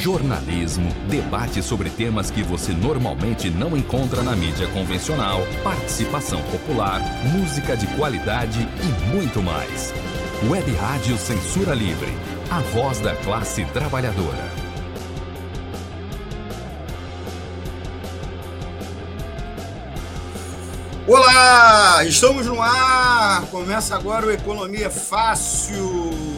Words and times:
jornalismo, 0.00 0.88
debate 1.10 1.62
sobre 1.62 1.90
temas 1.90 2.30
que 2.30 2.42
você 2.42 2.72
normalmente 2.72 3.50
não 3.50 3.76
encontra 3.76 4.22
na 4.22 4.34
mídia 4.34 4.66
convencional, 4.68 5.42
participação 5.62 6.42
popular, 6.44 7.02
música 7.26 7.76
de 7.76 7.86
qualidade 7.88 8.66
e 8.82 9.14
muito 9.14 9.42
mais. 9.42 9.92
Web 10.48 10.72
Rádio 10.76 11.18
Censura 11.18 11.74
Livre, 11.74 12.10
a 12.50 12.60
voz 12.60 12.98
da 13.00 13.14
classe 13.16 13.62
trabalhadora. 13.66 14.50
Olá, 21.06 22.04
estamos 22.06 22.46
no 22.46 22.62
ar. 22.62 23.42
Começa 23.50 23.96
agora 23.96 24.26
o 24.26 24.30
Economia 24.30 24.88
Fácil 24.88 26.29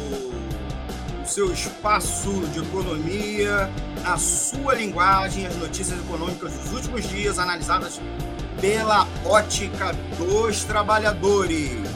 seu 1.32 1.50
espaço 1.50 2.30
de 2.52 2.58
economia, 2.58 3.70
na 4.02 4.18
sua 4.18 4.74
linguagem, 4.74 5.46
as 5.46 5.56
notícias 5.56 5.98
econômicas 5.98 6.52
dos 6.52 6.72
últimos 6.74 7.08
dias 7.08 7.38
analisadas 7.38 7.98
pela 8.60 9.08
ótica 9.24 9.94
dos 10.18 10.64
trabalhadores. 10.64 11.88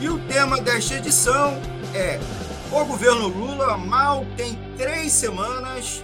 E 0.00 0.08
o 0.08 0.18
tema 0.20 0.58
desta 0.62 0.94
edição 0.94 1.60
é: 1.94 2.18
o 2.72 2.82
governo 2.86 3.28
Lula 3.28 3.76
mal 3.76 4.24
tem 4.34 4.58
três 4.78 5.12
semanas. 5.12 6.02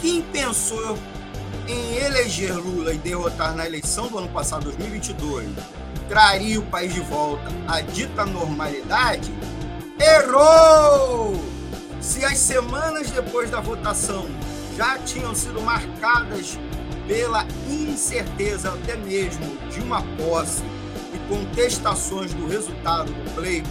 Quem 0.00 0.22
pensou 0.22 0.98
em 1.68 1.96
eleger 1.96 2.56
Lula 2.56 2.94
e 2.94 2.98
derrotar 2.98 3.54
na 3.54 3.66
eleição 3.66 4.08
do 4.08 4.16
ano 4.16 4.28
passado, 4.28 4.64
2022, 4.64 5.50
traria 6.08 6.58
o 6.60 6.62
país 6.62 6.94
de 6.94 7.00
volta 7.00 7.44
à 7.68 7.82
dita 7.82 8.24
normalidade? 8.24 9.30
Errou! 10.00 11.55
Se 12.06 12.24
as 12.24 12.38
semanas 12.38 13.10
depois 13.10 13.50
da 13.50 13.60
votação 13.60 14.26
já 14.76 14.96
tinham 14.98 15.34
sido 15.34 15.60
marcadas 15.60 16.56
pela 17.08 17.44
incerteza 17.68 18.72
até 18.72 18.96
mesmo 18.96 19.58
de 19.68 19.80
uma 19.80 20.00
posse 20.16 20.62
e 21.12 21.18
contestações 21.28 22.32
do 22.32 22.46
resultado 22.46 23.12
do 23.12 23.34
pleito 23.34 23.68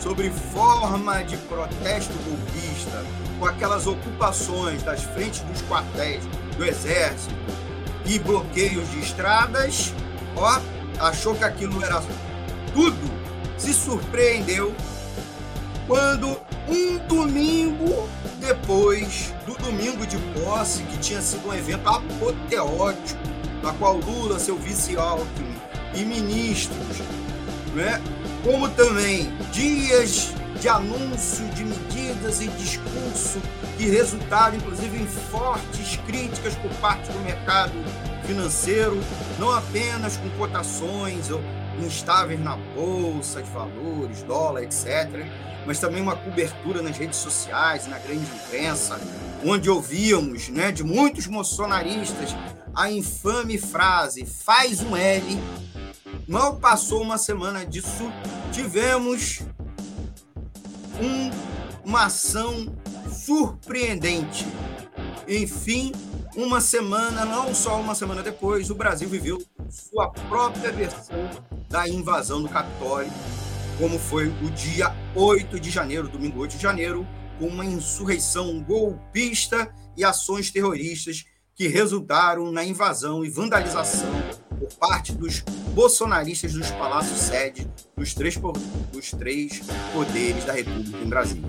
sobre 0.00 0.30
forma 0.30 1.24
de 1.24 1.36
protesto 1.38 2.12
golpista, 2.24 3.04
com 3.40 3.46
aquelas 3.46 3.86
ocupações 3.88 4.82
das 4.84 5.02
frentes 5.02 5.40
dos 5.40 5.60
quartéis 5.62 6.22
do 6.56 6.64
Exército 6.64 7.34
e 8.06 8.16
bloqueios 8.20 8.88
de 8.92 9.00
estradas, 9.00 9.92
ó, 10.36 10.60
achou 11.00 11.34
que 11.34 11.44
aquilo 11.44 11.84
era 11.84 12.00
tudo, 12.72 13.10
se 13.58 13.74
surpreendeu 13.74 14.72
quando 15.88 16.38
um 16.68 16.98
domingo 17.06 18.08
depois 18.38 19.32
do 19.46 19.54
domingo 19.54 20.06
de 20.06 20.18
posse, 20.18 20.82
que 20.84 20.98
tinha 20.98 21.20
sido 21.20 21.48
um 21.48 21.54
evento 21.54 21.88
apoteótico, 21.88 23.20
na 23.62 23.72
qual 23.74 23.96
Lula, 23.96 24.38
seu 24.38 24.56
vice 24.56 24.96
Alckmin 24.96 25.54
e 25.94 26.04
ministros, 26.04 26.98
né, 27.74 28.00
como 28.42 28.68
também 28.70 29.32
dias 29.52 30.32
de 30.60 30.68
anúncio 30.68 31.44
de 31.48 31.64
medidas 31.64 32.40
e 32.40 32.48
discurso 32.48 33.40
que 33.76 33.86
resultaram, 33.86 34.56
inclusive, 34.56 34.96
em 34.96 35.06
fortes 35.06 35.96
críticas 36.06 36.54
por 36.54 36.70
parte 36.74 37.10
do 37.10 37.18
mercado 37.20 37.72
financeiro, 38.24 39.00
não 39.38 39.50
apenas 39.50 40.16
com 40.16 40.28
cotações 40.30 41.30
instáveis 41.84 42.40
na 42.40 42.56
bolsa 42.76 43.42
de 43.42 43.50
valores, 43.50 44.22
dólar, 44.22 44.62
etc., 44.62 45.24
mas 45.66 45.78
também 45.78 46.02
uma 46.02 46.16
cobertura 46.16 46.82
nas 46.82 46.96
redes 46.96 47.18
sociais, 47.18 47.86
na 47.86 47.98
grande 47.98 48.24
imprensa, 48.24 49.00
onde 49.44 49.70
ouvíamos 49.70 50.48
né, 50.48 50.72
de 50.72 50.82
muitos 50.84 51.26
bolsonaristas 51.26 52.34
a 52.74 52.90
infame 52.90 53.58
frase 53.58 54.24
faz 54.24 54.80
um 54.80 54.96
L. 54.96 55.38
Mal 56.26 56.56
passou 56.56 57.02
uma 57.02 57.18
semana 57.18 57.66
disso, 57.66 58.10
tivemos 58.50 59.40
um, 61.00 61.30
uma 61.84 62.06
ação 62.06 62.74
surpreendente. 63.10 64.46
Enfim, 65.28 65.92
uma 66.34 66.60
semana, 66.60 67.24
não 67.24 67.54
só 67.54 67.78
uma 67.80 67.94
semana 67.94 68.22
depois, 68.22 68.70
o 68.70 68.74
Brasil 68.74 69.08
viveu 69.08 69.42
sua 69.68 70.08
própria 70.10 70.72
versão 70.72 71.28
da 71.68 71.88
invasão 71.88 72.42
do 72.42 72.48
Capitólio 72.48 73.12
como 73.82 73.98
foi 73.98 74.28
o 74.28 74.48
dia 74.48 74.94
8 75.12 75.58
de 75.58 75.68
janeiro, 75.68 76.06
domingo 76.06 76.38
8 76.38 76.56
de 76.56 76.62
janeiro, 76.62 77.04
com 77.36 77.48
uma 77.48 77.64
insurreição 77.64 78.62
golpista 78.62 79.74
e 79.96 80.04
ações 80.04 80.52
terroristas 80.52 81.24
que 81.52 81.66
resultaram 81.66 82.52
na 82.52 82.64
invasão 82.64 83.24
e 83.24 83.28
vandalização 83.28 84.12
por 84.56 84.72
parte 84.74 85.12
dos 85.12 85.40
bolsonaristas 85.74 86.52
dos 86.52 86.70
palácios 86.70 87.18
sede 87.18 87.68
dos 87.96 88.14
três, 88.14 88.36
dos 88.92 89.10
três 89.10 89.60
poderes 89.92 90.44
da 90.44 90.52
República 90.52 90.98
em 90.98 91.08
Brasília. 91.08 91.48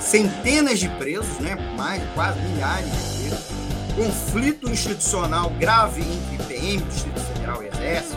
centenas 0.00 0.80
de 0.80 0.88
presos, 0.88 1.38
né? 1.38 1.54
mais 1.76 2.02
quase 2.14 2.40
milhares 2.40 2.90
de 2.90 3.28
presos, 3.28 3.46
conflito 3.94 4.68
institucional 4.68 5.50
grave 5.50 6.02
entre 6.02 6.46
PM, 6.48 6.82
Distrito 6.82 7.20
Federal 7.20 7.62
e 7.62 7.68
Exército, 7.68 8.16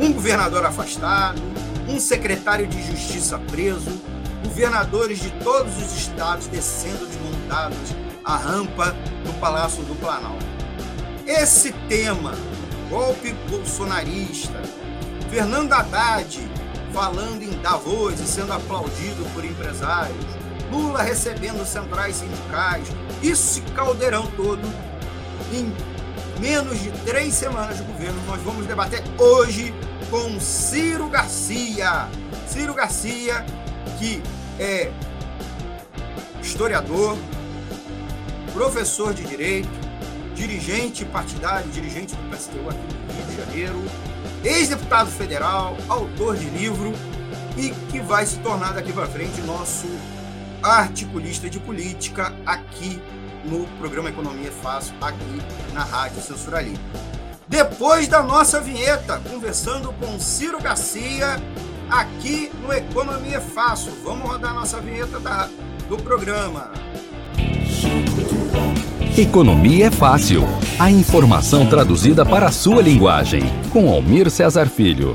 um 0.00 0.12
governador 0.12 0.64
afastado, 0.64 1.42
um 1.88 1.98
secretário 1.98 2.66
de 2.66 2.82
justiça 2.82 3.38
preso, 3.50 4.00
governadores 4.44 5.20
de 5.20 5.30
todos 5.42 5.76
os 5.76 5.96
estados 5.96 6.46
descendo 6.46 7.06
desmontados 7.06 7.78
a 8.24 8.36
rampa 8.36 8.94
do 9.24 9.32
Palácio 9.40 9.82
do 9.84 9.94
Planalto. 9.96 10.44
Esse 11.26 11.72
tema, 11.88 12.34
golpe 12.88 13.32
bolsonarista, 13.48 14.60
Fernando 15.30 15.72
Haddad 15.72 16.50
falando 16.92 17.42
em 17.42 17.50
Davos 17.62 18.20
e 18.20 18.26
sendo 18.26 18.52
aplaudido 18.52 19.24
por 19.32 19.44
empresários, 19.44 20.16
Lula 20.70 21.02
recebendo 21.02 21.64
centrais 21.66 22.16
sindicais, 22.16 22.86
esse 23.22 23.60
caldeirão 23.74 24.26
todo, 24.36 24.62
em 25.52 25.72
menos 26.40 26.80
de 26.80 26.90
três 27.04 27.34
semanas 27.34 27.76
de 27.76 27.82
governo, 27.84 28.20
nós 28.26 28.40
vamos 28.42 28.66
debater 28.66 29.02
hoje 29.18 29.74
com 30.12 30.38
Ciro 30.38 31.08
Garcia. 31.08 32.06
Ciro 32.46 32.74
Garcia, 32.74 33.46
que 33.98 34.22
é 34.60 34.92
historiador, 36.42 37.16
professor 38.52 39.14
de 39.14 39.24
direito, 39.24 39.70
dirigente 40.34 41.02
partidário, 41.06 41.70
dirigente 41.70 42.14
do 42.14 42.22
PSTU 42.28 42.68
aqui 42.68 42.78
no 42.78 43.14
Rio 43.14 43.26
de 43.26 43.36
Janeiro, 43.36 43.82
ex-deputado 44.44 45.10
federal, 45.10 45.74
autor 45.88 46.36
de 46.36 46.44
livro 46.50 46.92
e 47.56 47.70
que 47.90 47.98
vai 48.00 48.26
se 48.26 48.38
tornar 48.40 48.74
daqui 48.74 48.92
para 48.92 49.06
frente 49.06 49.40
nosso 49.40 49.88
articulista 50.62 51.48
de 51.48 51.58
política 51.58 52.34
aqui 52.44 53.00
no 53.46 53.66
programa 53.78 54.10
Economia 54.10 54.52
Fácil, 54.52 54.94
aqui 55.00 55.42
na 55.72 55.84
Rádio 55.84 56.20
Censura 56.20 56.60
Livre 56.60 56.82
depois 57.52 58.08
da 58.08 58.22
nossa 58.22 58.62
vinheta, 58.62 59.20
conversando 59.30 59.92
com 59.92 60.18
Ciro 60.18 60.58
Garcia, 60.58 61.36
aqui 61.90 62.50
no 62.62 62.72
Economia 62.72 63.42
Fácil. 63.42 63.92
Vamos 64.02 64.26
rodar 64.26 64.54
nossa 64.54 64.80
vinheta 64.80 65.20
da, 65.20 65.50
do 65.86 65.98
programa. 65.98 66.72
Economia 69.18 69.88
é 69.88 69.90
fácil. 69.90 70.40
A 70.80 70.90
informação 70.90 71.68
traduzida 71.68 72.24
para 72.24 72.46
a 72.46 72.50
sua 72.50 72.80
linguagem. 72.80 73.42
Com 73.70 73.92
Almir 73.92 74.30
Cesar 74.30 74.70
Filho. 74.70 75.14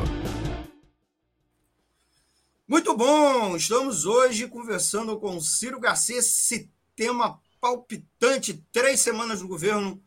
Muito 2.67 2.95
bom! 2.95 3.56
Estamos 3.56 4.06
hoje 4.06 4.47
conversando 4.47 5.17
com 5.19 5.41
Ciro 5.41 5.79
Garcia, 5.79 6.19
esse 6.19 6.69
tema 6.95 7.39
palpitante, 7.59 8.63
três 8.71 9.00
semanas 9.00 9.41
do 9.41 9.47
governo 9.47 10.00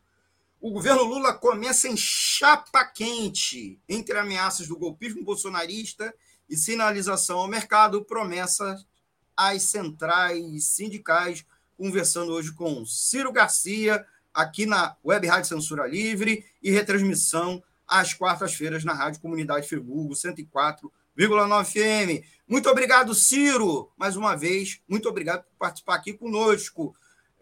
o 0.61 0.69
governo 0.69 1.03
Lula 1.03 1.33
começa 1.33 1.87
em 1.87 1.97
chapa 1.97 2.85
quente 2.85 3.81
entre 3.89 4.15
ameaças 4.15 4.67
do 4.67 4.77
golpismo 4.77 5.23
bolsonarista 5.23 6.13
e 6.47 6.55
sinalização 6.55 7.39
ao 7.39 7.47
mercado, 7.47 8.05
promessas 8.05 8.85
às 9.35 9.63
centrais 9.63 10.65
sindicais. 10.65 11.43
Conversando 11.75 12.31
hoje 12.31 12.53
com 12.53 12.85
Ciro 12.85 13.31
Garcia, 13.31 14.05
aqui 14.31 14.67
na 14.67 14.95
Web 15.03 15.25
Rádio 15.25 15.49
Censura 15.49 15.87
Livre 15.87 16.45
e 16.61 16.69
retransmissão 16.69 17.63
às 17.87 18.13
quartas-feiras 18.13 18.83
na 18.83 18.93
Rádio 18.93 19.19
Comunidade 19.19 19.67
Friburgo 19.67 20.13
104,9 20.13 21.65
FM. 21.65 22.23
Muito 22.47 22.69
obrigado, 22.69 23.15
Ciro, 23.15 23.91
mais 23.97 24.15
uma 24.15 24.35
vez. 24.35 24.79
Muito 24.87 25.09
obrigado 25.09 25.43
por 25.43 25.55
participar 25.57 25.95
aqui 25.95 26.13
conosco. 26.13 26.95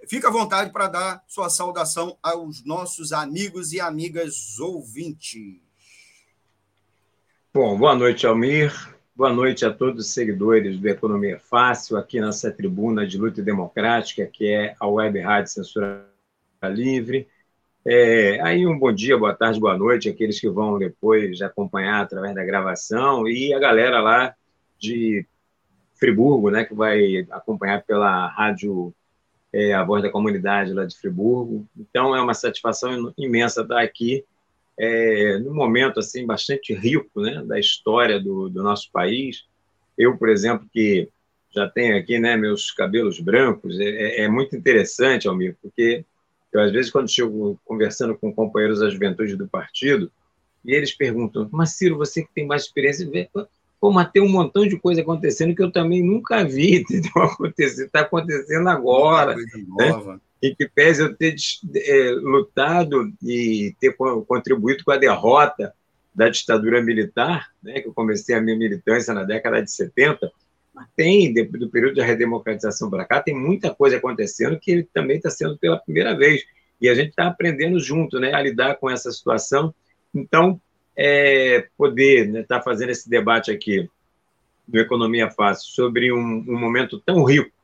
Fica 0.07 0.29
à 0.29 0.31
vontade 0.31 0.71
para 0.71 0.87
dar 0.87 1.23
sua 1.27 1.49
saudação 1.49 2.17
aos 2.23 2.63
nossos 2.63 3.11
amigos 3.11 3.73
e 3.73 3.79
amigas 3.79 4.57
ouvintes. 4.59 5.61
Bom, 7.53 7.77
boa 7.77 7.95
noite, 7.95 8.25
Almir. 8.25 8.73
Boa 9.15 9.33
noite 9.33 9.65
a 9.65 9.73
todos 9.73 10.07
os 10.07 10.13
seguidores 10.13 10.79
do 10.79 10.87
Economia 10.87 11.39
Fácil, 11.39 11.97
aqui 11.97 12.21
nessa 12.21 12.49
tribuna 12.51 13.05
de 13.05 13.17
luta 13.17 13.41
democrática, 13.41 14.25
que 14.25 14.47
é 14.47 14.75
a 14.79 14.87
Web 14.87 15.19
Rádio 15.19 15.51
Censura 15.51 16.07
Livre. 16.63 17.27
É, 17.85 18.39
aí 18.41 18.65
um 18.65 18.79
bom 18.79 18.93
dia, 18.93 19.17
boa 19.17 19.33
tarde, 19.33 19.59
boa 19.59 19.77
noite, 19.77 20.07
aqueles 20.07 20.39
que 20.39 20.49
vão 20.49 20.79
depois 20.79 21.41
acompanhar 21.41 22.01
através 22.01 22.33
da 22.33 22.45
gravação, 22.45 23.27
e 23.27 23.53
a 23.53 23.59
galera 23.59 23.99
lá 23.99 24.33
de 24.77 25.25
Friburgo, 25.95 26.49
né, 26.49 26.63
que 26.63 26.73
vai 26.73 27.27
acompanhar 27.29 27.83
pela 27.83 28.27
rádio 28.27 28.93
é, 29.53 29.73
A 29.73 29.83
Voz 29.83 30.03
da 30.03 30.11
Comunidade 30.11 30.73
lá 30.73 30.85
de 30.85 30.97
Friburgo. 30.97 31.67
Então 31.77 32.15
é 32.15 32.21
uma 32.21 32.33
satisfação 32.33 33.13
imensa 33.17 33.61
estar 33.61 33.81
aqui 33.81 34.23
é, 34.77 35.37
num 35.39 35.53
momento 35.53 35.99
assim 35.99 36.25
bastante 36.25 36.73
rico 36.73 37.21
né, 37.21 37.43
da 37.45 37.59
história 37.59 38.19
do, 38.19 38.49
do 38.49 38.63
nosso 38.63 38.89
país. 38.91 39.45
Eu, 39.97 40.17
por 40.17 40.29
exemplo, 40.29 40.67
que 40.71 41.09
já 41.51 41.67
tenho 41.67 41.97
aqui 41.97 42.19
né, 42.19 42.37
meus 42.37 42.71
cabelos 42.71 43.19
brancos, 43.19 43.79
é, 43.79 43.89
é, 43.89 44.21
é 44.21 44.27
muito 44.29 44.55
interessante, 44.55 45.27
Almir, 45.27 45.57
porque 45.61 46.05
eu, 46.53 46.61
às 46.61 46.71
vezes, 46.71 46.91
quando 46.91 47.11
chego 47.11 47.59
conversando 47.65 48.17
com 48.17 48.33
companheiros 48.33 48.79
da 48.79 48.89
juventude 48.89 49.35
do 49.35 49.47
partido, 49.47 50.11
e 50.65 50.73
eles 50.73 50.93
perguntam, 50.93 51.47
mas 51.51 51.71
Ciro, 51.71 51.97
você 51.97 52.23
que 52.23 52.33
tem 52.33 52.45
mais 52.45 52.63
experiência, 52.63 53.09
pô, 53.79 53.91
mas 53.91 54.11
tem 54.11 54.21
um 54.21 54.29
montão 54.29 54.67
de 54.67 54.77
coisa 54.77 55.01
acontecendo 55.01 55.55
que 55.55 55.63
eu 55.63 55.71
também 55.71 56.03
nunca 56.03 56.43
vi, 56.43 56.81
entendeu? 56.81 57.11
Acontecer, 57.23 57.85
está 57.85 58.01
acontecendo 58.01 58.67
agora. 58.69 59.35
Né? 59.35 60.19
em 60.41 60.55
que 60.55 60.67
pese 60.69 61.01
eu 61.01 61.15
ter 61.15 61.35
é, 61.75 62.11
lutado 62.11 63.11
e 63.21 63.75
ter 63.79 63.93
contribuído 64.25 64.83
com 64.85 64.91
a 64.91 64.97
derrota 64.97 65.73
da 66.15 66.29
ditadura 66.29 66.81
militar, 66.81 67.49
né, 67.61 67.81
que 67.81 67.87
eu 67.87 67.93
comecei 67.93 68.35
a 68.35 68.41
minha 68.41 68.57
militância 68.57 69.13
na 69.13 69.23
década 69.23 69.61
de 69.61 69.71
70, 69.71 70.31
mas 70.73 70.87
tem, 70.95 71.33
do 71.33 71.69
período 71.69 71.95
de 71.95 72.01
redemocratização 72.01 72.89
para 72.89 73.05
cá, 73.05 73.21
tem 73.21 73.35
muita 73.35 73.73
coisa 73.73 73.97
acontecendo 73.97 74.59
que 74.59 74.83
também 74.93 75.17
está 75.17 75.29
sendo 75.29 75.57
pela 75.57 75.77
primeira 75.77 76.15
vez. 76.15 76.41
E 76.79 76.87
a 76.87 76.95
gente 76.95 77.09
está 77.09 77.27
aprendendo 77.27 77.79
junto 77.79 78.19
né, 78.19 78.33
a 78.33 78.41
lidar 78.41 78.75
com 78.75 78.89
essa 78.89 79.11
situação. 79.11 79.73
Então, 80.15 80.59
é, 81.01 81.69
poder 81.77 82.25
estar 82.25 82.33
né, 82.33 82.43
tá 82.43 82.61
fazendo 82.61 82.89
esse 82.89 83.09
debate 83.09 83.49
aqui 83.49 83.89
do 84.67 84.77
Economia 84.77 85.31
Fácil 85.31 85.69
sobre 85.69 86.11
um, 86.11 86.43
um 86.45 86.59
momento 86.59 86.99
tão 86.99 87.23
rico 87.23 87.55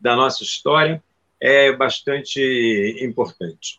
da 0.00 0.16
nossa 0.16 0.42
história, 0.42 1.04
é 1.38 1.70
bastante 1.70 2.96
importante. 3.02 3.78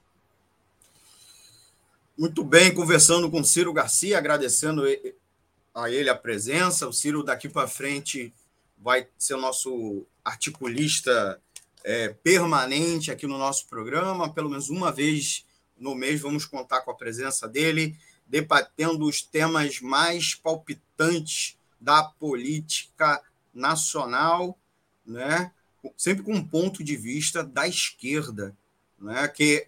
Muito 2.16 2.44
bem, 2.44 2.72
conversando 2.72 3.32
com 3.32 3.44
Ciro 3.44 3.74
Garcia, 3.74 4.16
agradecendo 4.16 4.84
a 5.74 5.90
ele 5.90 6.10
a 6.10 6.16
presença. 6.16 6.88
O 6.88 6.94
Ciro, 6.94 7.24
daqui 7.24 7.50
para 7.50 7.68
frente, 7.68 8.32
vai 8.78 9.08
ser 9.18 9.38
nosso 9.38 10.06
articulista 10.24 11.42
é, 11.84 12.10
permanente 12.10 13.10
aqui 13.10 13.26
no 13.26 13.40
nosso 13.40 13.68
programa. 13.68 14.32
Pelo 14.32 14.50
menos 14.50 14.70
uma 14.70 14.92
vez 14.92 15.46
no 15.80 15.96
mês 15.96 16.22
vamos 16.22 16.46
contar 16.46 16.82
com 16.82 16.92
a 16.92 16.96
presença 16.96 17.48
dele, 17.48 17.96
debatendo 18.30 19.06
os 19.06 19.22
temas 19.22 19.82
mais 19.82 20.36
palpitantes 20.36 21.58
da 21.82 22.04
política 22.04 23.22
nacional, 23.54 24.58
né? 25.06 25.52
sempre 25.98 26.24
com 26.24 26.34
um 26.34 26.46
ponto 26.46 26.84
de 26.84 26.96
vista 26.96 27.44
da 27.44 27.68
esquerda, 27.68 28.56
né, 29.00 29.28
que 29.28 29.68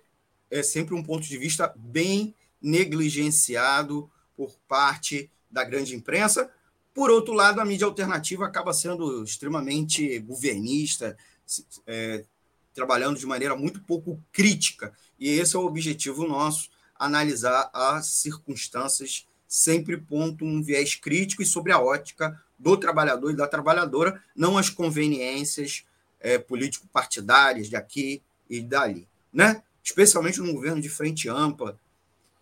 é 0.49 0.61
sempre 0.61 0.93
um 0.93 1.03
ponto 1.03 1.25
de 1.25 1.37
vista 1.37 1.73
bem 1.77 2.35
negligenciado 2.61 4.09
por 4.35 4.53
parte 4.67 5.29
da 5.49 5.63
grande 5.63 5.95
imprensa. 5.95 6.51
Por 6.93 7.09
outro 7.09 7.33
lado, 7.33 7.61
a 7.61 7.65
mídia 7.65 7.87
alternativa 7.87 8.45
acaba 8.45 8.73
sendo 8.73 9.23
extremamente 9.23 10.19
governista, 10.19 11.17
é, 11.87 12.25
trabalhando 12.73 13.17
de 13.17 13.25
maneira 13.25 13.55
muito 13.55 13.81
pouco 13.81 14.21
crítica. 14.31 14.93
E 15.17 15.29
esse 15.29 15.55
é 15.55 15.59
o 15.59 15.65
objetivo 15.65 16.27
nosso, 16.27 16.69
analisar 17.05 17.69
as 17.73 18.07
circunstâncias 18.07 19.27
sempre 19.47 19.97
ponto 19.97 20.45
um 20.45 20.61
viés 20.61 20.95
crítico 20.95 21.41
e 21.41 21.45
sobre 21.45 21.71
a 21.71 21.79
ótica 21.79 22.39
do 22.57 22.77
trabalhador 22.77 23.31
e 23.31 23.35
da 23.35 23.47
trabalhadora, 23.47 24.23
não 24.35 24.57
as 24.57 24.69
conveniências 24.69 25.83
é, 26.19 26.37
político-partidárias 26.37 27.67
de 27.67 27.75
aqui 27.75 28.21
e 28.49 28.61
dali, 28.61 29.07
né? 29.33 29.63
especialmente 29.83 30.39
no 30.39 30.53
governo 30.53 30.79
de 30.79 30.89
frente 30.89 31.27
ampla. 31.27 31.77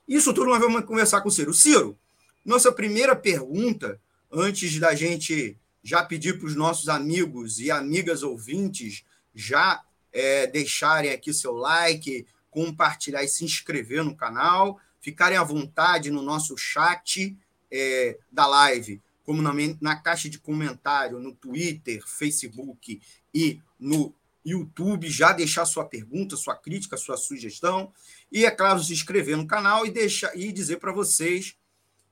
Isso 0.08 0.34
tudo 0.34 0.50
nós 0.50 0.60
vamos 0.60 0.84
conversar 0.84 1.22
com 1.22 1.30
o 1.30 1.32
Ciro. 1.32 1.54
Ciro, 1.54 1.98
nossa 2.46 2.72
primeira 2.72 3.16
pergunta, 3.16 4.00
antes 4.32 4.78
da 4.78 4.94
gente 4.94 5.58
já 5.82 6.04
pedir 6.04 6.38
para 6.38 6.48
os 6.48 6.56
nossos 6.56 6.90
amigos 6.90 7.60
e 7.60 7.72
amigas 7.72 8.24
ouvintes 8.24 9.06
já 9.34 9.82
é, 10.12 10.48
deixarem 10.48 11.12
aqui 11.12 11.34
seu 11.34 11.54
like, 11.54 12.28
compartilhar 12.50 13.24
e 13.24 13.28
se 13.28 13.46
inscrever 13.46 14.04
no 14.04 14.16
canal, 14.16 14.80
ficarem 15.00 15.38
à 15.38 15.44
vontade 15.44 16.12
no 16.12 16.22
nosso 16.22 16.58
chat 16.58 17.38
é, 17.72 18.18
da 18.32 18.48
live, 18.48 19.02
como 19.24 19.42
na, 19.42 19.52
na 19.80 19.96
caixa 19.96 20.30
de 20.30 20.40
comentário 20.40 21.20
no 21.20 21.34
Twitter, 21.34 22.02
Facebook 22.06 23.02
e 23.34 23.62
no 23.80 24.14
YouTube, 24.44 25.10
já 25.10 25.32
deixar 25.32 25.66
sua 25.66 25.86
pergunta, 25.86 26.36
sua 26.36 26.56
crítica, 26.56 26.98
sua 26.98 27.18
sugestão. 27.18 27.94
E, 28.32 28.46
é 28.46 28.52
claro, 28.52 28.84
se 28.84 28.94
inscrever 28.94 29.38
no 29.38 29.46
canal 29.46 29.86
e, 29.86 29.92
deixar, 29.92 30.36
e 30.36 30.52
dizer 30.52 30.78
para 30.78 30.92
vocês 30.92 31.56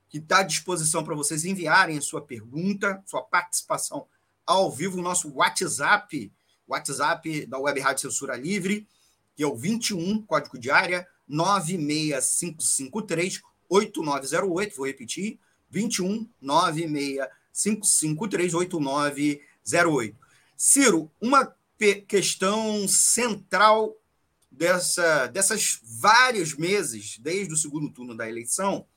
que 0.10 0.20
está 0.20 0.40
à 0.40 0.44
disposição 0.44 1.04
para 1.04 1.16
vocês 1.16 1.44
enviarem 1.44 1.98
a 1.98 2.02
sua 2.02 2.22
pergunta, 2.22 3.02
sua 3.06 3.22
participação 3.22 4.08
ao 4.46 4.72
vivo, 4.72 5.00
o 5.00 5.02
nosso 5.02 5.34
WhatsApp, 5.34 6.32
WhatsApp 6.68 7.46
da 7.46 7.58
Web 7.58 7.80
Rádio 7.80 8.04
Censura 8.04 8.38
Livre, 8.38 8.88
que 9.38 9.44
é 9.44 9.48
o 9.48 9.56
21, 9.56 10.24
código 10.24 10.58
de 10.58 10.72
área 10.72 11.08
96553 11.28 13.44
8908, 13.70 14.76
vou 14.76 14.88
repetir, 14.88 15.40
21 15.70 16.28
96553 16.42 18.56
8908. 18.56 20.18
Ciro, 20.58 21.12
uma 21.22 21.56
questão 22.08 22.88
central 22.88 23.96
dessa, 24.50 25.28
dessas 25.28 25.80
vários 25.84 26.56
meses, 26.56 27.20
desde 27.20 27.54
o 27.54 27.58
segundo 27.58 27.92
turno 27.92 28.18
da 28.18 28.28
eleição, 28.28 28.88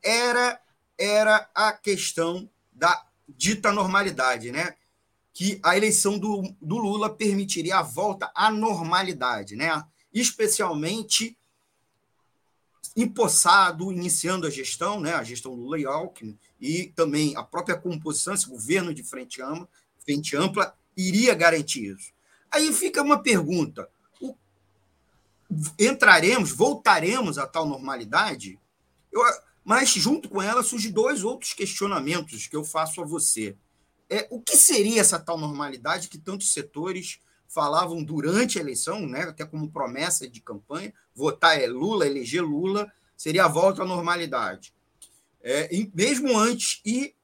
era, 0.00 0.60
era 0.96 1.50
a 1.52 1.72
questão 1.72 2.48
da 2.72 3.04
dita 3.28 3.72
normalidade, 3.72 4.52
né? 4.52 4.76
Que 5.38 5.60
a 5.62 5.76
eleição 5.76 6.18
do, 6.18 6.52
do 6.60 6.78
Lula 6.78 7.08
permitiria 7.08 7.78
a 7.78 7.82
volta 7.82 8.28
à 8.34 8.50
normalidade, 8.50 9.54
né? 9.54 9.84
Especialmente 10.12 11.38
empossado, 12.96 13.92
iniciando 13.92 14.48
a 14.48 14.50
gestão, 14.50 14.98
né? 14.98 15.14
A 15.14 15.22
gestão 15.22 15.54
Lula 15.54 15.78
e 15.78 15.86
Alckmin, 15.86 16.36
e 16.60 16.86
também 16.86 17.36
a 17.36 17.44
própria 17.44 17.78
composição, 17.78 18.34
esse 18.34 18.48
governo 18.48 18.92
de 18.92 19.04
frente 19.04 19.40
ampla, 19.40 19.68
frente 20.04 20.34
ampla 20.34 20.74
iria 20.96 21.32
garantir 21.34 21.94
isso. 21.94 22.12
Aí 22.50 22.72
fica 22.72 23.00
uma 23.00 23.22
pergunta: 23.22 23.88
o, 24.20 24.34
entraremos, 25.78 26.50
voltaremos 26.50 27.38
à 27.38 27.46
tal 27.46 27.64
normalidade? 27.64 28.58
Eu, 29.12 29.22
mas, 29.64 29.90
junto 29.90 30.28
com 30.28 30.42
ela, 30.42 30.64
surgem 30.64 30.90
dois 30.90 31.22
outros 31.22 31.52
questionamentos 31.52 32.48
que 32.48 32.56
eu 32.56 32.64
faço 32.64 33.00
a 33.00 33.06
você. 33.06 33.56
É, 34.10 34.26
o 34.30 34.40
que 34.40 34.56
seria 34.56 35.00
essa 35.00 35.18
tal 35.18 35.38
normalidade 35.38 36.08
que 36.08 36.18
tantos 36.18 36.52
setores 36.52 37.20
falavam 37.46 38.02
durante 38.02 38.58
a 38.58 38.60
eleição, 38.60 39.06
né, 39.06 39.22
até 39.22 39.44
como 39.44 39.70
promessa 39.70 40.28
de 40.28 40.40
campanha, 40.40 40.92
votar 41.14 41.60
é 41.60 41.66
Lula, 41.66 42.06
eleger 42.06 42.42
Lula, 42.42 42.90
seria 43.16 43.44
a 43.44 43.48
volta 43.48 43.82
à 43.82 43.86
normalidade. 43.86 44.72
É, 45.42 45.68
mesmo 45.94 46.36
antes, 46.38 46.80
e 46.84 47.14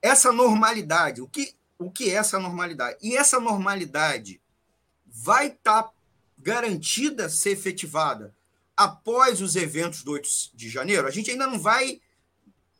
essa 0.00 0.32
normalidade, 0.32 1.20
o 1.20 1.28
que 1.28 1.54
o 1.82 1.90
que 1.90 2.10
é 2.10 2.14
essa 2.14 2.38
normalidade. 2.38 2.98
E 3.02 3.16
essa 3.16 3.40
normalidade 3.40 4.40
vai 5.06 5.48
estar 5.48 5.84
tá 5.84 5.92
garantida 6.38 7.28
ser 7.28 7.50
efetivada 7.50 8.34
após 8.76 9.40
os 9.40 9.56
eventos 9.56 10.02
do 10.02 10.12
8 10.12 10.28
de 10.54 10.68
janeiro? 10.68 11.06
A 11.06 11.10
gente 11.10 11.30
ainda 11.30 11.46
não 11.46 11.58
vai 11.58 12.00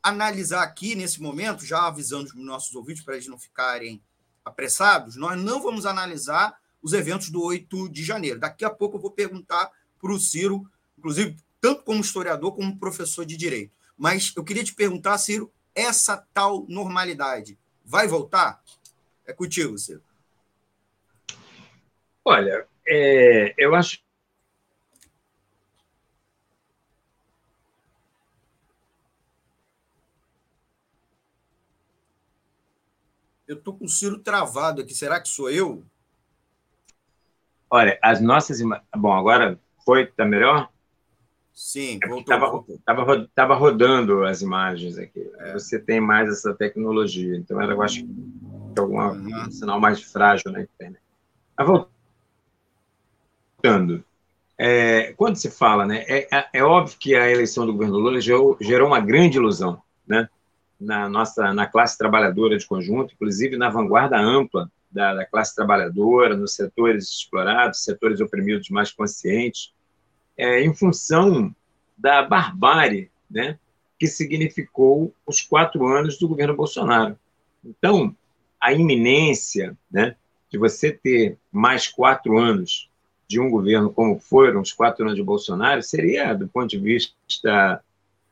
analisar 0.02 0.62
aqui 0.62 0.94
nesse 0.94 1.22
momento, 1.22 1.64
já 1.64 1.86
avisando 1.86 2.24
os 2.24 2.34
nossos 2.34 2.74
ouvintes 2.74 3.04
para 3.04 3.14
eles 3.14 3.28
não 3.28 3.38
ficarem 3.38 4.02
apressados, 4.44 5.16
nós 5.16 5.40
não 5.40 5.62
vamos 5.62 5.86
analisar 5.86 6.58
os 6.82 6.92
eventos 6.92 7.30
do 7.30 7.42
8 7.42 7.88
de 7.88 8.02
janeiro. 8.02 8.40
Daqui 8.40 8.64
a 8.64 8.70
pouco 8.70 8.96
eu 8.96 9.00
vou 9.00 9.12
perguntar 9.12 9.70
para 10.00 10.12
o 10.12 10.18
Ciro, 10.18 10.68
inclusive, 10.98 11.36
tanto 11.60 11.84
como 11.84 12.00
historiador 12.00 12.56
como 12.56 12.78
professor 12.78 13.24
de 13.24 13.36
direito. 13.36 13.72
Mas 13.96 14.32
eu 14.36 14.42
queria 14.42 14.64
te 14.64 14.74
perguntar, 14.74 15.16
Ciro, 15.18 15.52
essa 15.74 16.16
tal 16.34 16.66
normalidade 16.68 17.56
vai 17.84 18.08
voltar? 18.08 18.60
É 19.24 19.32
contigo, 19.32 19.78
Ciro. 19.78 20.02
Olha, 22.24 22.66
é, 22.86 23.54
eu 23.56 23.74
acho 23.74 24.00
Eu 33.52 33.58
estou 33.58 33.74
com 33.74 33.84
o 33.84 33.88
Ciro 33.88 34.18
travado 34.18 34.80
aqui. 34.80 34.94
Será 34.94 35.20
que 35.20 35.28
sou 35.28 35.50
eu? 35.50 35.84
Olha, 37.70 37.98
as 38.02 38.18
nossas 38.18 38.60
imagens. 38.60 38.86
Bom, 38.96 39.12
agora 39.12 39.60
foi, 39.84 40.04
está 40.04 40.24
melhor? 40.24 40.70
Sim, 41.52 41.98
é 42.02 42.08
voltou. 42.08 42.76
Estava 42.76 43.28
tava 43.34 43.54
rodando 43.54 44.24
as 44.24 44.40
imagens 44.40 44.96
aqui. 44.96 45.30
É. 45.38 45.52
Você 45.52 45.78
tem 45.78 46.00
mais 46.00 46.30
essa 46.30 46.54
tecnologia. 46.54 47.36
Então, 47.36 47.60
era, 47.60 47.74
eu 47.74 47.82
acho 47.82 48.02
que 48.02 48.80
algum 48.80 48.98
uhum. 48.98 49.50
sinal 49.50 49.78
mais 49.78 50.00
frágil 50.02 50.50
na 50.50 50.62
internet. 50.62 51.02
Mas 51.54 51.84
voltando. 53.62 54.02
É, 54.56 55.12
quando 55.12 55.36
se 55.36 55.50
fala, 55.50 55.84
né, 55.84 56.04
é, 56.08 56.26
é, 56.34 56.48
é, 56.54 56.62
óbvio 56.62 56.96
que 56.98 57.14
a 57.14 57.30
eleição 57.30 57.66
do 57.66 57.72
governo 57.72 57.98
Lula 57.98 58.20
gerou, 58.20 58.56
gerou 58.60 58.88
uma 58.88 59.00
grande 59.00 59.36
ilusão, 59.36 59.82
né, 60.06 60.28
na 60.82 61.08
nossa 61.08 61.54
na 61.54 61.66
classe 61.66 61.96
trabalhadora 61.96 62.58
de 62.58 62.66
conjunto, 62.66 63.14
inclusive 63.14 63.56
na 63.56 63.70
vanguarda 63.70 64.18
ampla 64.18 64.70
da, 64.90 65.14
da 65.14 65.24
classe 65.24 65.54
trabalhadora, 65.54 66.36
nos 66.36 66.54
setores 66.54 67.08
explorados, 67.08 67.84
setores 67.84 68.20
oprimidos 68.20 68.68
mais 68.68 68.92
conscientes, 68.92 69.72
é, 70.36 70.60
em 70.60 70.74
função 70.74 71.54
da 71.96 72.22
barbárie, 72.22 73.10
né, 73.30 73.58
que 73.98 74.06
significou 74.06 75.14
os 75.26 75.40
quatro 75.40 75.86
anos 75.86 76.18
do 76.18 76.28
governo 76.28 76.56
Bolsonaro. 76.56 77.18
Então, 77.64 78.14
a 78.60 78.72
iminência, 78.72 79.76
né, 79.90 80.16
de 80.50 80.58
você 80.58 80.92
ter 80.92 81.38
mais 81.50 81.88
quatro 81.88 82.38
anos 82.38 82.90
de 83.26 83.40
um 83.40 83.48
governo 83.48 83.90
como 83.90 84.18
foram 84.18 84.60
os 84.60 84.72
quatro 84.72 85.04
anos 85.04 85.16
de 85.16 85.22
Bolsonaro 85.22 85.82
seria, 85.82 86.34
do 86.34 86.46
ponto 86.48 86.68
de 86.68 86.78
vista 86.78 87.82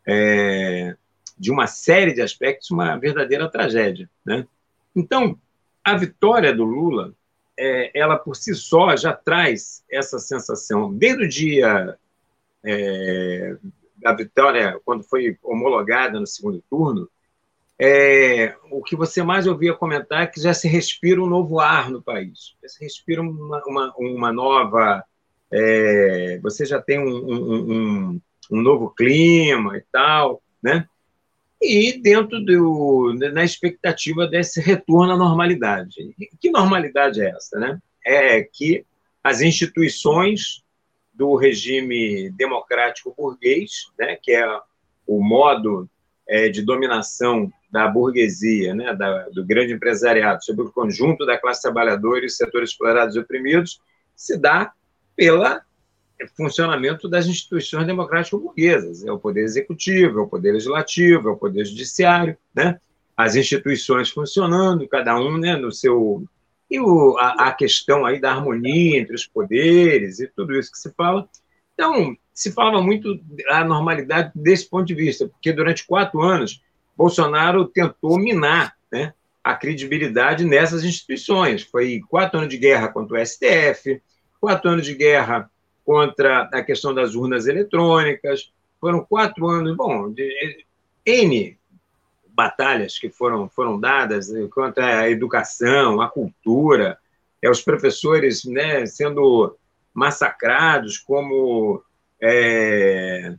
é, 0.07 0.97
de 1.41 1.51
uma 1.51 1.67
série 1.67 2.13
de 2.13 2.21
aspectos, 2.21 2.71
uma 2.71 2.99
verdadeira 2.99 3.51
tragédia. 3.51 4.11
Né? 4.23 4.47
Então, 4.95 5.39
a 5.83 5.97
vitória 5.97 6.55
do 6.55 6.65
Lula, 6.65 7.15
é, 7.59 7.91
ela 7.99 8.19
por 8.19 8.37
si 8.37 8.55
só 8.55 8.95
já 8.95 9.15
traz 9.15 9.83
essa 9.91 10.19
sensação, 10.19 10.93
desde 10.93 11.25
o 11.25 11.29
dia 11.29 11.99
é, 12.63 13.57
da 13.97 14.13
vitória, 14.13 14.79
quando 14.85 15.03
foi 15.03 15.39
homologada 15.43 16.21
no 16.21 16.27
segundo 16.27 16.63
turno, 16.69 17.09
é, 17.83 18.55
o 18.71 18.83
que 18.83 18.95
você 18.95 19.23
mais 19.23 19.47
ouvia 19.47 19.73
comentar 19.73 20.25
é 20.25 20.27
que 20.27 20.39
já 20.39 20.53
se 20.53 20.69
respira 20.69 21.23
um 21.23 21.27
novo 21.27 21.59
ar 21.59 21.91
no 21.91 22.03
país, 22.03 22.55
já 22.63 22.69
se 22.69 22.85
respira 22.85 23.23
uma, 23.23 23.63
uma, 23.67 23.95
uma 23.97 24.31
nova. 24.31 25.03
É, 25.51 26.39
você 26.43 26.67
já 26.67 26.81
tem 26.81 26.99
um, 26.99 27.09
um, 27.09 27.73
um, 27.73 28.21
um, 28.53 28.61
novo 28.61 28.91
clima 28.91 29.79
e 29.79 29.83
tal, 29.91 30.43
né? 30.63 30.87
E 31.61 32.01
dentro 32.01 32.43
do. 32.43 33.15
na 33.33 33.45
expectativa 33.45 34.27
desse 34.27 34.61
retorno 34.61 35.13
à 35.13 35.17
normalidade. 35.17 36.15
Que 36.41 36.51
normalidade 36.51 37.21
é 37.21 37.31
essa, 37.31 37.59
né? 37.59 37.79
É 38.05 38.43
que 38.43 38.85
as 39.23 39.43
instituições 39.43 40.63
do 41.13 41.37
regime 41.37 42.31
democrático 42.31 43.15
burguês, 43.15 43.91
né, 43.99 44.17
que 44.17 44.33
é 44.33 44.47
o 45.07 45.23
modo 45.23 45.87
é, 46.27 46.49
de 46.49 46.63
dominação 46.63 47.53
da 47.71 47.87
burguesia, 47.87 48.75
né, 48.75 48.95
da, 48.95 49.29
do 49.29 49.45
grande 49.45 49.75
empresariado, 49.75 50.43
sobre 50.43 50.65
o 50.65 50.73
conjunto 50.73 51.27
da 51.27 51.37
classe 51.37 51.61
trabalhadora 51.61 52.25
e 52.25 52.31
setores 52.31 52.71
explorados 52.71 53.17
e 53.17 53.19
oprimidos, 53.19 53.83
se 54.17 54.39
dá 54.39 54.73
pelo 55.15 55.45
funcionamento 56.37 57.09
das 57.09 57.27
instituições 57.27 57.87
democráticas 57.87 58.41
burguesas. 58.41 59.05
É 59.05 59.13
o 59.13 59.19
poder 59.19 59.43
executivo, 59.43 60.21
é 60.21 60.23
o 60.23 60.29
poder 60.29 60.53
legislativo, 60.53 61.29
é 61.29 61.33
o 61.33 61.37
poder 61.37 61.65
judiciário, 61.65 62.37
né? 62.55 62.79
as 63.17 63.37
instituições 63.37 64.11
funcionando, 64.11 64.89
cada 64.89 65.19
um 65.19 65.37
né, 65.37 65.57
no 65.57 65.71
seu. 65.71 66.25
E 66.71 66.81
o, 66.81 67.19
a, 67.19 67.49
a 67.49 67.53
questão 67.53 68.07
aí 68.07 68.21
da 68.21 68.33
harmonia 68.33 68.99
entre 68.99 69.15
os 69.15 69.27
poderes 69.27 70.21
e 70.21 70.29
tudo 70.29 70.59
isso 70.59 70.71
que 70.71 70.79
se 70.79 70.93
fala. 70.95 71.29
Então, 71.75 72.17
se 72.33 72.53
falava 72.53 72.81
muito 72.81 73.21
da 73.47 73.65
normalidade 73.65 74.31
desse 74.35 74.69
ponto 74.69 74.87
de 74.87 74.95
vista, 74.95 75.27
porque 75.27 75.53
durante 75.53 75.87
quatro 75.87 76.23
anos, 76.23 76.63
Bolsonaro 76.97 77.67
tentou 77.67 78.19
minar 78.19 78.75
né, 78.91 79.13
a 79.43 79.55
credibilidade 79.55 80.45
nessas 80.45 80.85
instituições. 80.85 81.63
Foi 81.63 82.01
quatro 82.09 82.39
anos 82.39 82.51
de 82.51 82.57
guerra 82.57 82.89
contra 82.89 83.21
o 83.21 83.27
STF, 83.27 84.01
quatro 84.41 84.71
anos 84.71 84.87
de 84.87 84.95
guerra 84.95 85.51
contra 85.85 86.43
a 86.53 86.63
questão 86.63 86.95
das 86.95 87.15
urnas 87.15 87.47
eletrônicas, 87.47 88.53
foram 88.81 89.05
quatro 89.05 89.47
anos, 89.47 89.77
bom, 89.77 90.11
de 90.11 90.65
N 91.05 91.59
batalhas 92.29 92.99
que 92.99 93.11
foram, 93.11 93.49
foram 93.49 93.79
dadas 93.79 94.29
contra 94.51 95.01
a 95.01 95.11
educação, 95.11 96.01
a 96.01 96.09
cultura, 96.09 96.99
é, 97.43 97.51
os 97.51 97.61
professores 97.61 98.45
né, 98.45 98.87
sendo 98.87 99.57
massacrados 99.93 100.97
como 100.97 101.83
é, 102.23 103.35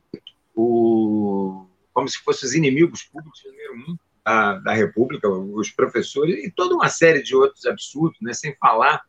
o, 0.55 1.65
como 1.93 2.07
se 2.07 2.19
fossem 2.19 2.47
os 2.47 2.55
inimigos 2.55 3.03
públicos 3.03 3.41
número 3.45 3.91
um 3.91 3.97
da, 4.23 4.59
da 4.59 4.73
República, 4.73 5.27
os 5.27 5.71
professores, 5.71 6.43
e 6.43 6.51
toda 6.51 6.75
uma 6.75 6.89
série 6.89 7.23
de 7.23 7.35
outros 7.35 7.65
absurdos, 7.65 8.19
né, 8.21 8.33
sem 8.33 8.55
falar 8.55 9.01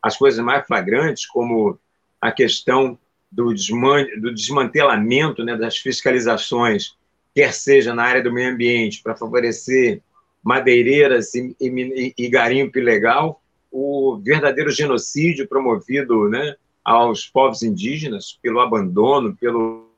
as 0.00 0.16
coisas 0.16 0.44
mais 0.44 0.66
flagrantes, 0.66 1.26
como 1.26 1.78
a 2.22 2.30
questão 2.30 2.96
do, 3.30 3.52
desman 3.52 4.06
do 4.20 4.32
desmantelamento 4.32 5.44
né, 5.44 5.56
das 5.56 5.76
fiscalizações, 5.76 6.96
quer 7.34 7.52
seja 7.52 7.92
na 7.92 8.04
área 8.04 8.22
do 8.22 8.32
meio 8.32 8.52
ambiente, 8.52 9.02
para 9.02 9.16
favorecer 9.16 10.00
madeireiras 10.40 11.34
e, 11.34 11.56
e, 11.60 12.14
e 12.16 12.28
garimpo 12.28 12.78
ilegal, 12.78 13.42
o 13.70 14.20
verdadeiro 14.22 14.70
genocídio 14.70 15.48
promovido 15.48 16.28
né, 16.28 16.54
aos 16.84 17.26
povos 17.26 17.62
indígenas 17.62 18.38
pelo 18.40 18.60
abandono, 18.60 19.36
pelo 19.36 19.90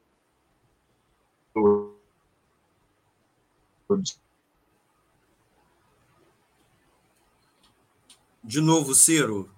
de 8.43 8.61
novo, 8.61 8.95
Ciro. 8.95 9.51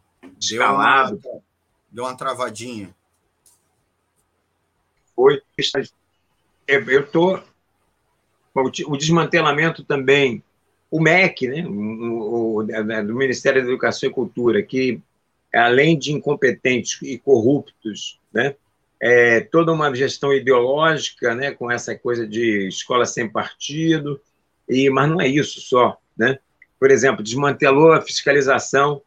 Deu 0.49 0.63
uma, 0.63 1.11
deu 1.97 2.05
uma 2.05 2.15
travadinha. 2.15 2.95
Foi. 5.15 5.41
É, 6.69 6.77
eu 6.77 7.01
estou. 7.01 7.43
O 8.55 8.97
desmantelamento 8.97 9.83
também. 9.83 10.43
O 10.91 11.01
MEC, 11.01 11.49
né, 11.49 11.67
o, 11.67 12.59
o, 12.59 12.63
do 12.63 13.15
Ministério 13.15 13.61
da 13.61 13.69
Educação 13.69 14.09
e 14.09 14.13
Cultura, 14.13 14.63
que 14.63 15.01
além 15.53 15.99
de 15.99 16.13
incompetentes 16.13 17.01
e 17.03 17.19
corruptos, 17.19 18.21
né, 18.33 18.55
é, 19.01 19.41
toda 19.41 19.73
uma 19.73 19.93
gestão 19.95 20.33
ideológica, 20.33 21.35
né, 21.35 21.51
com 21.51 21.71
essa 21.71 21.97
coisa 21.99 22.27
de 22.27 22.69
escola 22.69 23.05
sem 23.05 23.29
partido, 23.29 24.21
e 24.69 24.89
mas 24.89 25.09
não 25.09 25.21
é 25.21 25.27
isso 25.27 25.61
só, 25.61 25.99
né? 26.17 26.39
Por 26.79 26.91
exemplo, 26.91 27.23
desmantelou 27.23 27.93
a 27.93 28.01
fiscalização 28.01 29.03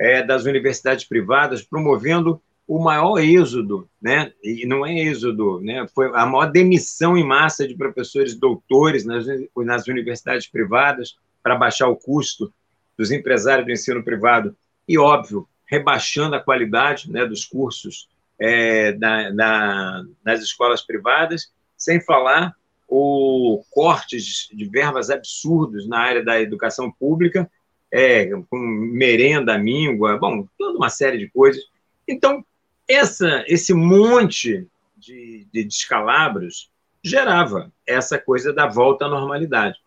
é, 0.00 0.22
das 0.22 0.46
universidades 0.46 1.04
privadas, 1.04 1.62
promovendo 1.62 2.40
o 2.66 2.82
maior 2.82 3.18
êxodo, 3.18 3.86
né? 4.00 4.32
E 4.42 4.64
não 4.64 4.86
é 4.86 4.94
êxodo, 4.98 5.60
né? 5.60 5.86
Foi 5.94 6.06
a 6.14 6.24
maior 6.24 6.46
demissão 6.46 7.18
em 7.18 7.26
massa 7.26 7.68
de 7.68 7.74
professores 7.74 8.34
doutores 8.34 9.04
nas, 9.04 9.26
nas 9.56 9.88
universidades 9.88 10.46
privadas 10.46 11.16
para 11.42 11.54
baixar 11.56 11.88
o 11.88 11.96
custo 11.96 12.50
dos 12.96 13.10
empresários 13.10 13.66
do 13.66 13.72
ensino 13.72 14.02
privado 14.02 14.56
e 14.88 14.96
óbvio 14.96 15.46
rebaixando 15.66 16.34
a 16.34 16.40
qualidade 16.40 17.10
né, 17.10 17.26
dos 17.26 17.44
cursos 17.44 18.08
é, 18.38 18.92
da, 18.92 19.30
da, 19.30 20.02
nas 20.24 20.40
escolas 20.40 20.82
privadas, 20.82 21.52
sem 21.76 22.00
falar 22.00 22.54
o 22.88 23.62
cortes 23.70 24.48
de 24.52 24.64
verbas 24.64 25.10
absurdos 25.10 25.86
na 25.86 25.98
área 25.98 26.24
da 26.24 26.40
educação 26.40 26.90
pública, 26.90 27.50
é, 27.92 28.30
com 28.48 28.58
merenda, 28.58 29.58
míngua, 29.58 30.18
bom, 30.18 30.46
toda 30.58 30.76
uma 30.76 30.88
série 30.88 31.18
de 31.18 31.28
coisas. 31.28 31.62
Então, 32.06 32.44
essa, 32.88 33.44
esse 33.46 33.72
monte 33.72 34.66
de, 34.96 35.46
de 35.52 35.64
descalabros 35.64 36.70
gerava 37.02 37.72
essa 37.86 38.18
coisa 38.18 38.52
da 38.52 38.66
volta 38.66 39.06
à 39.06 39.08
normalidade. 39.08 39.78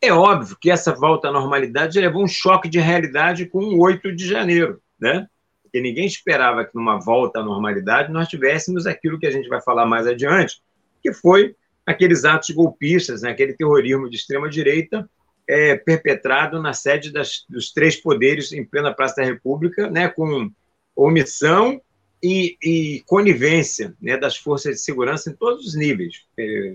É 0.00 0.12
óbvio 0.12 0.56
que 0.60 0.70
essa 0.70 0.94
volta 0.94 1.28
à 1.28 1.32
normalidade 1.32 2.00
levou 2.00 2.22
um 2.22 2.28
choque 2.28 2.68
de 2.68 2.78
realidade 2.78 3.46
com 3.46 3.58
o 3.58 3.80
8 3.80 4.14
de 4.14 4.26
janeiro, 4.26 4.80
né? 4.98 5.28
porque 5.68 5.80
ninguém 5.80 6.06
esperava 6.06 6.64
que 6.64 6.74
numa 6.74 6.98
volta 6.98 7.40
à 7.40 7.42
normalidade 7.42 8.10
nós 8.10 8.26
tivéssemos 8.26 8.86
aquilo 8.86 9.18
que 9.18 9.26
a 9.26 9.30
gente 9.30 9.48
vai 9.48 9.60
falar 9.60 9.86
mais 9.86 10.06
adiante, 10.06 10.62
que 11.02 11.12
foi 11.12 11.54
aqueles 11.86 12.24
atos 12.24 12.50
golpistas, 12.50 13.22
né, 13.22 13.30
aquele 13.30 13.52
terrorismo 13.52 14.08
de 14.10 14.16
extrema-direita 14.16 15.08
é, 15.48 15.74
perpetrado 15.76 16.60
na 16.60 16.74
sede 16.74 17.10
das, 17.10 17.44
dos 17.48 17.72
três 17.72 17.96
poderes 17.96 18.52
em 18.52 18.64
plena 18.64 18.94
Praça 18.94 19.16
da 19.16 19.24
República, 19.24 19.88
né, 19.90 20.08
com 20.08 20.50
omissão 20.94 21.80
e, 22.22 22.58
e 22.62 23.02
conivência 23.06 23.96
né, 24.00 24.18
das 24.18 24.36
forças 24.36 24.74
de 24.74 24.80
segurança 24.82 25.30
em 25.30 25.34
todos 25.34 25.66
os 25.66 25.74
níveis, 25.74 26.26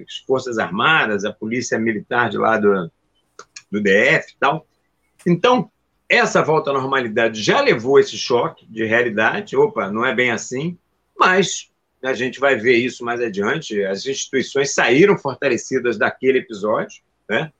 as 0.08 0.18
Forças 0.26 0.58
Armadas, 0.58 1.24
a 1.24 1.32
Polícia 1.32 1.78
Militar 1.78 2.30
de 2.30 2.38
lá 2.38 2.58
do, 2.58 2.92
do 3.72 3.82
DF 3.82 4.32
e 4.32 4.38
tal, 4.40 4.66
Então, 5.26 5.70
essa 6.10 6.42
volta 6.42 6.70
à 6.70 6.74
normalidade 6.74 7.42
já 7.42 7.62
levou 7.62 8.00
esse 8.00 8.18
choque 8.18 8.66
de 8.68 8.86
realidade. 8.86 9.56
Opa, 9.56 9.90
não 9.90 10.06
é 10.06 10.14
bem 10.14 10.32
assim, 10.32 10.78
mas 11.18 11.72
a 12.04 12.14
gente 12.14 12.40
vai 12.40 12.56
ver 12.56 12.78
isso 12.78 13.04
mais 13.04 13.20
adiante. 13.22 13.84
As 13.84 14.06
instituições 14.06 14.74
saíram 14.74 15.18
fortalecidas 15.18 15.98
daquele 15.98 16.40
episódio, 16.40 17.02
né? 17.30 17.52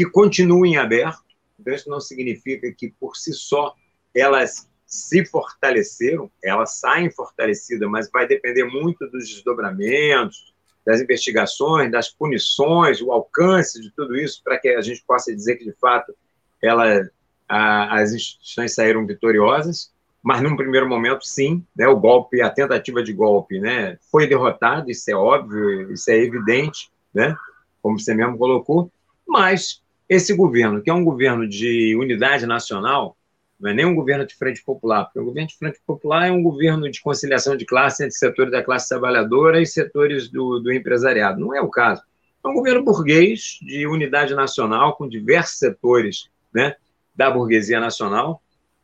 Que 0.00 0.10
continuam 0.10 0.64
em 0.64 0.78
aberto. 0.78 1.22
Então, 1.58 1.74
isso 1.74 1.90
não 1.90 2.00
significa 2.00 2.72
que, 2.72 2.90
por 2.98 3.16
si 3.16 3.34
só, 3.34 3.74
elas 4.14 4.66
se 4.86 5.26
fortaleceram, 5.26 6.30
elas 6.42 6.78
saem 6.78 7.10
fortalecidas, 7.10 7.86
mas 7.90 8.10
vai 8.10 8.26
depender 8.26 8.64
muito 8.64 9.06
dos 9.08 9.28
desdobramentos, 9.28 10.54
das 10.86 11.02
investigações, 11.02 11.92
das 11.92 12.08
punições, 12.08 13.02
o 13.02 13.12
alcance 13.12 13.78
de 13.78 13.90
tudo 13.90 14.16
isso, 14.16 14.40
para 14.42 14.58
que 14.58 14.70
a 14.70 14.80
gente 14.80 15.04
possa 15.06 15.34
dizer 15.34 15.56
que, 15.56 15.66
de 15.66 15.74
fato, 15.74 16.14
ela, 16.62 17.06
a, 17.46 18.00
as 18.00 18.14
instituições 18.14 18.74
saíram 18.74 19.06
vitoriosas, 19.06 19.92
mas 20.22 20.40
num 20.40 20.56
primeiro 20.56 20.88
momento, 20.88 21.26
sim, 21.26 21.62
né, 21.76 21.86
o 21.86 22.00
golpe, 22.00 22.40
a 22.40 22.48
tentativa 22.48 23.02
de 23.02 23.12
golpe, 23.12 23.60
né, 23.60 23.98
foi 24.10 24.26
derrotado, 24.26 24.90
isso 24.90 25.10
é 25.10 25.14
óbvio, 25.14 25.92
isso 25.92 26.10
é 26.10 26.16
evidente, 26.16 26.90
né, 27.12 27.36
como 27.82 28.00
você 28.00 28.14
mesmo 28.14 28.38
colocou, 28.38 28.90
mas 29.28 29.82
esse 30.10 30.34
governo, 30.34 30.82
que 30.82 30.90
é 30.90 30.92
um 30.92 31.04
governo 31.04 31.48
de 31.48 31.94
unidade 31.94 32.44
nacional, 32.44 33.16
não 33.60 33.70
é 33.70 33.74
nem 33.74 33.86
um 33.86 33.94
governo 33.94 34.26
de 34.26 34.34
frente 34.34 34.60
popular, 34.64 35.04
porque 35.04 35.20
o 35.20 35.24
governo 35.24 35.48
de 35.48 35.56
frente 35.56 35.80
popular 35.86 36.26
é 36.26 36.32
um 36.32 36.42
governo 36.42 36.90
de 36.90 37.00
conciliação 37.00 37.56
de 37.56 37.64
classe 37.64 38.02
entre 38.02 38.16
setores 38.16 38.50
da 38.50 38.60
classe 38.60 38.88
trabalhadora 38.88 39.62
e 39.62 39.66
setores 39.66 40.28
do, 40.28 40.58
do 40.58 40.72
empresariado. 40.72 41.38
Não 41.38 41.54
é 41.54 41.60
o 41.60 41.68
caso. 41.68 42.02
É 42.44 42.48
um 42.48 42.54
governo 42.54 42.82
burguês 42.82 43.60
de 43.62 43.86
unidade 43.86 44.34
nacional, 44.34 44.96
com 44.96 45.08
diversos 45.08 45.58
setores 45.58 46.28
né, 46.52 46.74
da 47.14 47.30
burguesia 47.30 47.78
nacional, 47.78 48.42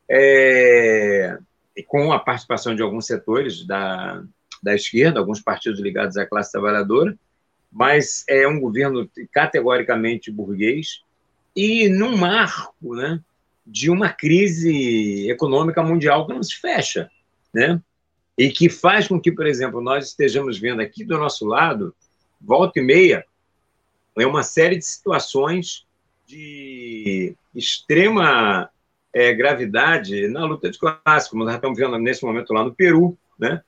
é, 0.09 1.37
e 1.77 1.83
com 1.83 2.13
a 2.13 2.21
participação 2.21 2.77
de 2.77 2.83
alguns 2.83 3.05
setores 3.05 3.67
da, 3.67 4.23
da 4.63 4.77
esquerda, 4.77 5.19
alguns 5.19 5.41
partidos 5.41 5.81
ligados 5.81 6.17
à 6.17 6.25
classe 6.25 6.53
trabalhadora, 6.53 7.19
mas 7.73 8.25
é 8.29 8.47
um 8.47 8.61
governo 8.61 9.11
categoricamente 9.33 10.31
burguês, 10.31 11.05
e 11.57 11.89
num 11.89 12.17
marco 12.17 12.95
né, 12.95 13.19
de 13.67 13.91
uma 13.91 14.11
crise 14.11 15.29
econômica 15.31 15.83
mundial 15.83 16.27
que 16.27 16.35
não 16.35 16.43
se 16.43 16.57
fecha, 16.57 17.11
né? 17.53 17.81
e 18.37 18.51
que 18.51 18.69
faz 18.69 19.09
com 19.09 19.19
que, 19.19 19.33
por 19.33 19.47
exemplo, 19.47 19.81
nós 19.81 20.09
estejamos 20.09 20.59
vendo 20.59 20.83
aqui 20.83 21.03
do 21.03 21.17
nosso 21.17 21.47
lado, 21.47 21.95
volta 22.39 22.79
e 22.79 22.83
meia, 22.83 23.25
é 24.19 24.27
uma 24.27 24.43
série 24.43 24.77
de 24.77 24.85
situações 24.85 25.87
de 26.27 27.35
extrema 27.55 28.69
é, 29.13 29.33
gravidade 29.33 30.29
na 30.29 30.45
luta 30.45 30.71
de 30.71 30.79
classe, 30.79 31.31
como 31.31 31.45
nós 31.45 31.55
estamos 31.55 31.79
vendo 31.79 31.99
nesse 31.99 32.25
momento 32.25 32.53
lá 32.53 32.63
no 32.63 32.75
Peru, 32.75 33.17
né? 33.39 33.63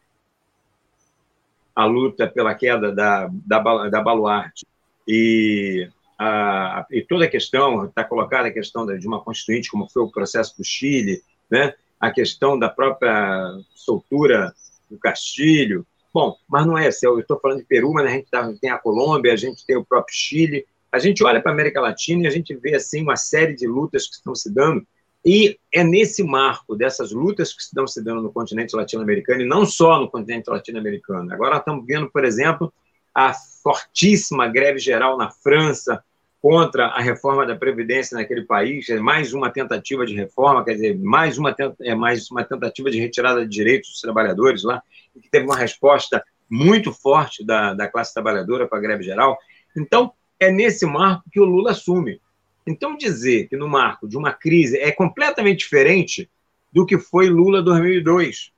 a 1.75 1.85
luta 1.85 2.27
pela 2.27 2.55
queda 2.55 2.93
da, 2.93 3.31
da, 3.31 3.89
da 3.89 4.03
baluarte 4.03 4.67
e 5.07 5.89
a, 6.19 6.87
e 6.91 7.03
toda 7.03 7.27
a 7.27 7.29
questão, 7.29 7.85
está 7.85 8.03
colocada 8.03 8.49
a 8.49 8.53
questão 8.53 8.85
de 8.87 9.07
uma 9.07 9.23
constituinte, 9.23 9.71
como 9.71 9.89
foi 9.89 10.03
o 10.03 10.11
processo 10.11 10.57
do 10.57 10.65
Chile, 10.65 11.23
né? 11.51 11.75
a 12.01 12.11
questão 12.11 12.59
da 12.59 12.69
própria 12.69 13.59
soltura 13.75 14.53
do 14.91 14.99
Castilho. 14.99 15.87
Bom, 16.13 16.37
mas 16.49 16.67
não 16.67 16.77
é, 16.77 16.89
eu 17.03 17.21
estou 17.21 17.39
falando 17.39 17.59
de 17.59 17.65
Peru, 17.65 17.93
mas 17.93 18.07
a 18.07 18.11
gente 18.11 18.29
tá, 18.31 18.53
tem 18.61 18.71
a 18.71 18.79
Colômbia, 18.79 19.33
a 19.33 19.37
gente 19.37 19.65
tem 19.67 19.77
o 19.77 19.85
próprio 19.85 20.15
Chile. 20.15 20.67
A 20.91 20.99
gente 20.99 21.23
olha 21.23 21.41
para 21.41 21.53
a 21.53 21.55
América 21.55 21.81
Latina 21.81 22.25
e 22.25 22.27
a 22.27 22.31
gente 22.31 22.55
vê 22.55 22.75
assim 22.75 23.03
uma 23.03 23.17
série 23.17 23.55
de 23.55 23.67
lutas 23.67 24.07
que 24.07 24.15
estão 24.15 24.35
se 24.35 24.53
dando, 24.53 24.87
e 25.25 25.59
é 25.73 25.85
nesse 25.85 26.23
marco 26.23 26.75
dessas 26.75 27.13
lutas 27.13 27.53
que 27.53 27.61
estão 27.61 27.87
se 27.87 28.03
dando 28.03 28.23
no 28.23 28.33
continente 28.33 28.75
latino-americano, 28.75 29.43
e 29.43 29.47
não 29.47 29.67
só 29.67 30.01
no 30.01 30.11
continente 30.11 30.49
latino-americano. 30.49 31.33
Agora 31.33 31.59
estamos 31.59 31.85
vendo, 31.85 32.09
por 32.11 32.25
exemplo, 32.25 32.73
a 33.15 33.35
fortíssima 33.35 34.49
greve 34.49 34.79
geral 34.79 35.19
na 35.19 35.31
França, 35.31 36.03
contra 36.41 36.87
a 36.87 37.01
reforma 37.01 37.45
da 37.45 37.57
Previdência 37.57 38.17
naquele 38.17 38.43
país, 38.43 38.89
é 38.89 38.99
mais 38.99 39.33
uma 39.33 39.51
tentativa 39.51 40.07
de 40.07 40.15
reforma, 40.15 40.65
quer 40.65 40.75
dizer, 40.75 40.99
mais 40.99 41.37
uma, 41.37 41.55
é 41.81 41.95
mais 41.95 42.31
uma 42.31 42.45
tentativa 42.45 42.91
de 42.91 43.01
retirada 43.01 43.45
de 43.45 43.51
direitos 43.51 43.91
dos 43.91 44.01
trabalhadores 44.01 44.63
lá, 44.63 44.83
que 45.21 45.29
teve 45.29 45.47
uma 45.47 45.57
resposta 45.57 46.23
muito 46.49 46.93
forte 46.93 47.45
da, 47.45 47.75
da 47.75 47.89
classe 47.89 48.15
trabalhadora 48.15 48.67
para 48.67 48.79
a 48.79 48.81
greve 48.81 49.03
geral. 49.03 49.37
Então, 49.77 50.13
é 50.39 50.51
nesse 50.51 50.87
marco 50.87 51.25
que 51.31 51.41
o 51.41 51.45
Lula 51.45 51.73
assume. 51.73 52.21
Então, 52.67 52.97
dizer 52.97 53.49
que 53.49 53.57
no 53.57 53.69
marco 53.69 54.07
de 54.07 54.17
uma 54.17 54.33
crise 54.33 54.79
é 54.79 54.93
completamente 54.93 55.61
diferente 55.61 56.31
do 56.73 56.87
que 56.87 56.99
foi 56.99 57.29
Lula 57.29 57.63
2002, 57.63 58.53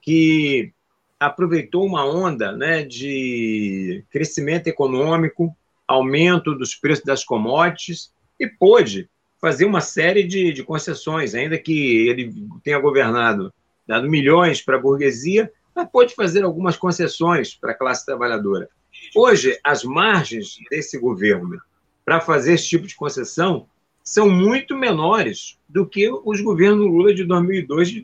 que 0.00 0.72
aproveitou 1.18 1.84
uma 1.84 2.06
onda 2.06 2.52
né, 2.52 2.82
de 2.82 4.04
crescimento 4.10 4.68
econômico, 4.68 5.54
aumento 5.88 6.54
dos 6.54 6.74
preços 6.74 7.04
das 7.04 7.24
commodities 7.24 8.12
e 8.38 8.46
pôde 8.46 9.08
fazer 9.40 9.64
uma 9.64 9.80
série 9.80 10.24
de, 10.24 10.52
de 10.52 10.62
concessões, 10.62 11.34
ainda 11.34 11.56
que 11.58 12.06
ele 12.08 12.34
tenha 12.62 12.78
governado, 12.78 13.52
dado 13.86 14.08
milhões 14.08 14.60
para 14.60 14.76
a 14.76 14.80
burguesia, 14.80 15.50
mas 15.74 15.88
pôde 15.90 16.14
fazer 16.14 16.44
algumas 16.44 16.76
concessões 16.76 17.54
para 17.54 17.72
a 17.72 17.74
classe 17.74 18.04
trabalhadora. 18.04 18.68
Hoje, 19.14 19.58
as 19.64 19.82
margens 19.82 20.58
desse 20.70 20.98
governo 20.98 21.60
para 22.04 22.20
fazer 22.20 22.54
esse 22.54 22.68
tipo 22.68 22.86
de 22.86 22.96
concessão 22.96 23.66
são 24.02 24.28
muito 24.28 24.76
menores 24.76 25.58
do 25.68 25.86
que 25.86 26.10
os 26.10 26.40
governos 26.40 26.86
Lula 26.86 27.14
de 27.14 27.24
2002 27.24 27.88
e 27.88 27.92
de 27.92 28.00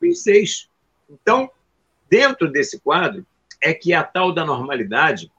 2006. 0.00 0.68
Então, 1.10 1.50
dentro 2.08 2.50
desse 2.50 2.80
quadro, 2.80 3.26
é 3.60 3.74
que 3.74 3.92
a 3.92 4.02
tal 4.02 4.32
da 4.32 4.44
normalidade 4.44 5.30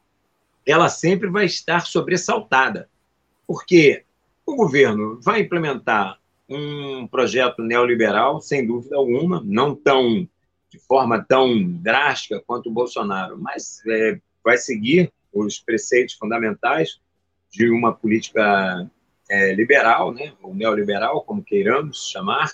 ela 0.72 0.90
sempre 0.90 1.30
vai 1.30 1.46
estar 1.46 1.86
sobressaltada, 1.86 2.90
porque 3.48 4.04
o 4.46 4.56
governo 4.56 5.20
vai 5.22 5.42
implementar 5.42 6.20
um 6.50 7.08
projeto 7.08 7.62
neoliberal, 7.62 8.42
sem 8.42 8.66
dúvida 8.66 8.96
alguma, 8.96 9.42
não 9.46 9.76
tão 9.76 10.28
de 10.70 10.80
forma 10.80 11.24
tão 11.28 11.64
drástica 11.64 12.44
quanto 12.46 12.70
o 12.70 12.72
Bolsonaro, 12.72 13.38
mas 13.40 13.82
é, 13.88 14.20
vai 14.44 14.58
seguir 14.58 15.12
os 15.34 15.60
preceitos 15.60 16.16
fundamentais 16.16 17.00
de 17.50 17.70
uma 17.70 17.92
política 17.92 18.88
é, 19.30 19.54
liberal, 19.54 20.14
né, 20.14 20.34
ou 20.42 20.54
neoliberal, 20.54 21.24
como 21.24 21.44
queiramos 21.44 22.10
chamar, 22.12 22.52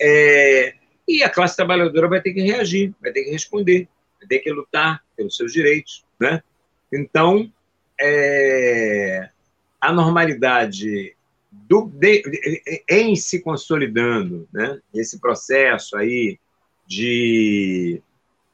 é, 0.00 0.74
e 1.06 1.22
a 1.22 1.30
classe 1.30 1.56
trabalhadora 1.56 2.08
vai 2.08 2.20
ter 2.20 2.32
que 2.32 2.40
reagir, 2.40 2.94
vai 3.00 3.12
ter 3.12 3.24
que 3.24 3.30
responder, 3.30 3.88
vai 4.18 4.28
ter 4.28 4.38
que 4.40 4.50
lutar 4.50 5.02
pelos 5.16 5.36
seus 5.36 5.52
direitos, 5.52 6.04
né? 6.18 6.42
Então, 6.92 7.50
é, 8.00 9.28
a 9.80 9.92
normalidade 9.92 11.16
do, 11.50 11.86
de, 11.86 12.22
em 12.88 13.16
se 13.16 13.40
consolidando, 13.40 14.48
né, 14.52 14.80
esse 14.94 15.18
processo 15.18 15.96
aí 15.96 16.38
de 16.86 18.00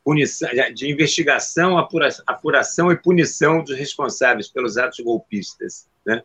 punição, 0.05 0.49
de 0.75 0.91
investigação, 0.91 1.79
apuração, 1.79 2.91
e 2.91 2.97
punição 2.97 3.63
dos 3.63 3.77
responsáveis 3.77 4.49
pelos 4.49 4.77
atos 4.77 5.01
golpistas, 5.01 5.89
né? 6.05 6.23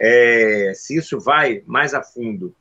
É, 0.00 0.72
se 0.74 0.96
isso 0.96 1.18
vai 1.18 1.62
mais 1.66 1.92
a 1.92 2.02
fundo, 2.02 2.54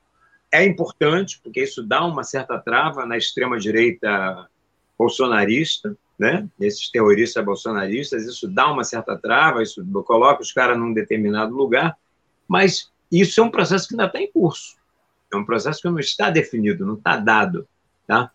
é 0.52 0.64
importante, 0.66 1.40
porque 1.44 1.62
isso 1.62 1.84
dá 1.84 2.04
uma 2.04 2.24
certa 2.24 2.58
trava 2.58 3.06
na 3.06 3.18
extrema-direita 3.18 4.50
bolsonarista, 4.98 5.96
né? 6.18 6.48
esses 6.60 6.90
terroristas 6.90 7.44
bolsonaristas, 7.44 8.26
isso 8.26 8.48
dá 8.48 8.72
uma 8.72 8.84
certa 8.84 9.18
trava, 9.18 9.62
isso 9.62 9.86
coloca 10.04 10.42
os 10.42 10.52
caras 10.52 10.78
num 10.78 10.94
determinado 10.94 11.56
lugar, 11.56 11.96
mas 12.48 12.92
isso 13.12 13.40
é 13.40 13.44
um 13.44 13.52
processo 13.52 13.88
que 13.88 13.94
ainda 13.94 14.06
está 14.06 14.20
em 14.20 14.32
curso. 14.32 14.78
É 15.32 15.36
um 15.36 15.46
processo 15.46 15.82
que 15.82 15.90
não 15.90 16.00
está 16.00 16.30
definido, 16.30 16.86
não 16.86 16.96
está 16.96 17.18
dado. 17.18 17.68
Tá? 18.08 18.32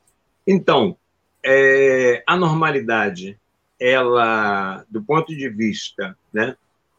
Então, 0.46 0.96
é, 1.42 2.22
a 2.26 2.36
normalidade, 2.36 3.38
ela, 3.80 4.84
do 4.88 5.02
ponto 5.02 5.34
de 5.34 5.48
vista 5.48 6.16
né, 6.32 6.56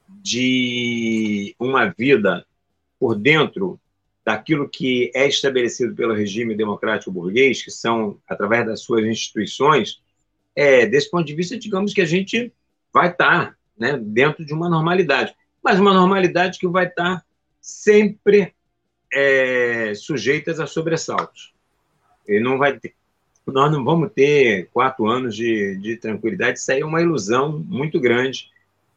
de 0.09 1.55
uma 1.59 1.85
vida 1.85 2.45
por 2.99 3.15
dentro 3.15 3.79
daquilo 4.25 4.69
que 4.69 5.11
é 5.13 5.27
estabelecido 5.27 5.95
pelo 5.95 6.13
regime 6.13 6.55
democrático 6.55 7.11
burguês, 7.11 7.61
que 7.61 7.71
são, 7.71 8.17
através 8.27 8.65
das 8.65 8.81
suas 8.81 9.05
instituições, 9.05 10.01
é, 10.55 10.85
desse 10.85 11.09
ponto 11.09 11.25
de 11.25 11.35
vista, 11.35 11.57
digamos 11.57 11.93
que 11.93 12.01
a 12.01 12.05
gente 12.05 12.51
vai 12.93 13.09
estar 13.09 13.57
né, 13.77 13.97
dentro 13.97 14.45
de 14.45 14.53
uma 14.53 14.69
normalidade, 14.69 15.35
mas 15.63 15.79
uma 15.79 15.93
normalidade 15.93 16.59
que 16.59 16.67
vai 16.67 16.87
estar 16.87 17.25
sempre 17.59 18.53
é, 19.11 19.93
sujeitas 19.95 20.59
a 20.59 20.67
sobressaltos. 20.67 21.53
E 22.27 22.39
não 22.39 22.57
vai 22.57 22.77
ter, 22.77 22.93
nós 23.45 23.71
não 23.71 23.83
vamos 23.83 24.11
ter 24.13 24.69
quatro 24.71 25.07
anos 25.07 25.35
de, 25.35 25.75
de 25.77 25.97
tranquilidade, 25.97 26.59
isso 26.59 26.71
aí 26.71 26.81
é 26.81 26.85
uma 26.85 27.01
ilusão 27.01 27.59
muito 27.59 27.99
grande, 27.99 28.51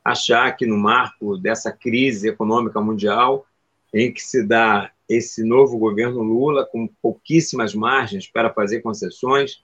achar 0.05 0.57
que 0.57 0.67
no 0.67 0.77
marco 0.77 1.37
dessa 1.37 1.73
crise 1.73 2.29
econômica 2.29 2.81
mundial, 2.81 3.47
em 3.93 4.13
que 4.13 4.23
se 4.23 4.45
dá 4.45 4.91
esse 5.09 5.45
novo 5.45 5.79
governo 5.79 6.23
Lula 6.23 6.65
com 6.65 6.89
pouquíssimas 7.01 7.75
margens 7.75 8.27
para 8.29 8.53
fazer 8.53 8.81
concessões, 8.81 9.63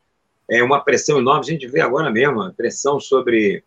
é 0.53 0.63
uma 0.63 0.81
pressão 0.81 1.19
enorme. 1.19 1.41
A 1.41 1.51
gente 1.51 1.67
vê 1.67 1.81
agora 1.81 2.11
mesmo 2.11 2.43
a 2.43 2.53
pressão 2.53 3.01
sobre 3.01 3.65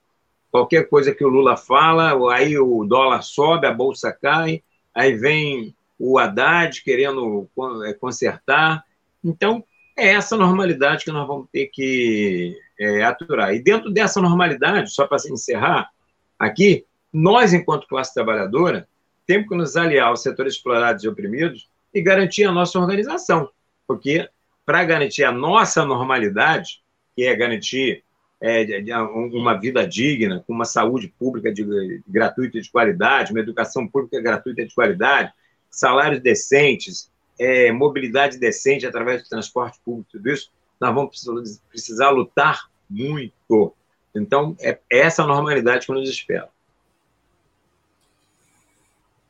qualquer 0.51 0.87
coisa 0.87 1.13
que 1.13 1.25
o 1.25 1.29
Lula 1.29 1.57
fala, 1.57 2.13
aí 2.33 2.57
o 2.57 2.85
dólar 2.85 3.23
sobe, 3.23 3.65
a 3.65 3.73
bolsa 3.73 4.11
cai, 4.11 4.63
aí 4.93 5.13
vem 5.15 5.75
o 5.97 6.19
Haddad 6.19 6.83
querendo 6.83 7.49
é, 7.85 7.93
consertar. 7.93 8.83
Então, 9.23 9.63
é 9.97 10.09
essa 10.09 10.37
normalidade 10.37 11.03
que 11.03 11.11
nós 11.11 11.27
vamos 11.27 11.47
ter 11.51 11.67
que 11.67 12.55
é, 12.79 13.03
aturar. 13.03 13.53
E 13.53 13.59
dentro 13.59 13.89
dessa 13.91 14.21
normalidade, 14.21 14.91
só 14.91 15.07
para 15.07 15.17
encerrar 15.29 15.89
aqui, 16.37 16.85
nós, 17.11 17.53
enquanto 17.53 17.87
classe 17.87 18.13
trabalhadora, 18.13 18.87
temos 19.25 19.47
que 19.47 19.55
nos 19.55 19.75
aliar 19.75 20.09
aos 20.09 20.21
setores 20.21 20.53
explorados 20.53 21.03
e 21.03 21.07
oprimidos 21.07 21.67
e 21.93 22.01
garantir 22.01 22.43
a 22.43 22.51
nossa 22.51 22.77
organização. 22.77 23.49
Porque, 23.87 24.29
para 24.65 24.83
garantir 24.83 25.23
a 25.23 25.31
nossa 25.31 25.85
normalidade, 25.85 26.81
que 27.15 27.23
é 27.23 27.35
garantir 27.35 28.03
é, 28.41 28.65
uma 28.97 29.53
vida 29.53 29.87
digna, 29.87 30.43
com 30.45 30.53
uma 30.53 30.65
saúde 30.65 31.07
pública 31.19 31.53
de, 31.53 32.01
gratuita 32.07 32.59
de 32.59 32.69
qualidade, 32.69 33.31
uma 33.31 33.39
educação 33.39 33.87
pública 33.87 34.21
gratuita 34.21 34.65
de 34.65 34.73
qualidade, 34.73 35.31
salários 35.69 36.21
decentes, 36.21 37.11
é, 37.39 37.71
mobilidade 37.71 38.37
decente 38.37 38.85
através 38.85 39.23
do 39.23 39.29
transporte 39.29 39.79
público, 39.83 40.09
tudo 40.11 40.29
isso, 40.29 40.51
nós 40.79 40.93
vamos 40.93 41.09
precisar, 41.09 41.61
precisar 41.69 42.09
lutar 42.09 42.69
muito. 42.89 43.73
Então, 44.13 44.55
é 44.59 44.79
essa 44.89 45.25
normalidade 45.25 45.85
que 45.85 45.91
nos 45.91 46.09
espera. 46.09 46.49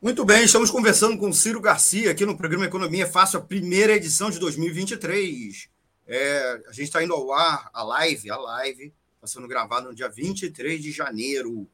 Muito 0.01 0.25
bem, 0.25 0.43
estamos 0.43 0.69
conversando 0.69 1.17
com 1.17 1.31
Ciro 1.31 1.59
Garcia 1.61 2.11
aqui 2.11 2.25
no 2.25 2.37
programa 2.37 2.65
Economia 2.65 3.07
Fácil, 3.07 3.39
a 3.39 3.41
primeira 3.41 3.93
edição 3.93 4.29
de 4.29 4.37
2023. 4.39 5.69
É, 6.05 6.61
a 6.67 6.71
gente 6.73 6.83
está 6.83 7.01
indo 7.01 7.13
ao 7.13 7.31
ar, 7.31 7.69
a 7.73 7.81
live, 7.81 8.29
a 8.29 8.37
live, 8.37 8.93
está 9.15 9.25
sendo 9.25 9.47
gravada 9.47 9.87
no 9.87 9.95
dia 9.95 10.09
23 10.09 10.83
de 10.83 10.91
janeiro. 10.91 11.65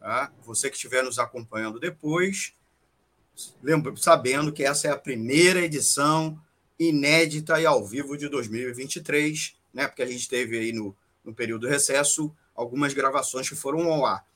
Tá? 0.00 0.32
Você 0.44 0.70
que 0.70 0.76
estiver 0.76 1.04
nos 1.04 1.18
acompanhando 1.18 1.78
depois, 1.78 2.54
lembra, 3.62 3.94
sabendo 3.96 4.50
que 4.50 4.64
essa 4.64 4.88
é 4.88 4.90
a 4.90 4.96
primeira 4.96 5.60
edição 5.60 6.40
inédita 6.78 7.60
e 7.60 7.66
ao 7.66 7.86
vivo 7.86 8.16
de 8.16 8.28
2023, 8.28 9.56
né? 9.74 9.86
porque 9.86 10.02
a 10.02 10.06
gente 10.06 10.26
teve 10.26 10.58
aí 10.58 10.72
no, 10.72 10.96
no 11.22 11.34
período 11.34 11.62
do 11.62 11.68
recesso 11.68 12.34
algumas 12.54 12.94
gravações 12.94 13.48
que 13.48 13.54
foram 13.54 13.92
ao 13.92 14.06
ar. 14.06 14.26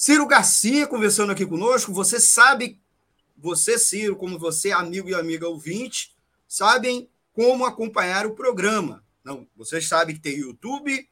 Ciro 0.00 0.26
Garcia 0.26 0.86
conversando 0.86 1.30
aqui 1.30 1.44
conosco. 1.44 1.92
Você 1.92 2.18
sabe, 2.18 2.80
você, 3.36 3.78
Ciro, 3.78 4.16
como 4.16 4.38
você, 4.38 4.72
amigo 4.72 5.10
e 5.10 5.14
amiga 5.14 5.46
ouvinte, 5.46 6.16
sabem 6.48 7.06
como 7.34 7.66
acompanhar 7.66 8.24
o 8.24 8.34
programa. 8.34 9.04
Não, 9.22 9.46
vocês 9.54 9.86
sabem 9.86 10.14
que 10.14 10.22
tem 10.22 10.38
YouTube, 10.38 11.06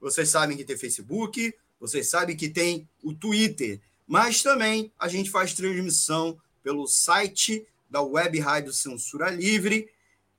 vocês 0.00 0.30
sabem 0.30 0.56
que 0.56 0.64
tem 0.64 0.74
Facebook, 0.74 1.54
vocês 1.78 2.08
sabem 2.08 2.34
que 2.34 2.48
tem 2.48 2.88
o 3.02 3.12
Twitter, 3.12 3.78
mas 4.06 4.42
também 4.42 4.90
a 4.98 5.06
gente 5.06 5.30
faz 5.30 5.52
transmissão 5.52 6.40
pelo 6.62 6.86
site 6.86 7.66
da 7.90 8.00
Web 8.00 8.40
Rádio 8.40 8.72
Censura 8.72 9.28
Livre, 9.28 9.92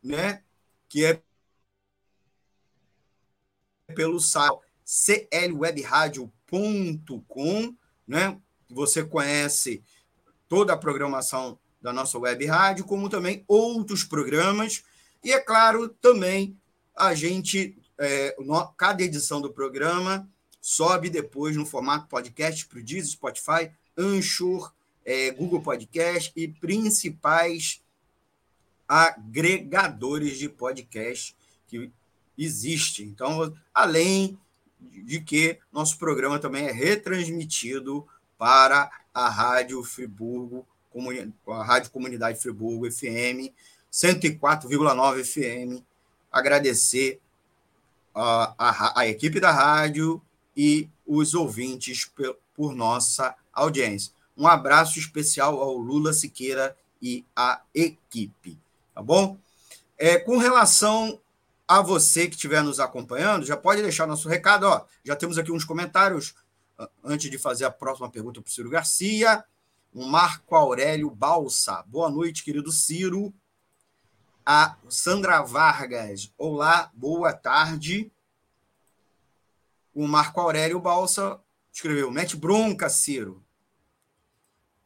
né? 0.03 0.41
Que 0.89 1.05
é 1.05 1.21
pelo 3.93 4.19
site 4.19 4.57
clwebradio.com 5.29 7.79
né? 8.11 8.37
Você 8.69 9.05
conhece 9.05 9.81
toda 10.49 10.73
a 10.73 10.77
programação 10.77 11.57
da 11.81 11.93
nossa 11.93 12.19
web 12.19 12.45
rádio, 12.45 12.83
como 12.83 13.09
também 13.09 13.45
outros 13.47 14.03
programas. 14.03 14.83
E, 15.23 15.31
é 15.31 15.39
claro, 15.39 15.87
também 15.87 16.57
a 16.93 17.15
gente, 17.15 17.77
é, 17.97 18.35
cada 18.75 19.01
edição 19.01 19.39
do 19.39 19.53
programa 19.53 20.29
sobe 20.59 21.09
depois 21.09 21.55
no 21.55 21.65
formato 21.65 22.09
podcast 22.09 22.65
para 22.65 22.79
o 22.79 22.83
Deezer, 22.83 23.13
Spotify, 23.13 23.71
Anchor, 23.97 24.73
é, 25.05 25.31
Google 25.31 25.61
Podcast 25.61 26.33
e 26.35 26.49
principais 26.49 27.81
agregadores 28.87 30.37
de 30.37 30.49
podcast 30.49 31.33
que 31.65 31.89
existem. 32.37 33.07
Então, 33.07 33.53
além 33.73 34.37
de 34.81 35.21
que 35.21 35.59
nosso 35.71 35.97
programa 35.97 36.39
também 36.39 36.67
é 36.67 36.71
retransmitido 36.71 38.07
para 38.37 38.89
a 39.13 39.29
Rádio 39.29 39.83
Friburgo, 39.83 40.65
a 41.47 41.63
Rádio 41.63 41.91
Comunidade 41.91 42.41
Friburgo 42.41 42.89
FM, 42.91 43.53
104,9 43.91 45.23
FM. 45.23 45.83
Agradecer 46.31 47.19
a, 48.15 48.53
a, 48.57 49.01
a, 49.01 49.07
equipe 49.07 49.39
da 49.39 49.51
rádio 49.51 50.21
e 50.55 50.89
os 51.05 51.33
ouvintes 51.33 52.05
por, 52.05 52.37
por 52.55 52.75
nossa 52.75 53.35
audiência. 53.53 54.13
Um 54.37 54.47
abraço 54.47 54.97
especial 54.97 55.61
ao 55.61 55.77
Lula 55.77 56.13
Siqueira 56.13 56.75
e 57.01 57.25
à 57.35 57.61
equipe, 57.73 58.57
tá 58.93 59.01
bom? 59.01 59.37
É, 59.97 60.17
com 60.17 60.37
relação 60.37 61.19
a 61.71 61.81
você 61.81 62.27
que 62.27 62.35
estiver 62.35 62.61
nos 62.61 62.81
acompanhando, 62.81 63.45
já 63.45 63.55
pode 63.55 63.81
deixar 63.81 64.05
nosso 64.05 64.27
recado. 64.27 64.65
Ó, 64.65 64.85
já 65.05 65.15
temos 65.15 65.37
aqui 65.37 65.53
uns 65.53 65.63
comentários 65.63 66.35
antes 67.01 67.31
de 67.31 67.37
fazer 67.37 67.63
a 67.63 67.71
próxima 67.71 68.09
pergunta 68.09 68.41
para 68.41 68.49
o 68.49 68.51
Ciro 68.51 68.69
Garcia. 68.69 69.41
O 69.93 70.05
Marco 70.05 70.53
Aurélio 70.53 71.09
Balsa. 71.09 71.81
Boa 71.87 72.09
noite, 72.09 72.43
querido 72.43 72.73
Ciro. 72.73 73.33
A 74.45 74.75
Sandra 74.89 75.41
Vargas. 75.43 76.33
Olá, 76.37 76.91
boa 76.93 77.31
tarde. 77.31 78.11
O 79.93 80.05
Marco 80.09 80.41
Aurélio 80.41 80.79
Balsa 80.79 81.39
escreveu: 81.71 82.11
mete 82.11 82.35
bronca, 82.35 82.89
Ciro. 82.89 83.41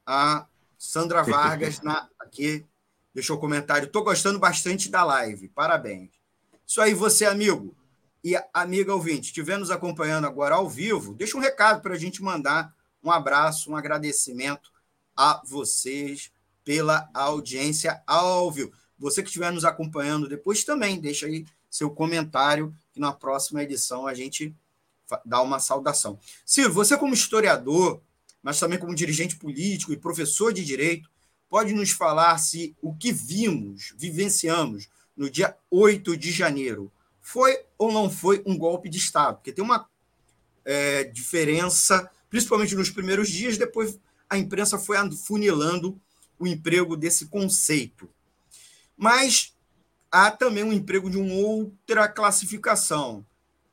A 0.05 0.45
Sandra 0.77 1.23
Vargas 1.25 1.81
na, 1.81 2.07
aqui 2.19 2.63
deixou 3.11 3.39
comentário. 3.39 3.87
Estou 3.87 4.03
gostando 4.03 4.37
bastante 4.37 4.87
da 4.87 5.03
live. 5.03 5.49
Parabéns. 5.49 6.14
Isso 6.67 6.81
aí, 6.81 6.93
você, 6.93 7.25
amigo 7.25 7.75
e 8.23 8.35
amiga 8.53 8.93
ouvinte, 8.93 9.27
estiver 9.27 9.57
nos 9.57 9.69
acompanhando 9.69 10.25
agora 10.25 10.55
ao 10.55 10.67
vivo, 10.67 11.13
deixa 11.13 11.37
um 11.37 11.41
recado 11.41 11.81
para 11.81 11.93
a 11.93 11.97
gente 11.97 12.23
mandar 12.23 12.73
um 13.03 13.11
abraço, 13.11 13.71
um 13.71 13.77
agradecimento 13.77 14.71
a 15.15 15.41
vocês 15.45 16.31
pela 16.63 17.07
audiência 17.13 18.01
ao 18.07 18.51
vivo. 18.51 18.71
Você 18.97 19.21
que 19.21 19.29
estiver 19.29 19.51
nos 19.51 19.63
acompanhando 19.63 20.27
depois 20.27 20.63
também, 20.63 20.99
deixa 20.99 21.27
aí 21.27 21.45
seu 21.69 21.91
comentário, 21.91 22.75
que 22.91 22.99
na 22.99 23.13
próxima 23.13 23.61
edição 23.61 24.07
a 24.07 24.13
gente 24.13 24.55
dá 25.23 25.41
uma 25.41 25.59
saudação. 25.59 26.17
Ciro, 26.43 26.73
você 26.73 26.97
como 26.97 27.13
historiador, 27.13 28.01
mas 28.41 28.59
também 28.59 28.79
como 28.79 28.95
dirigente 28.95 29.35
político 29.35 29.93
e 29.93 29.97
professor 29.97 30.51
de 30.51 30.65
direito, 30.65 31.09
pode 31.47 31.73
nos 31.73 31.91
falar 31.91 32.37
se 32.39 32.75
o 32.81 32.95
que 32.95 33.11
vimos, 33.11 33.93
vivenciamos 33.95 34.89
no 35.15 35.29
dia 35.29 35.55
8 35.71 36.17
de 36.17 36.31
janeiro, 36.31 36.91
foi 37.21 37.57
ou 37.77 37.91
não 37.91 38.09
foi 38.09 38.43
um 38.45 38.57
golpe 38.57 38.89
de 38.89 38.97
Estado? 38.97 39.37
Porque 39.37 39.51
tem 39.51 39.63
uma 39.63 39.89
é, 40.63 41.03
diferença, 41.05 42.09
principalmente 42.29 42.75
nos 42.75 42.89
primeiros 42.89 43.29
dias, 43.29 43.57
depois 43.57 43.99
a 44.29 44.37
imprensa 44.37 44.77
foi 44.77 44.97
funilando 45.11 45.99
o 46.37 46.47
emprego 46.47 46.95
desse 46.97 47.27
conceito. 47.27 48.09
Mas 48.97 49.53
há 50.11 50.31
também 50.31 50.63
um 50.63 50.73
emprego 50.73 51.09
de 51.09 51.17
uma 51.17 51.33
outra 51.33 52.07
classificação. 52.07 53.25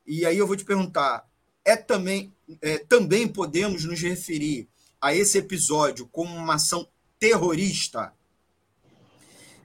E 0.05 0.25
aí 0.25 0.37
eu 0.37 0.47
vou 0.47 0.55
te 0.55 0.65
perguntar: 0.65 1.27
é 1.63 1.75
também, 1.75 2.33
é, 2.61 2.79
também 2.79 3.27
podemos 3.27 3.85
nos 3.85 4.01
referir 4.01 4.67
a 4.99 5.13
esse 5.13 5.37
episódio 5.37 6.07
como 6.07 6.35
uma 6.35 6.55
ação 6.55 6.87
terrorista? 7.19 8.13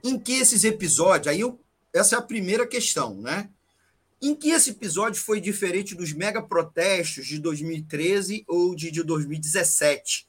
Em 0.02 0.18
que 0.18 0.32
esses 0.34 0.62
episódios, 0.62 1.26
aí 1.26 1.40
eu 1.40 1.58
essa 1.92 2.16
é 2.16 2.18
a 2.18 2.22
primeira 2.22 2.66
questão, 2.66 3.14
né? 3.14 3.48
Em 4.20 4.34
que 4.34 4.50
esse 4.50 4.70
episódio 4.70 5.22
foi 5.22 5.40
diferente 5.40 5.94
dos 5.94 6.12
mega 6.12 6.42
protestos 6.42 7.26
de 7.26 7.38
2013 7.38 8.44
ou 8.48 8.74
de, 8.74 8.90
de 8.90 9.02
2017, 9.02 10.26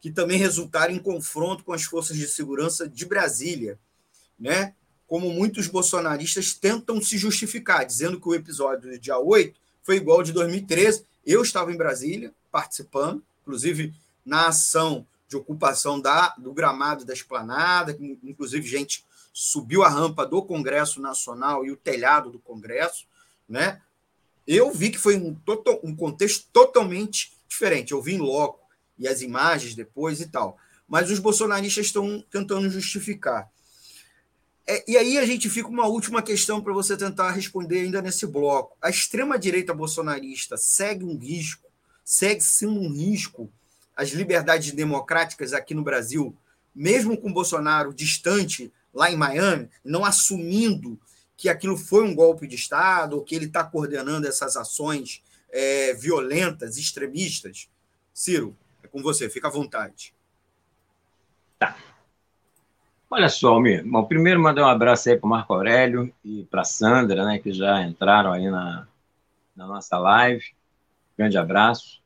que 0.00 0.10
também 0.10 0.38
resultaram 0.38 0.94
em 0.94 0.98
confronto 0.98 1.62
com 1.62 1.72
as 1.72 1.84
forças 1.84 2.16
de 2.16 2.26
segurança 2.26 2.88
de 2.88 3.04
Brasília, 3.04 3.78
né? 4.38 4.74
Como 5.06 5.30
muitos 5.30 5.66
bolsonaristas 5.66 6.54
tentam 6.54 7.00
se 7.00 7.16
justificar, 7.16 7.84
dizendo 7.84 8.20
que 8.20 8.28
o 8.28 8.34
episódio 8.34 8.90
do 8.90 8.98
dia 8.98 9.18
8 9.18 9.58
foi 9.82 9.96
igual 9.96 10.18
ao 10.18 10.22
de 10.22 10.32
2013. 10.32 11.04
Eu 11.24 11.42
estava 11.42 11.72
em 11.72 11.76
Brasília 11.76 12.32
participando, 12.50 13.22
inclusive 13.42 13.94
na 14.24 14.48
ação 14.48 15.06
de 15.28 15.36
ocupação 15.36 16.00
da, 16.00 16.34
do 16.38 16.52
gramado 16.52 17.04
da 17.04 17.12
esplanada, 17.12 17.96
inclusive 18.22 18.66
gente 18.66 19.04
subiu 19.40 19.84
a 19.84 19.88
rampa 19.88 20.26
do 20.26 20.42
Congresso 20.42 21.00
Nacional 21.00 21.64
e 21.64 21.70
o 21.70 21.76
telhado 21.76 22.28
do 22.28 22.40
Congresso, 22.40 23.06
né? 23.48 23.80
Eu 24.44 24.72
vi 24.72 24.90
que 24.90 24.98
foi 24.98 25.16
um, 25.16 25.32
total, 25.32 25.78
um 25.84 25.94
contexto 25.94 26.48
totalmente 26.52 27.32
diferente. 27.48 27.92
Eu 27.92 28.02
vi 28.02 28.14
em 28.14 28.18
loco 28.18 28.66
e 28.98 29.06
as 29.06 29.22
imagens 29.22 29.76
depois 29.76 30.20
e 30.20 30.26
tal. 30.26 30.58
Mas 30.88 31.08
os 31.08 31.20
bolsonaristas 31.20 31.86
estão 31.86 32.24
tentando 32.28 32.68
justificar. 32.68 33.48
É, 34.66 34.84
e 34.90 34.96
aí 34.96 35.18
a 35.18 35.24
gente 35.24 35.48
fica 35.48 35.68
uma 35.68 35.86
última 35.86 36.20
questão 36.20 36.60
para 36.60 36.72
você 36.72 36.96
tentar 36.96 37.30
responder 37.30 37.82
ainda 37.82 38.02
nesse 38.02 38.26
bloco. 38.26 38.76
A 38.82 38.90
extrema-direita 38.90 39.72
bolsonarista 39.72 40.56
segue 40.56 41.04
um 41.04 41.16
risco, 41.16 41.70
segue 42.04 42.40
sim 42.40 42.66
um 42.66 42.90
risco 42.90 43.48
as 43.94 44.10
liberdades 44.10 44.72
democráticas 44.72 45.52
aqui 45.52 45.74
no 45.74 45.82
Brasil, 45.82 46.36
mesmo 46.74 47.16
com 47.16 47.32
Bolsonaro 47.32 47.92
distante 47.92 48.72
lá 48.98 49.12
em 49.12 49.16
Miami, 49.16 49.70
não 49.84 50.04
assumindo 50.04 50.98
que 51.36 51.48
aquilo 51.48 51.76
foi 51.76 52.02
um 52.02 52.12
golpe 52.12 52.48
de 52.48 52.56
Estado, 52.56 53.14
ou 53.14 53.22
que 53.22 53.32
ele 53.32 53.44
está 53.44 53.62
coordenando 53.62 54.26
essas 54.26 54.56
ações 54.56 55.22
é, 55.50 55.94
violentas, 55.94 56.76
extremistas. 56.76 57.68
Ciro, 58.12 58.56
é 58.82 58.88
com 58.88 59.00
você, 59.00 59.30
fica 59.30 59.46
à 59.46 59.50
vontade. 59.50 60.12
Tá. 61.60 61.76
Olha 63.08 63.28
só, 63.28 63.50
Almir. 63.50 63.86
Bom, 63.86 64.04
primeiro 64.04 64.40
mandar 64.40 64.62
um 64.62 64.68
abraço 64.68 65.08
aí 65.08 65.16
para 65.16 65.26
o 65.26 65.30
Marco 65.30 65.54
Aurélio 65.54 66.12
e 66.24 66.42
para 66.50 66.64
Sandra, 66.64 67.24
né, 67.24 67.38
que 67.38 67.52
já 67.52 67.80
entraram 67.82 68.32
aí 68.32 68.50
na, 68.50 68.88
na 69.54 69.64
nossa 69.64 69.96
live. 69.96 70.44
Grande 71.16 71.38
abraço. 71.38 72.02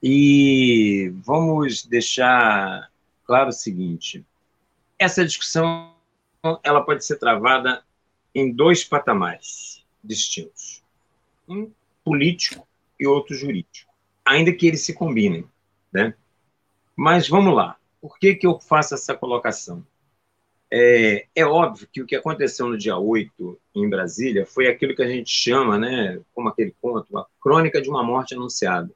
E 0.00 1.12
vamos 1.24 1.84
deixar 1.84 2.88
claro 3.24 3.48
o 3.48 3.52
seguinte: 3.52 4.24
essa 4.96 5.24
discussão 5.24 5.93
ela 6.62 6.82
pode 6.82 7.04
ser 7.04 7.16
travada 7.18 7.82
em 8.34 8.52
dois 8.52 8.84
patamares 8.84 9.84
distintos, 10.02 10.82
um 11.48 11.70
político 12.04 12.66
e 13.00 13.06
outro 13.06 13.34
jurídico, 13.34 13.90
ainda 14.24 14.52
que 14.52 14.66
eles 14.66 14.82
se 14.82 14.92
combinem, 14.92 15.46
né? 15.92 16.14
Mas 16.94 17.28
vamos 17.28 17.54
lá. 17.54 17.76
Por 18.00 18.18
que, 18.18 18.34
que 18.34 18.46
eu 18.46 18.60
faço 18.60 18.94
essa 18.94 19.14
colocação? 19.14 19.84
É, 20.70 21.26
é, 21.34 21.46
óbvio 21.46 21.88
que 21.90 22.02
o 22.02 22.06
que 22.06 22.16
aconteceu 22.16 22.68
no 22.68 22.76
dia 22.76 22.96
8 22.96 23.58
em 23.74 23.88
Brasília 23.88 24.44
foi 24.44 24.66
aquilo 24.66 24.94
que 24.94 25.02
a 25.02 25.08
gente 25.08 25.30
chama, 25.30 25.78
né, 25.78 26.20
como 26.34 26.48
aquele 26.48 26.74
conto, 26.80 27.16
a 27.16 27.26
crônica 27.40 27.80
de 27.80 27.88
uma 27.88 28.02
morte 28.02 28.34
anunciada. 28.34 28.90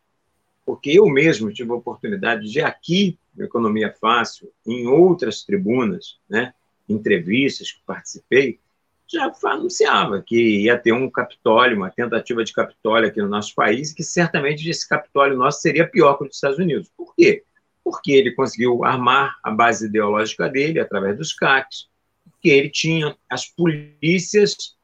Porque 0.66 0.90
eu 0.90 1.06
mesmo 1.06 1.52
tive 1.52 1.70
a 1.70 1.76
oportunidade 1.76 2.50
de 2.50 2.60
aqui, 2.60 3.18
no 3.34 3.44
Economia 3.44 3.94
Fácil, 4.00 4.52
em 4.66 4.86
outras 4.86 5.42
tribunas, 5.44 6.18
né, 6.28 6.52
entrevistas 6.88 7.72
que 7.72 7.80
participei, 7.86 8.58
já 9.06 9.32
anunciava 9.44 10.22
que 10.22 10.64
ia 10.64 10.76
ter 10.76 10.92
um 10.92 11.10
Capitólio, 11.10 11.76
uma 11.76 11.90
tentativa 11.90 12.44
de 12.44 12.52
Capitólio 12.52 13.08
aqui 13.08 13.20
no 13.20 13.28
nosso 13.28 13.54
país, 13.54 13.92
que 13.92 14.02
certamente 14.02 14.68
esse 14.68 14.86
Capitólio 14.86 15.36
nosso 15.36 15.60
seria 15.60 15.88
pior 15.88 16.14
que 16.16 16.24
o 16.24 16.26
dos 16.26 16.36
Estados 16.36 16.58
Unidos. 16.58 16.90
Por 16.96 17.14
quê? 17.14 17.42
porque 17.88 18.12
ele 18.12 18.32
conseguiu 18.32 18.84
armar 18.84 19.38
a 19.42 19.50
base 19.50 19.86
ideológica 19.86 20.46
dele 20.46 20.78
através 20.78 21.16
dos 21.16 21.32
CACs, 21.32 21.88
porque 22.22 22.50
ele 22.50 22.68
tinha 22.68 23.16
as 23.30 23.46
polícias 23.46 24.76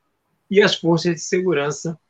e 0.50 0.62
as 0.62 0.74
forças 0.74 1.14
de 1.16 1.20
segurança 1.20 2.00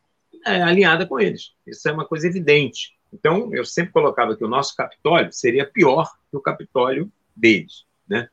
é, 0.46 0.62
alinhadas 0.62 1.08
com 1.08 1.18
eles. 1.18 1.52
Isso 1.66 1.88
é 1.88 1.92
uma 1.92 2.06
coisa 2.06 2.28
evidente. 2.28 2.94
Então, 3.12 3.52
eu 3.52 3.64
sempre 3.64 3.92
colocava 3.92 4.36
que 4.36 4.44
o 4.44 4.48
nosso 4.48 4.76
Capitólio 4.76 5.32
seria 5.32 5.66
pior 5.66 6.08
que 6.30 6.36
o 6.36 6.40
Capitólio 6.40 7.10
deles. 7.34 7.84
Né? 8.08 8.28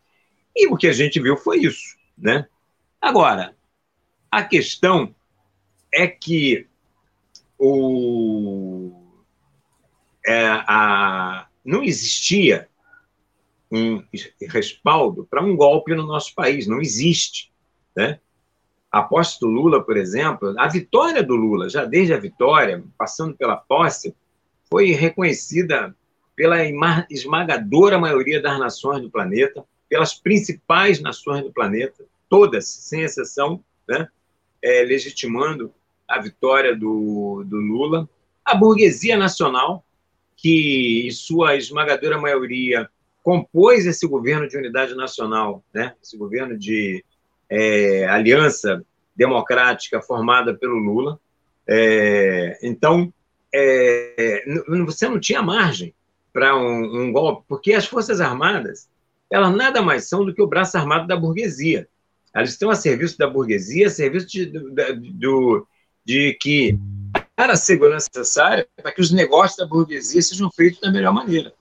E 0.56 0.68
o 0.68 0.76
que 0.76 0.88
a 0.88 0.94
gente 0.94 1.20
viu 1.20 1.38
foi 1.38 1.60
isso. 1.60 1.96
Né? 2.18 2.48
Agora, 3.00 3.56
a 4.30 4.44
questão 4.44 5.14
é 5.94 6.08
que 6.08 6.68
o, 7.58 8.92
é, 10.26 10.46
a, 10.48 11.48
não 11.64 11.84
existia 11.84 12.68
um 13.72 14.04
respaldo 14.50 15.26
para 15.30 15.44
um 15.44 15.56
golpe 15.56 15.96
no 15.96 16.06
nosso 16.06 16.36
país, 16.36 16.68
não 16.68 16.82
existe. 16.82 17.52
Né? 17.96 18.20
A 18.92 19.02
posse 19.02 19.40
do 19.40 19.48
Lula, 19.48 19.84
por 19.84 19.96
exemplo, 19.96 20.54
a 20.58 20.68
vitória 20.68 21.24
do 21.24 21.36
Lula, 21.36 21.70
já 21.70 21.86
desde 21.86 22.14
a 22.14 22.20
vitória, 22.20 22.84
passando 22.98 23.36
pela 23.36 23.56
posse, 23.56 24.16
foi 24.70 24.92
reconhecida 24.92 25.96
pela 26.36 26.58
esmagadora 27.10 28.00
maioria 28.00 28.42
das 28.42 28.58
nações 28.60 29.02
do 29.02 29.10
planeta, 29.10 29.66
pelas 29.92 30.14
principais 30.14 31.02
nações 31.02 31.44
do 31.44 31.52
planeta, 31.52 32.06
todas, 32.30 32.66
sem 32.66 33.02
exceção, 33.02 33.62
né? 33.86 34.08
é, 34.64 34.84
legitimando 34.84 35.74
a 36.08 36.18
vitória 36.18 36.74
do, 36.74 37.44
do 37.46 37.58
Lula. 37.58 38.08
A 38.46 38.56
burguesia 38.56 39.18
nacional 39.18 39.84
que, 40.38 41.06
em 41.06 41.12
sua 41.12 41.58
esmagadora 41.58 42.18
maioria, 42.18 42.90
compôs 43.22 43.86
esse 43.86 44.08
governo 44.08 44.48
de 44.48 44.56
unidade 44.56 44.96
nacional, 44.96 45.62
né? 45.74 45.94
esse 46.02 46.18
governo 46.18 46.58
de 46.58 47.04
é, 47.50 48.06
aliança 48.08 48.86
democrática 49.14 50.02
formada 50.02 50.54
pelo 50.54 50.78
Lula. 50.78 51.20
É, 51.68 52.58
então, 52.64 53.14
é, 53.54 54.46
você 54.86 55.10
não 55.10 55.20
tinha 55.20 55.42
margem 55.42 55.94
para 56.32 56.56
um, 56.56 57.02
um, 57.02 57.12
golpe, 57.12 57.44
porque 57.50 57.74
as 57.74 57.86
Forças 57.86 58.22
Armadas, 58.22 58.90
elas 59.32 59.56
nada 59.56 59.82
mais 59.82 60.08
são 60.10 60.26
do 60.26 60.34
que 60.34 60.42
o 60.42 60.48
braço 60.48 60.78
armado 60.78 61.08
da 61.08 61.16
burguesia. 61.16 61.88
Elas 62.34 62.50
estão 62.50 62.70
a 62.70 62.76
serviço 62.76 63.18
da 63.18 63.28
burguesia, 63.28 63.88
a 63.88 63.90
serviço 63.90 64.28
de, 64.28 64.46
de, 64.46 64.94
do, 65.14 65.68
de 66.06 66.38
que 66.40 66.78
a 67.36 67.56
segurança 67.56 68.08
necessária 68.14 68.68
para 68.76 68.92
que 68.92 69.02
os 69.02 69.12
negócios 69.12 69.58
da 69.58 69.66
burguesia 69.66 70.22
sejam 70.22 70.52
feitos 70.52 70.80
da 70.80 70.92
melhor 70.92 71.14
maneira. 71.14 71.54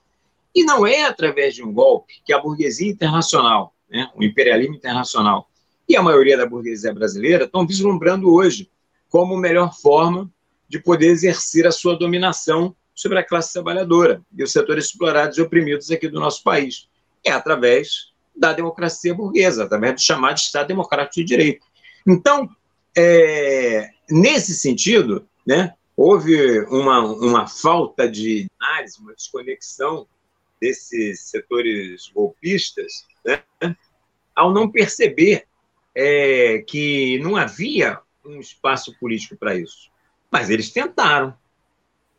E 0.53 0.63
não 0.63 0.85
é 0.85 1.05
através 1.05 1.55
de 1.55 1.63
um 1.63 1.73
golpe 1.73 2.21
que 2.25 2.33
a 2.33 2.39
burguesia 2.39 2.91
internacional, 2.91 3.73
né, 3.89 4.09
o 4.15 4.23
imperialismo 4.23 4.75
internacional 4.75 5.49
e 5.87 5.95
a 5.95 6.03
maioria 6.03 6.37
da 6.37 6.45
burguesia 6.45 6.93
brasileira 6.93 7.45
estão 7.45 7.65
vislumbrando 7.65 8.31
hoje 8.31 8.69
como 9.09 9.35
melhor 9.37 9.73
forma 9.73 10.29
de 10.69 10.79
poder 10.79 11.07
exercer 11.07 11.65
a 11.67 11.71
sua 11.71 11.97
dominação 11.97 12.75
sobre 12.93 13.19
a 13.19 13.23
classe 13.23 13.53
trabalhadora 13.53 14.21
e 14.37 14.43
os 14.43 14.51
setores 14.51 14.85
explorados 14.85 15.37
e 15.37 15.41
oprimidos 15.41 15.89
aqui 15.89 16.07
do 16.07 16.19
nosso 16.19 16.43
país. 16.43 16.87
É 17.23 17.31
através 17.31 18.11
da 18.35 18.53
democracia 18.53 19.13
burguesa, 19.13 19.63
através 19.63 19.95
do 19.95 20.01
chamado 20.01 20.37
Estado 20.37 20.67
Democrático 20.67 21.15
de 21.15 21.23
Direito. 21.23 21.65
Então, 22.07 22.49
é, 22.97 23.89
nesse 24.09 24.55
sentido, 24.55 25.27
né? 25.45 25.73
Houve 25.95 26.61
uma, 26.61 26.99
uma 26.99 27.47
falta 27.47 28.09
de 28.09 28.49
análise, 28.59 28.99
uma 28.99 29.13
desconexão 29.13 30.07
desses 30.59 31.19
setores 31.21 32.09
golpistas, 32.13 33.05
né? 33.23 33.43
ao 34.35 34.51
não 34.53 34.71
perceber 34.71 35.45
é, 35.93 36.63
que 36.67 37.19
não 37.19 37.35
havia 37.35 37.99
um 38.25 38.39
espaço 38.39 38.97
político 38.99 39.35
para 39.35 39.55
isso. 39.55 39.91
Mas 40.31 40.49
eles 40.49 40.71
tentaram. 40.71 41.35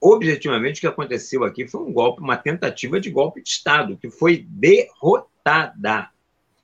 Objetivamente, 0.05 0.79
o 0.79 0.81
que 0.81 0.87
aconteceu 0.89 1.45
aqui 1.45 1.69
foi 1.69 1.81
um 1.81 1.93
golpe, 1.93 2.21
uma 2.21 2.37
tentativa 2.37 2.99
de 2.99 3.09
golpe 3.09 3.41
de 3.41 3.49
Estado, 3.49 3.97
que 3.97 4.11
foi 4.11 4.45
derrotada. 4.49 6.11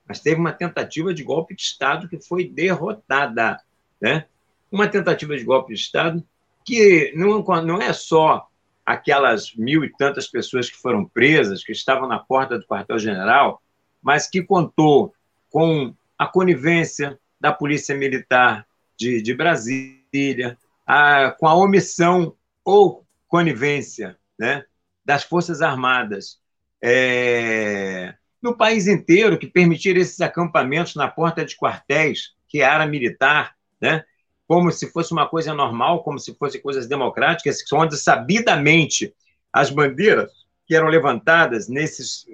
Mas 0.09 0.19
teve 0.19 0.41
uma 0.41 0.51
tentativa 0.51 1.15
de 1.15 1.23
golpe 1.23 1.55
de 1.55 1.63
Estado 1.63 2.09
que 2.09 2.19
foi 2.19 2.49
derrotada. 2.49 3.61
Né? 4.01 4.25
Uma 4.73 4.89
tentativa 4.89 5.37
de 5.37 5.45
golpe 5.45 5.73
de 5.73 5.79
Estado 5.79 6.21
que 6.65 7.13
não, 7.15 7.41
não 7.63 7.81
é 7.81 7.93
só 7.93 8.49
aquelas 8.85 9.55
mil 9.55 9.85
e 9.85 9.93
tantas 9.97 10.27
pessoas 10.27 10.69
que 10.69 10.77
foram 10.77 11.05
presas, 11.05 11.63
que 11.63 11.71
estavam 11.71 12.09
na 12.09 12.19
porta 12.19 12.59
do 12.59 12.67
quartel-general, 12.67 13.63
mas 14.03 14.29
que 14.29 14.43
contou 14.43 15.15
com 15.49 15.95
a 16.19 16.27
conivência 16.27 17.17
da 17.41 17.53
Polícia 17.53 17.95
Militar 17.95 18.67
de, 18.97 19.23
de 19.23 19.33
Brasília, 19.33 20.59
a, 20.85 21.31
com 21.39 21.47
a 21.47 21.55
omissão 21.55 22.35
ou 22.65 23.05
conivência 23.29 24.17
né, 24.39 24.65
das 25.05 25.23
Forças 25.23 25.63
Armadas 25.63 26.41
é, 26.83 28.15
no 28.43 28.57
país 28.57 28.87
inteiro, 28.87 29.39
que 29.39 29.47
permitiram 29.47 30.01
esses 30.01 30.21
acampamentos 30.21 30.95
na 30.95 31.09
porta 31.09 31.45
de 31.45 31.57
quartéis, 31.57 32.35
que 32.49 32.63
é 32.63 32.65
área 32.65 32.87
militar, 32.87 33.55
né, 33.81 34.05
como 34.47 34.73
se 34.73 34.91
fosse 34.91 35.13
uma 35.13 35.29
coisa 35.29 35.53
normal, 35.53 36.03
como 36.03 36.19
se 36.19 36.35
fossem 36.35 36.61
coisas 36.61 36.89
democráticas, 36.89 37.63
onde 37.73 37.97
sabidamente 37.97 39.15
as 39.53 39.71
bandeiras 39.71 40.31
que 40.67 40.75
eram 40.75 40.89
levantadas 40.89 41.69
nesses 41.69 42.27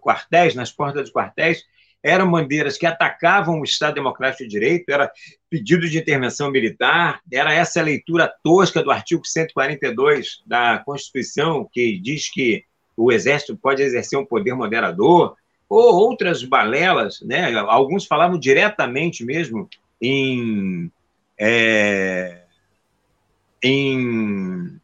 quartéis, 0.00 0.54
nas 0.54 0.70
portas 0.70 1.02
dos 1.02 1.12
quartéis, 1.12 1.64
eram 2.04 2.30
bandeiras 2.30 2.76
que 2.76 2.84
atacavam 2.84 3.60
o 3.60 3.64
Estado 3.64 3.94
Democrático 3.94 4.44
de 4.44 4.50
Direito, 4.50 4.90
era 4.90 5.10
pedido 5.48 5.88
de 5.88 5.98
intervenção 5.98 6.50
militar, 6.50 7.20
era 7.32 7.50
essa 7.50 7.80
leitura 7.80 8.30
tosca 8.42 8.82
do 8.82 8.90
artigo 8.90 9.24
142 9.24 10.42
da 10.46 10.82
Constituição, 10.84 11.66
que 11.72 11.98
diz 11.98 12.30
que 12.30 12.62
o 12.94 13.10
Exército 13.10 13.56
pode 13.56 13.82
exercer 13.82 14.18
um 14.18 14.26
poder 14.26 14.54
moderador, 14.54 15.34
ou 15.66 15.94
outras 15.94 16.44
balelas, 16.44 17.22
né? 17.22 17.52
alguns 17.54 18.04
falavam 18.04 18.38
diretamente 18.38 19.24
mesmo 19.24 19.66
em 20.00 20.92
é, 21.40 22.42
em, 23.62 24.78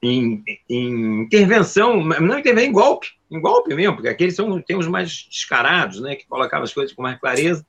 em, 0.00 0.44
em, 0.70 1.22
intervenção, 1.22 2.04
não 2.04 2.38
intervém 2.38 2.68
em 2.68 2.72
golpe, 2.72 3.08
em 3.34 3.40
golpe 3.40 3.74
mesmo, 3.74 3.94
porque 3.94 4.08
aqueles 4.08 4.36
são 4.36 4.60
tem 4.60 4.76
os 4.76 4.86
mais 4.86 5.26
descarados, 5.30 6.00
né, 6.00 6.14
que 6.14 6.26
colocavam 6.26 6.64
as 6.64 6.72
coisas 6.72 6.94
com 6.94 7.02
mais 7.02 7.18
clareza. 7.18 7.66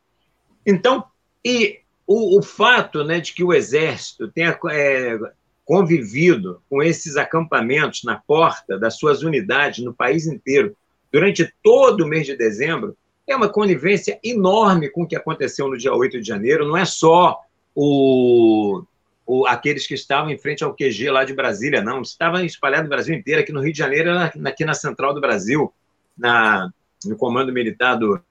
Então, 0.65 1.03
e 1.43 1.79
o, 2.05 2.39
o 2.39 2.41
fato 2.41 3.03
né, 3.03 3.19
de 3.19 3.33
que 3.33 3.43
o 3.43 3.53
Exército 3.53 4.27
tenha 4.27 4.57
é, 4.71 5.17
convivido 5.63 6.61
com 6.69 6.83
esses 6.83 7.17
acampamentos 7.17 8.03
na 8.03 8.15
porta 8.15 8.77
das 8.77 8.97
suas 8.97 9.23
unidades 9.23 9.83
no 9.83 9.93
país 9.93 10.27
inteiro 10.27 10.75
durante 11.11 11.51
todo 11.63 12.01
o 12.01 12.07
mês 12.07 12.25
de 12.25 12.35
dezembro 12.35 12.95
é 13.27 13.35
uma 13.35 13.49
conivência 13.49 14.19
enorme 14.23 14.89
com 14.89 15.03
o 15.03 15.07
que 15.07 15.15
aconteceu 15.15 15.67
no 15.67 15.77
dia 15.77 15.93
8 15.93 16.21
de 16.21 16.27
janeiro. 16.27 16.67
Não 16.67 16.77
é 16.77 16.85
só 16.85 17.39
o, 17.73 18.83
o, 19.25 19.45
aqueles 19.47 19.87
que 19.87 19.93
estavam 19.93 20.29
em 20.29 20.37
frente 20.37 20.63
ao 20.63 20.75
QG 20.75 21.09
lá 21.09 21.23
de 21.23 21.33
Brasília, 21.33 21.81
não. 21.81 22.01
Estavam 22.01 22.43
espalhados 22.45 22.85
no 22.85 22.89
Brasil 22.89 23.15
inteiro, 23.15 23.41
aqui 23.41 23.51
no 23.51 23.61
Rio 23.61 23.73
de 23.73 23.79
Janeiro, 23.79 24.11
aqui 24.45 24.63
na 24.63 24.73
Central 24.73 25.13
do 25.13 25.21
Brasil, 25.21 25.73
na, 26.17 26.69
no 27.05 27.17
Comando 27.17 27.51
Militar 27.51 27.95
do, 27.95 28.21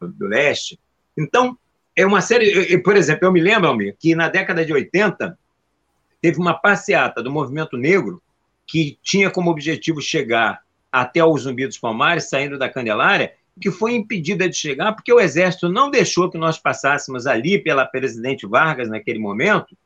do 0.00 0.26
Leste. 0.26 0.78
Então, 1.16 1.56
é 1.96 2.04
uma 2.04 2.20
série. 2.20 2.78
Por 2.78 2.96
exemplo, 2.96 3.26
eu 3.26 3.32
me 3.32 3.40
lembro, 3.40 3.68
Almir, 3.68 3.96
que 3.98 4.14
na 4.14 4.28
década 4.28 4.64
de 4.64 4.72
80 4.72 5.38
teve 6.20 6.38
uma 6.38 6.54
passeata 6.54 7.22
do 7.22 7.30
movimento 7.30 7.76
negro 7.76 8.20
que 8.66 8.98
tinha 9.02 9.30
como 9.30 9.50
objetivo 9.50 10.00
chegar 10.00 10.62
até 10.90 11.22
o 11.22 11.36
Zumbi 11.36 11.66
dos 11.66 11.78
Palmares, 11.78 12.28
saindo 12.28 12.58
da 12.58 12.68
Candelária, 12.68 13.34
que 13.60 13.70
foi 13.70 13.94
impedida 13.94 14.48
de 14.48 14.56
chegar 14.56 14.92
porque 14.92 15.12
o 15.12 15.20
Exército 15.20 15.68
não 15.68 15.90
deixou 15.90 16.30
que 16.30 16.38
nós 16.38 16.58
passássemos 16.58 17.26
ali 17.26 17.58
pela 17.58 17.86
presidente 17.86 18.46
Vargas 18.46 18.88
naquele 18.88 19.18
momento, 19.18 19.76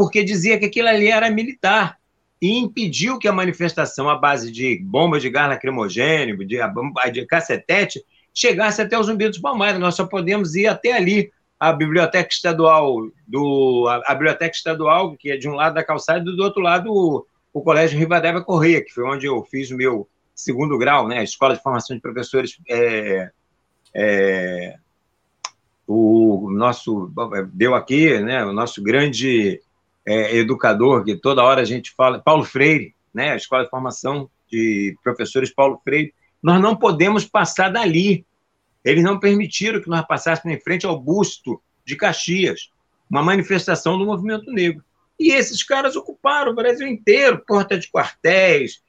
porque 0.00 0.24
dizia 0.24 0.58
que 0.58 0.64
aquilo 0.64 0.88
ali 0.88 1.08
era 1.08 1.28
militar 1.28 1.98
e 2.40 2.56
impediu 2.56 3.18
que 3.18 3.28
a 3.28 3.32
manifestação 3.34 4.08
à 4.08 4.16
base 4.16 4.50
de 4.50 4.78
bombas 4.82 5.20
de 5.20 5.28
gás 5.28 5.50
lacrimogêneo, 5.50 6.38
de, 6.38 6.56
de 7.12 7.26
cacetete, 7.26 8.02
chegasse 8.32 8.80
até 8.80 8.98
o 8.98 9.02
Zumbi 9.02 9.28
dos 9.28 9.36
Palmares. 9.36 9.78
Nós 9.78 9.94
só 9.94 10.06
podemos 10.06 10.54
ir 10.54 10.66
até 10.68 10.94
ali, 10.94 11.30
a 11.58 11.70
biblioteca 11.70 12.30
estadual 12.32 13.10
do 13.28 13.86
a, 13.90 14.10
a, 14.10 14.14
biblioteca 14.14 14.56
estadual 14.56 15.14
que 15.18 15.32
é 15.32 15.36
de 15.36 15.46
um 15.46 15.54
lado 15.54 15.74
da 15.74 15.84
calçada 15.84 16.20
e 16.20 16.34
do 16.34 16.42
outro 16.42 16.62
lado 16.62 16.90
o, 16.90 17.26
o 17.52 17.60
colégio 17.60 17.98
Rivadavia 17.98 18.40
Correia 18.40 18.82
que 18.82 18.94
foi 18.94 19.04
onde 19.04 19.26
eu 19.26 19.44
fiz 19.44 19.70
o 19.70 19.76
meu 19.76 20.08
segundo 20.34 20.78
grau 20.78 21.06
né 21.06 21.18
a 21.18 21.22
escola 21.22 21.54
de 21.54 21.62
formação 21.62 21.94
de 21.94 22.00
professores 22.00 22.58
é, 22.66 23.30
é, 23.94 24.76
o 25.86 26.50
nosso 26.50 27.12
deu 27.52 27.74
aqui 27.74 28.18
né 28.20 28.42
o 28.42 28.54
nosso 28.54 28.82
grande 28.82 29.60
é, 30.06 30.36
educador 30.36 31.04
que 31.04 31.16
toda 31.16 31.44
hora 31.44 31.62
a 31.62 31.64
gente 31.64 31.92
fala 31.96 32.18
Paulo 32.18 32.44
Freire 32.44 32.94
né 33.12 33.32
a 33.32 33.36
escola 33.36 33.64
de 33.64 33.70
formação 33.70 34.30
de 34.50 34.96
professores 35.02 35.52
Paulo 35.52 35.80
Freire 35.84 36.14
nós 36.42 36.60
não 36.60 36.76
podemos 36.76 37.24
passar 37.24 37.70
dali 37.70 38.24
eles 38.84 39.04
não 39.04 39.18
permitiram 39.18 39.80
que 39.80 39.88
nós 39.88 40.06
passássemos 40.06 40.56
em 40.56 40.60
frente 40.60 40.86
ao 40.86 40.98
busto 40.98 41.60
de 41.84 41.96
Caxias, 41.96 42.70
uma 43.08 43.22
manifestação 43.22 43.98
do 43.98 44.06
movimento 44.06 44.50
negro. 44.50 44.82
E 45.18 45.32
esses 45.32 45.62
caras 45.62 45.96
ocuparam 45.96 46.52
o 46.52 46.54
Brasil 46.54 46.86
inteiro, 46.86 47.44
porta 47.46 47.78
de 47.78 47.90
quartéis, 47.90 48.82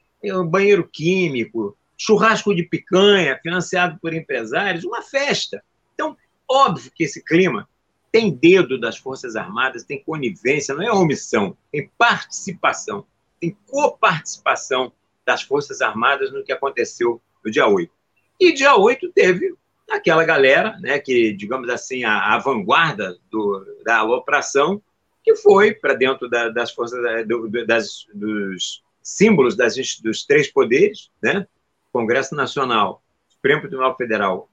banheiro 0.49 0.87
químico, 0.87 1.77
churrasco 1.97 2.55
de 2.55 2.63
picanha, 2.63 3.39
financiado 3.41 3.99
por 4.01 4.13
empresários, 4.13 4.85
uma 4.85 5.01
festa. 5.01 5.61
Então, 5.93 6.15
óbvio 6.49 6.91
que 6.95 7.03
esse 7.03 7.23
clima 7.23 7.67
tem 8.11 8.29
dedo 8.29 8.79
das 8.79 8.97
Forças 8.97 9.35
Armadas, 9.35 9.83
tem 9.83 10.03
conivência, 10.03 10.75
não 10.75 10.83
é 10.83 10.91
omissão, 10.91 11.55
tem 11.71 11.89
participação, 11.97 13.05
tem 13.39 13.55
coparticipação 13.67 14.91
das 15.25 15.41
Forças 15.41 15.81
Armadas 15.81 16.31
no 16.31 16.43
que 16.43 16.51
aconteceu 16.51 17.21
no 17.43 17.49
dia 17.49 17.67
8. 17.67 17.91
E 18.39 18.53
dia 18.53 18.75
8 18.75 19.11
teve 19.13 19.55
aquela 19.89 20.23
galera, 20.23 20.77
né, 20.79 20.99
que, 20.99 21.33
digamos 21.33 21.69
assim, 21.69 22.03
a, 22.03 22.33
a 22.33 22.39
vanguarda 22.39 23.17
do, 23.29 23.65
da 23.83 24.03
operação, 24.03 24.81
que 25.23 25.35
foi 25.35 25.73
para 25.73 25.93
dentro 25.93 26.29
da, 26.29 26.49
das 26.49 26.71
forças, 26.71 26.99
do, 27.27 27.49
das, 27.65 28.07
dos 28.13 28.83
símbolos 29.01 29.55
das, 29.55 29.75
dos 30.01 30.25
três 30.25 30.51
poderes, 30.51 31.09
né, 31.21 31.47
Congresso 31.91 32.35
Nacional, 32.35 33.01
Supremo 33.27 33.61
Tribunal 33.61 33.95
Federal 33.95 34.49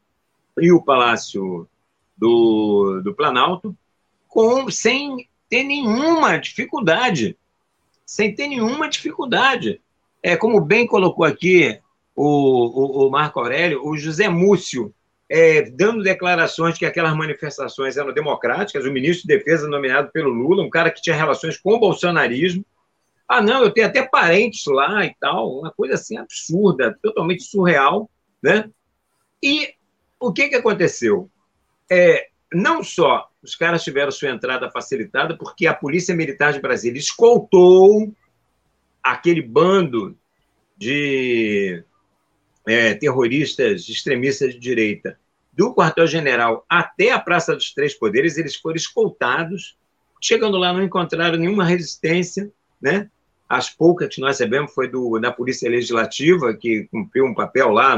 e 0.61 0.73
o 0.73 0.83
Palácio 0.83 1.69
do, 2.19 3.01
do 3.03 3.15
Planalto, 3.15 3.77
com, 4.27 4.71
sem 4.71 5.29
ter 5.49 5.63
nenhuma 5.63 6.39
dificuldade, 6.39 7.39
sem 8.05 8.35
ter 8.35 8.49
nenhuma 8.49 8.89
dificuldade. 8.89 9.81
É, 10.23 10.37
como 10.37 10.61
bem 10.61 10.87
colocou 10.87 11.25
aqui 11.25 11.81
o, 12.15 13.05
o, 13.05 13.07
o 13.07 13.11
Marco 13.11 13.39
Aurélio, 13.39 13.87
o 13.87 13.97
José 13.97 14.29
Múcio, 14.29 14.93
é, 15.31 15.63
dando 15.71 16.03
declarações 16.03 16.77
que 16.77 16.87
aquelas 16.87 17.15
manifestações 17.15 17.97
eram 17.97 18.13
democráticas, 18.13 18.85
o 18.85 18.93
ministro 18.93 19.29
de 19.29 19.37
Defesa 19.37 19.69
nomeado 19.69 20.11
pelo 20.11 20.31
Lula, 20.31 20.65
um 20.65 20.71
cara 20.71 20.91
que 20.91 21.03
tinha 21.03 21.15
relações 21.15 21.57
com 21.57 21.75
o 21.75 21.79
bolsonarismo. 21.79 22.65
Ah, 23.29 23.43
não, 23.43 23.63
eu 23.63 23.71
tenho 23.71 23.87
até 23.87 24.03
parentes 24.03 24.65
lá 24.67 25.05
e 25.05 25.15
tal, 25.21 25.59
uma 25.59 25.71
coisa 25.71 25.95
assim 25.95 26.17
absurda, 26.17 26.99
totalmente 27.03 27.43
surreal, 27.43 28.11
né? 28.43 28.71
E 29.43 29.75
o 30.19 30.33
que, 30.33 30.49
que 30.49 30.57
aconteceu? 30.57 31.31
É, 31.91 32.29
não 32.53 32.83
só 32.83 33.29
os 33.43 33.55
caras 33.55 33.85
tiveram 33.85 34.11
sua 34.11 34.31
entrada 34.31 34.71
facilitada, 34.71 35.37
porque 35.37 35.67
a 35.67 35.75
Polícia 35.75 36.15
Militar 36.15 36.53
de 36.53 36.61
Brasília 36.61 36.99
escoltou 36.99 38.13
aquele 39.03 39.43
bando 39.43 40.17
de 40.77 41.83
é, 42.67 42.95
terroristas 42.95 43.89
extremistas 43.89 44.53
de 44.53 44.61
direita 44.61 45.19
do 45.53 45.75
quartel-general 45.75 46.65
até 46.69 47.11
a 47.11 47.19
Praça 47.19 47.55
dos 47.55 47.73
Três 47.73 47.95
Poderes, 47.95 48.37
eles 48.37 48.55
foram 48.55 48.77
escoltados. 48.77 49.77
Chegando 50.21 50.57
lá, 50.57 50.73
não 50.73 50.83
encontraram 50.83 51.37
nenhuma 51.37 51.65
resistência, 51.65 52.51
né? 52.81 53.11
As 53.49 53.71
poucas 53.71 54.15
que 54.15 54.21
nós 54.21 54.39
recebemos 54.39 54.73
foi 54.73 54.89
do, 54.89 55.19
da 55.19 55.33
Polícia 55.33 55.69
Legislativa, 55.69 56.55
que 56.55 56.87
cumpriu 56.93 57.25
um 57.25 57.35
papel 57.35 57.71
lá 57.71 57.97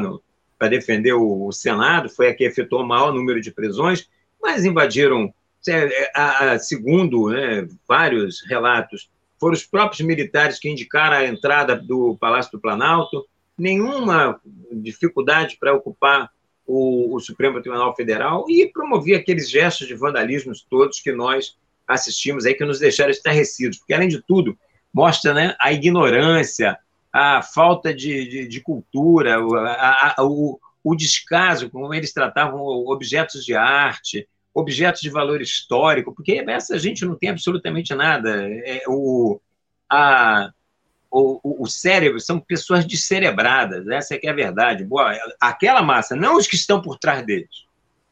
para 0.60 0.68
defender 0.68 1.14
o, 1.14 1.46
o, 1.46 1.52
Senado, 1.52 2.10
foi 2.10 2.28
a 2.28 2.34
que 2.34 2.44
efetuou 2.44 2.82
o 2.82 2.86
maior 2.86 3.14
número 3.14 3.40
de 3.40 3.50
prisões, 3.50 4.06
mas 4.42 4.66
invadiram, 4.66 5.32
é, 5.66 6.12
a, 6.14 6.58
segundo 6.58 7.30
né, 7.30 7.66
vários 7.88 8.42
relatos, 8.46 9.10
foram 9.38 9.54
os 9.54 9.64
próprios 9.64 10.06
militares 10.06 10.58
que 10.58 10.68
indicaram 10.68 11.16
a 11.16 11.24
entrada 11.24 11.74
do 11.74 12.14
Palácio 12.20 12.52
do 12.52 12.60
Planalto, 12.60 13.26
nenhuma 13.56 14.38
dificuldade 14.70 15.56
para 15.58 15.72
ocupar 15.72 16.30
o, 16.66 17.16
o, 17.16 17.20
Supremo 17.20 17.62
Tribunal 17.62 17.96
Federal 17.96 18.44
e 18.46 18.66
promovia 18.70 19.16
aqueles 19.16 19.50
gestos 19.50 19.88
de 19.88 19.94
vandalismo 19.94 20.52
todos 20.68 21.00
que 21.00 21.10
nós 21.10 21.56
assistimos 21.88 22.44
aí, 22.44 22.52
que 22.52 22.66
nos 22.66 22.80
deixaram 22.80 23.10
estarrecidos, 23.10 23.78
porque, 23.78 23.94
além 23.94 24.08
de 24.10 24.20
tudo, 24.20 24.58
mostra 24.92 25.32
né, 25.32 25.56
a 25.58 25.72
ignorância, 25.72 26.76
a 27.12 27.42
falta 27.42 27.92
de, 27.92 28.28
de, 28.28 28.48
de 28.48 28.60
cultura, 28.60 29.36
a, 29.38 30.14
a, 30.20 30.24
o, 30.24 30.60
o 30.82 30.94
descaso 30.94 31.70
como 31.70 31.92
eles 31.92 32.12
tratavam 32.12 32.60
objetos 32.60 33.44
de 33.44 33.54
arte, 33.54 34.28
objetos 34.54 35.00
de 35.00 35.10
valor 35.10 35.40
histórico, 35.40 36.14
porque 36.14 36.44
essa 36.48 36.78
gente 36.78 37.04
não 37.04 37.16
tem 37.16 37.30
absolutamente 37.30 37.94
nada. 37.94 38.48
É, 38.48 38.82
o, 38.86 39.40
a, 39.90 40.52
o, 41.10 41.64
o, 41.64 41.66
cérebro 41.66 42.20
são 42.20 42.38
pessoas 42.38 42.84
descerebradas, 42.84 43.88
essa 43.88 44.14
é 44.14 44.18
que 44.18 44.26
é 44.26 44.30
a 44.30 44.34
verdade. 44.34 44.84
Boa, 44.84 45.16
aquela 45.40 45.82
massa, 45.82 46.14
não 46.14 46.36
os 46.36 46.46
que 46.46 46.56
estão 46.56 46.80
por 46.80 46.98
trás 46.98 47.24
deles, 47.24 47.66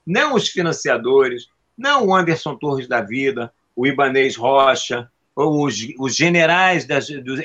não 0.06 0.34
os 0.34 0.48
financiadores, 0.48 1.48
não 1.76 2.06
o 2.06 2.14
Anderson 2.14 2.56
Torres 2.56 2.88
da 2.88 3.00
vida, 3.00 3.52
o 3.76 3.86
Ibanês 3.86 4.36
Rocha, 4.36 5.08
os, 5.36 5.76
os 5.98 6.16
generais 6.16 6.84
das, 6.84 7.08
do, 7.08 7.36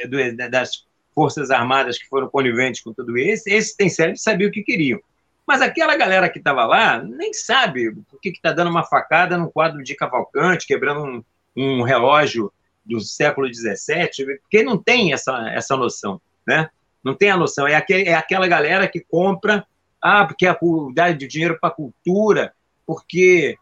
das 0.50 0.86
Forças 1.13 1.52
Armadas 1.52 1.97
que 1.97 2.07
foram 2.07 2.28
coniventes 2.28 2.82
com 2.82 2.93
tudo 2.93 3.18
isso, 3.18 3.43
esses 3.47 3.76
têm 3.76 3.89
cérebro 3.89 4.18
e 4.18 4.22
sabiam 4.22 4.49
o 4.49 4.51
que 4.51 4.64
queriam. 4.64 4.99
Mas 5.45 5.61
aquela 5.61 5.95
galera 5.97 6.30
que 6.30 6.38
estava 6.38 6.66
lá 6.66 7.03
nem 7.03 7.34
sabe 7.34 7.93
por 8.09 8.20
que 8.22 8.30
está 8.30 8.51
dando 8.51 8.70
uma 8.70 8.84
facada 8.84 9.38
num 9.38 9.49
quadro 9.49 9.84
de 9.84 9.95
Cavalcante, 9.95 10.66
quebrando 10.66 11.03
um, 11.03 11.24
um 11.55 11.82
relógio 11.84 12.51
do 12.86 12.99
século 12.99 13.47
XVII, 13.53 14.39
porque 14.41 14.64
não 14.64 14.78
tem 14.78 15.14
essa, 15.14 15.49
essa 15.49 15.76
noção, 15.76 16.22
né? 16.47 16.70
Não 17.03 17.14
tem 17.14 17.30
a 17.30 17.38
noção. 17.38 17.68
É, 17.68 17.76
aquele, 17.76 18.07
é 18.07 18.16
aquela 18.16 18.47
galera 18.47 18.88
que 18.88 19.01
compra, 19.01 19.66
ah, 20.01 20.26
porque 20.26 20.47
a, 20.47 20.57
dá 20.93 21.11
dinheiro 21.11 21.57
para 21.59 21.70
a 21.70 21.74
cultura, 21.74 22.53
porque 22.86 23.57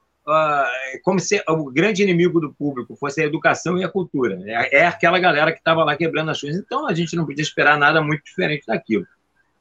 como 1.04 1.20
se 1.20 1.44
o 1.48 1.72
grande 1.72 2.04
inimigo 2.04 2.40
do 2.40 2.54
público 2.54 2.96
fosse 2.96 3.22
a 3.22 3.26
educação 3.26 3.78
e 3.78 3.84
a 3.84 3.90
cultura. 3.90 4.40
É, 4.46 4.80
é 4.80 4.88
aquela 4.88 5.20
galera 5.20 5.52
que 5.52 5.60
estava 5.60 5.84
lá 5.84 5.96
quebrando 5.96 6.32
as 6.32 6.40
coisas. 6.40 6.62
Então, 6.62 6.88
a 6.88 6.94
gente 6.94 7.16
não 7.16 7.26
podia 7.26 7.42
esperar 7.42 7.78
nada 7.78 8.02
muito 8.02 8.24
diferente 8.24 8.66
daquilo. 8.66 9.08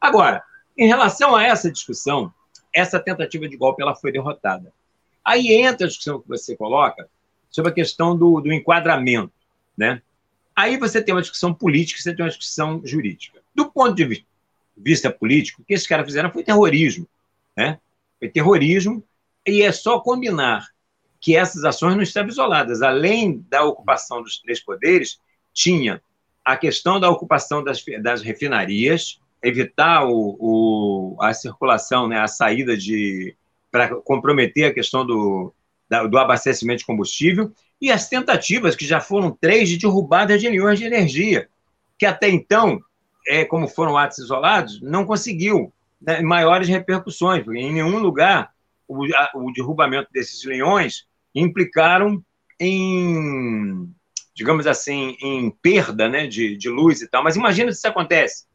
Agora, 0.00 0.42
em 0.76 0.86
relação 0.86 1.36
a 1.36 1.44
essa 1.44 1.70
discussão, 1.70 2.32
essa 2.74 2.98
tentativa 2.98 3.48
de 3.48 3.56
golpe 3.56 3.82
ela 3.82 3.94
foi 3.94 4.12
derrotada. 4.12 4.72
Aí 5.24 5.52
entra 5.52 5.86
a 5.86 5.88
discussão 5.88 6.20
que 6.20 6.28
você 6.28 6.56
coloca 6.56 7.08
sobre 7.50 7.70
a 7.70 7.74
questão 7.74 8.16
do, 8.16 8.40
do 8.40 8.52
enquadramento. 8.52 9.32
Né? 9.76 10.00
Aí 10.54 10.76
você 10.76 11.02
tem 11.02 11.14
uma 11.14 11.20
discussão 11.20 11.52
política, 11.52 12.00
você 12.00 12.14
tem 12.14 12.24
uma 12.24 12.30
discussão 12.30 12.80
jurídica. 12.84 13.40
Do 13.54 13.70
ponto 13.70 13.94
de 13.94 14.24
vista 14.76 15.10
político, 15.10 15.62
o 15.62 15.64
que 15.64 15.74
esses 15.74 15.86
caras 15.86 16.06
fizeram 16.06 16.30
foi 16.30 16.42
terrorismo. 16.42 17.06
Né? 17.56 17.78
Foi 18.18 18.28
terrorismo, 18.28 19.04
e 19.46 19.62
é 19.62 19.72
só 19.72 20.00
combinar 20.00 20.66
que 21.20 21.36
essas 21.36 21.64
ações 21.64 21.94
não 21.94 22.02
estavam 22.02 22.30
isoladas. 22.30 22.82
Além 22.82 23.44
da 23.48 23.62
ocupação 23.64 24.22
dos 24.22 24.38
três 24.40 24.60
poderes, 24.60 25.18
tinha 25.52 26.02
a 26.44 26.56
questão 26.56 26.98
da 26.98 27.10
ocupação 27.10 27.62
das, 27.62 27.84
das 28.02 28.22
refinarias, 28.22 29.20
evitar 29.42 30.06
o, 30.06 30.36
o, 30.38 31.16
a 31.20 31.32
circulação, 31.34 32.08
né, 32.08 32.18
a 32.18 32.26
saída 32.26 32.76
de 32.76 33.36
para 33.70 33.94
comprometer 33.96 34.64
a 34.64 34.74
questão 34.74 35.06
do, 35.06 35.54
da, 35.88 36.04
do 36.04 36.18
abastecimento 36.18 36.80
de 36.80 36.86
combustível 36.86 37.52
e 37.80 37.90
as 37.90 38.08
tentativas, 38.08 38.74
que 38.74 38.84
já 38.84 39.00
foram 39.00 39.30
três, 39.30 39.68
de 39.68 39.78
derrubada 39.78 40.36
de 40.36 40.48
linhões 40.48 40.78
de 40.78 40.84
energia, 40.84 41.48
que 41.96 42.04
até 42.04 42.28
então, 42.28 42.80
é, 43.26 43.44
como 43.44 43.68
foram 43.68 43.96
atos 43.96 44.18
isolados, 44.18 44.80
não 44.82 45.06
conseguiu 45.06 45.72
né, 46.00 46.20
maiores 46.20 46.68
repercussões, 46.68 47.44
porque 47.44 47.60
em 47.60 47.72
nenhum 47.72 47.98
lugar 47.98 48.52
o, 48.90 49.04
a, 49.14 49.30
o 49.34 49.52
derrubamento 49.52 50.08
desses 50.12 50.44
leões 50.44 51.06
implicaram 51.34 52.22
em, 52.58 53.88
digamos 54.34 54.66
assim, 54.66 55.16
em 55.22 55.50
perda 55.50 56.08
né, 56.08 56.26
de, 56.26 56.56
de 56.56 56.68
luz 56.68 57.00
e 57.00 57.08
tal. 57.08 57.22
Mas 57.22 57.36
imagina 57.36 57.70
se 57.70 57.78
isso 57.78 57.88
acontece 57.88 58.46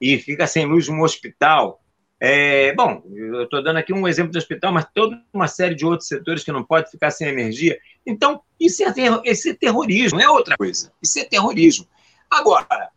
e 0.00 0.18
fica 0.18 0.46
sem 0.46 0.66
luz 0.66 0.88
um 0.88 1.00
hospital. 1.00 1.82
É, 2.20 2.74
bom, 2.74 3.02
eu 3.14 3.44
estou 3.44 3.62
dando 3.62 3.78
aqui 3.78 3.92
um 3.92 4.06
exemplo 4.06 4.30
de 4.30 4.38
hospital, 4.38 4.72
mas 4.72 4.86
toda 4.94 5.20
uma 5.32 5.48
série 5.48 5.74
de 5.74 5.86
outros 5.86 6.08
setores 6.08 6.44
que 6.44 6.52
não 6.52 6.62
pode 6.62 6.90
ficar 6.90 7.10
sem 7.10 7.28
energia. 7.28 7.78
Então, 8.06 8.42
isso 8.60 8.82
é, 8.82 8.92
isso 9.24 9.48
é 9.48 9.54
terrorismo, 9.54 10.20
é 10.20 10.28
outra 10.28 10.56
coisa. 10.56 10.92
Isso 11.02 11.18
é 11.18 11.24
terrorismo. 11.24 11.86
Agora, 12.30 12.90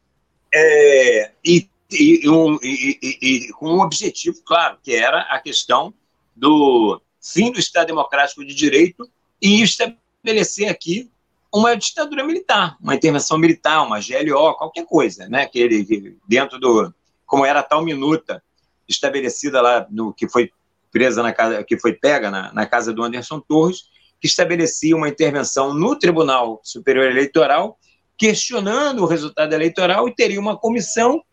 é, 0.53 1.31
e, 1.45 1.69
e, 1.89 2.29
um, 2.29 2.59
e, 2.61 2.99
e, 3.01 3.53
com 3.53 3.75
um 3.75 3.81
objetivo 3.81 4.41
claro, 4.43 4.77
que 4.83 4.93
era 4.93 5.21
a 5.21 5.39
questão 5.39 5.93
do 6.35 7.01
fim 7.21 7.51
do 7.51 7.59
Estado 7.59 7.87
Democrático 7.87 8.45
de 8.45 8.53
Direito 8.53 9.09
e 9.41 9.61
estabelecer 9.61 10.69
aqui 10.69 11.09
uma 11.53 11.75
ditadura 11.75 12.23
militar, 12.23 12.77
uma 12.81 12.95
intervenção 12.95 13.37
militar, 13.37 13.85
uma 13.85 13.99
GLO, 13.99 14.55
qualquer 14.55 14.85
coisa, 14.85 15.27
né? 15.27 15.45
Que 15.45 15.59
ele 15.59 16.17
dentro 16.27 16.59
do 16.59 16.93
como 17.25 17.45
era 17.45 17.63
tal 17.63 17.83
minuta 17.83 18.43
estabelecida 18.87 19.61
lá 19.61 19.87
no 19.89 20.13
que 20.13 20.27
foi 20.27 20.51
presa 20.91 21.23
na 21.23 21.33
casa, 21.33 21.63
que 21.63 21.77
foi 21.77 21.93
pega 21.93 22.29
na, 22.29 22.53
na 22.53 22.65
casa 22.65 22.93
do 22.93 23.03
Anderson 23.03 23.39
Torres, 23.39 23.85
que 24.19 24.27
estabelecia 24.27 24.95
uma 24.95 25.09
intervenção 25.09 25.73
no 25.73 25.97
Tribunal 25.97 26.59
Superior 26.63 27.05
Eleitoral, 27.05 27.77
questionando 28.17 29.01
o 29.01 29.07
resultado 29.07 29.53
eleitoral 29.53 30.07
e 30.07 30.15
teria 30.15 30.39
uma 30.39 30.57
comissão 30.57 31.23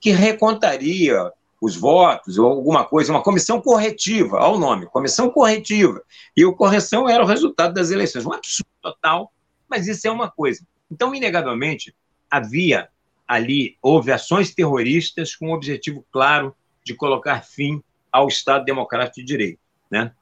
que 0.00 0.10
recontaria 0.10 1.32
os 1.62 1.76
votos 1.76 2.38
ou 2.38 2.50
alguma 2.50 2.84
coisa, 2.84 3.12
uma 3.12 3.22
comissão 3.22 3.60
corretiva, 3.60 4.36
ao 4.36 4.58
nome, 4.58 4.86
comissão 4.86 5.30
corretiva. 5.30 6.02
E 6.36 6.44
o 6.44 6.56
correção 6.56 7.08
era 7.08 7.22
o 7.22 7.26
resultado 7.26 7.72
das 7.72 7.92
eleições. 7.92 8.26
Um 8.26 8.32
absurdo 8.32 8.68
total, 8.82 9.32
mas 9.68 9.86
isso 9.86 10.08
é 10.08 10.10
uma 10.10 10.28
coisa. 10.28 10.66
Então, 10.90 11.14
inegavelmente, 11.14 11.94
havia 12.28 12.88
ali, 13.28 13.78
houve 13.80 14.10
ações 14.10 14.52
terroristas 14.52 15.36
com 15.36 15.50
o 15.50 15.54
objetivo 15.54 16.04
claro 16.10 16.52
de 16.84 16.94
colocar 16.94 17.42
fim 17.42 17.80
ao 18.10 18.26
Estado 18.26 18.64
Democrático 18.64 19.20
de 19.20 19.24
Direito. 19.24 19.60
Né? 19.88 20.12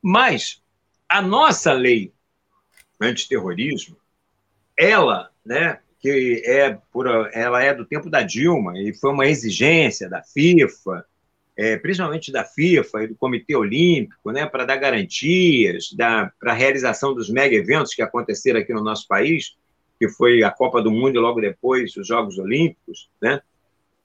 Mas 0.00 0.62
a 1.08 1.20
nossa 1.20 1.72
lei 1.72 2.12
antiterrorismo, 3.00 3.96
ela, 4.78 5.32
né, 5.44 5.80
que 6.04 6.42
é 6.44 6.76
por, 6.92 7.06
ela 7.32 7.62
é 7.62 7.72
do 7.72 7.86
tempo 7.86 8.10
da 8.10 8.20
Dilma 8.20 8.78
e 8.78 8.92
foi 8.92 9.10
uma 9.10 9.26
exigência 9.26 10.06
da 10.06 10.22
FIFA, 10.22 11.02
é, 11.56 11.78
principalmente 11.78 12.30
da 12.30 12.44
FIFA 12.44 13.04
e 13.04 13.06
do 13.06 13.14
Comitê 13.14 13.56
Olímpico, 13.56 14.30
né, 14.30 14.44
para 14.44 14.66
dar 14.66 14.76
garantias 14.76 15.96
para 15.96 16.30
a 16.42 16.52
realização 16.52 17.14
dos 17.14 17.30
mega 17.30 17.56
eventos 17.56 17.94
que 17.94 18.02
aconteceram 18.02 18.60
aqui 18.60 18.74
no 18.74 18.84
nosso 18.84 19.08
país, 19.08 19.56
que 19.98 20.06
foi 20.06 20.42
a 20.42 20.50
Copa 20.50 20.82
do 20.82 20.90
Mundo 20.90 21.16
e 21.16 21.20
logo 21.20 21.40
depois 21.40 21.96
os 21.96 22.06
Jogos 22.06 22.38
Olímpicos, 22.38 23.08
né, 23.18 23.40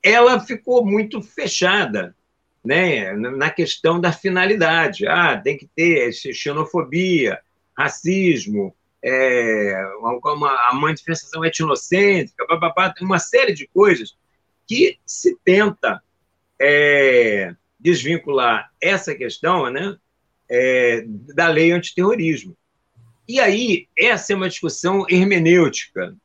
ela 0.02 0.39
ficou 0.39 0.86
muito 0.86 1.22
fechada 1.22 2.16
né, 2.64 3.12
na 3.12 3.50
questão 3.50 4.00
da 4.00 4.14
finalidade. 4.14 5.06
Ah, 5.06 5.36
tem 5.38 5.58
que 5.58 5.68
ter 5.76 6.14
xenofobia, 6.14 7.41
racismo, 7.78 8.74
é, 9.04 9.74
uma, 10.02 10.70
a 10.70 10.74
manifestação 10.74 11.43
etnocêntrica, 11.45 12.45
papapá, 12.45 12.89
tem 12.89 13.06
uma 13.06 13.20
série 13.20 13.54
de 13.54 13.68
coisas 13.68 14.18
que 14.68 14.97
se 15.06 15.38
tenta 15.43 16.02
é, 16.60 17.56
desvincular 17.80 18.70
essa 18.82 19.16
questão 19.16 19.70
né, 19.72 19.97
é, 20.50 21.04
da 21.34 21.47
lei 21.47 21.72
antiterrorismo. 21.72 22.56
E 23.28 23.39
aí, 23.39 23.88
essa 23.97 24.34
é 24.34 24.36
uma 24.36 24.50
discussão 24.50 25.06
hermenêutica, 25.08 26.16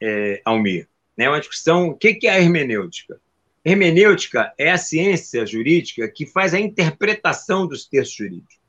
é, 0.00 0.40
Almir. 0.44 0.88
Né, 1.16 1.28
uma 1.28 1.40
discussão, 1.40 1.88
o 1.88 1.96
que 1.96 2.18
é 2.24 2.30
a 2.30 2.40
hermenêutica? 2.40 3.20
Hermenêutica 3.64 4.54
é 4.56 4.70
a 4.70 4.78
ciência 4.78 5.44
jurídica 5.44 6.08
que 6.08 6.24
faz 6.26 6.54
a 6.54 6.60
interpretação 6.60 7.66
dos 7.66 7.86
textos 7.86 8.16
jurídicos. 8.16 8.59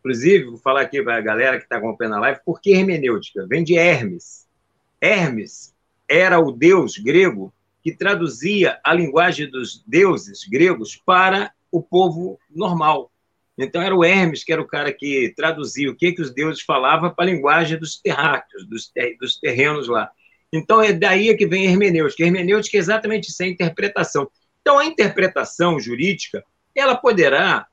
Inclusive, 0.00 0.44
vou 0.44 0.56
falar 0.56 0.80
aqui 0.80 1.02
para 1.02 1.16
a 1.16 1.20
galera 1.20 1.58
que 1.58 1.64
está 1.64 1.76
acompanhando 1.76 2.16
a 2.16 2.20
live, 2.20 2.40
por 2.44 2.60
que 2.60 2.72
hermenêutica? 2.72 3.46
Vem 3.46 3.62
de 3.62 3.76
Hermes. 3.76 4.48
Hermes 5.00 5.74
era 6.08 6.40
o 6.40 6.50
deus 6.50 6.96
grego 6.96 7.52
que 7.82 7.94
traduzia 7.94 8.80
a 8.82 8.92
linguagem 8.92 9.50
dos 9.50 9.82
deuses 9.86 10.44
gregos 10.44 10.96
para 10.96 11.52
o 11.70 11.82
povo 11.82 12.38
normal. 12.50 13.10
Então, 13.56 13.82
era 13.82 13.94
o 13.94 14.04
Hermes 14.04 14.42
que 14.42 14.52
era 14.52 14.60
o 14.60 14.66
cara 14.66 14.92
que 14.92 15.32
traduzia 15.36 15.90
o 15.90 15.94
que, 15.94 16.12
que 16.12 16.22
os 16.22 16.32
deuses 16.32 16.62
falavam 16.62 17.10
para 17.14 17.24
a 17.24 17.32
linguagem 17.32 17.78
dos 17.78 18.00
terráqueos, 18.00 18.66
dos, 18.66 18.88
ter, 18.88 19.16
dos 19.18 19.38
terrenos 19.38 19.86
lá. 19.86 20.10
Então, 20.52 20.82
é 20.82 20.92
daí 20.92 21.36
que 21.36 21.46
vem 21.46 21.66
a 21.66 21.70
hermenêutica. 21.70 22.24
A 22.24 22.26
hermenêutica 22.26 22.76
é 22.76 22.80
exatamente 22.80 23.28
isso, 23.28 23.42
é 23.42 23.46
a 23.46 23.50
interpretação. 23.50 24.30
Então, 24.62 24.78
a 24.78 24.84
interpretação 24.84 25.78
jurídica, 25.78 26.42
ela 26.74 26.96
poderá 26.96 27.66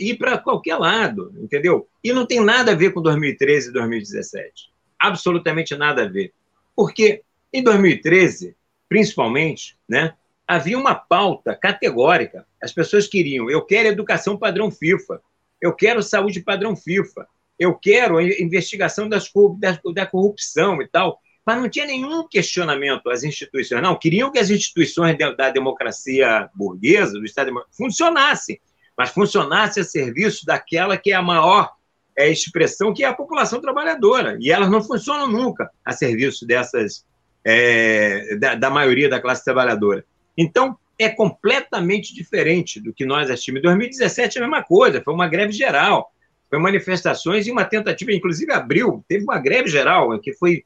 ir 0.00 0.16
para 0.16 0.38
qualquer 0.38 0.76
lado, 0.76 1.34
entendeu? 1.38 1.88
E 2.02 2.12
não 2.12 2.26
tem 2.26 2.40
nada 2.40 2.72
a 2.72 2.74
ver 2.74 2.92
com 2.92 3.02
2013 3.02 3.68
e 3.68 3.72
2017. 3.72 4.70
Absolutamente 4.98 5.74
nada 5.76 6.02
a 6.04 6.08
ver. 6.08 6.32
Porque 6.74 7.22
em 7.52 7.62
2013, 7.62 8.56
principalmente, 8.88 9.76
né, 9.88 10.14
havia 10.46 10.78
uma 10.78 10.94
pauta 10.94 11.54
categórica. 11.54 12.46
As 12.62 12.72
pessoas 12.72 13.06
queriam, 13.06 13.50
eu 13.50 13.62
quero 13.62 13.88
educação 13.88 14.36
padrão 14.36 14.70
FIFA, 14.70 15.20
eu 15.60 15.72
quero 15.72 16.02
saúde 16.02 16.40
padrão 16.40 16.76
FIFA, 16.76 17.26
eu 17.58 17.74
quero 17.74 18.18
a 18.18 18.22
investigação 18.22 19.08
das, 19.08 19.30
da, 19.58 19.80
da 19.94 20.06
corrupção 20.06 20.80
e 20.80 20.88
tal. 20.88 21.20
Mas 21.44 21.58
não 21.58 21.68
tinha 21.68 21.86
nenhum 21.86 22.26
questionamento 22.26 23.08
às 23.08 23.22
instituições. 23.22 23.80
Não, 23.80 23.96
queriam 23.96 24.32
que 24.32 24.38
as 24.38 24.50
instituições 24.50 25.16
da 25.16 25.48
democracia 25.48 26.50
burguesa, 26.52 27.12
do 27.12 27.24
Estado, 27.24 27.52
funcionassem 27.70 28.60
mas 28.96 29.10
funcionasse 29.10 29.80
a 29.80 29.84
serviço 29.84 30.46
daquela 30.46 30.96
que 30.96 31.12
é 31.12 31.14
a 31.14 31.22
maior 31.22 31.70
é, 32.16 32.30
expressão, 32.30 32.94
que 32.94 33.04
é 33.04 33.06
a 33.06 33.14
população 33.14 33.60
trabalhadora. 33.60 34.38
E 34.40 34.50
elas 34.50 34.70
não 34.70 34.82
funcionam 34.82 35.28
nunca 35.28 35.70
a 35.84 35.92
serviço 35.92 36.46
dessas, 36.46 37.04
é, 37.44 38.36
da, 38.36 38.54
da, 38.54 38.70
maioria 38.70 39.08
da 39.08 39.20
classe 39.20 39.44
trabalhadora. 39.44 40.04
Então, 40.36 40.76
é 40.98 41.10
completamente 41.10 42.14
diferente 42.14 42.80
do 42.80 42.92
que 42.92 43.04
nós 43.04 43.30
assistimos. 43.30 43.60
Em 43.60 43.64
2017 43.64 44.38
é 44.38 44.40
a 44.40 44.44
mesma 44.44 44.62
coisa, 44.62 45.02
foi 45.02 45.12
uma 45.12 45.28
greve 45.28 45.52
geral, 45.52 46.10
foi 46.48 46.58
manifestações 46.58 47.46
e 47.46 47.52
uma 47.52 47.66
tentativa, 47.66 48.12
inclusive 48.12 48.50
abril, 48.50 49.04
teve 49.06 49.24
uma 49.24 49.38
greve 49.38 49.68
geral, 49.68 50.18
que 50.20 50.32
foi 50.32 50.64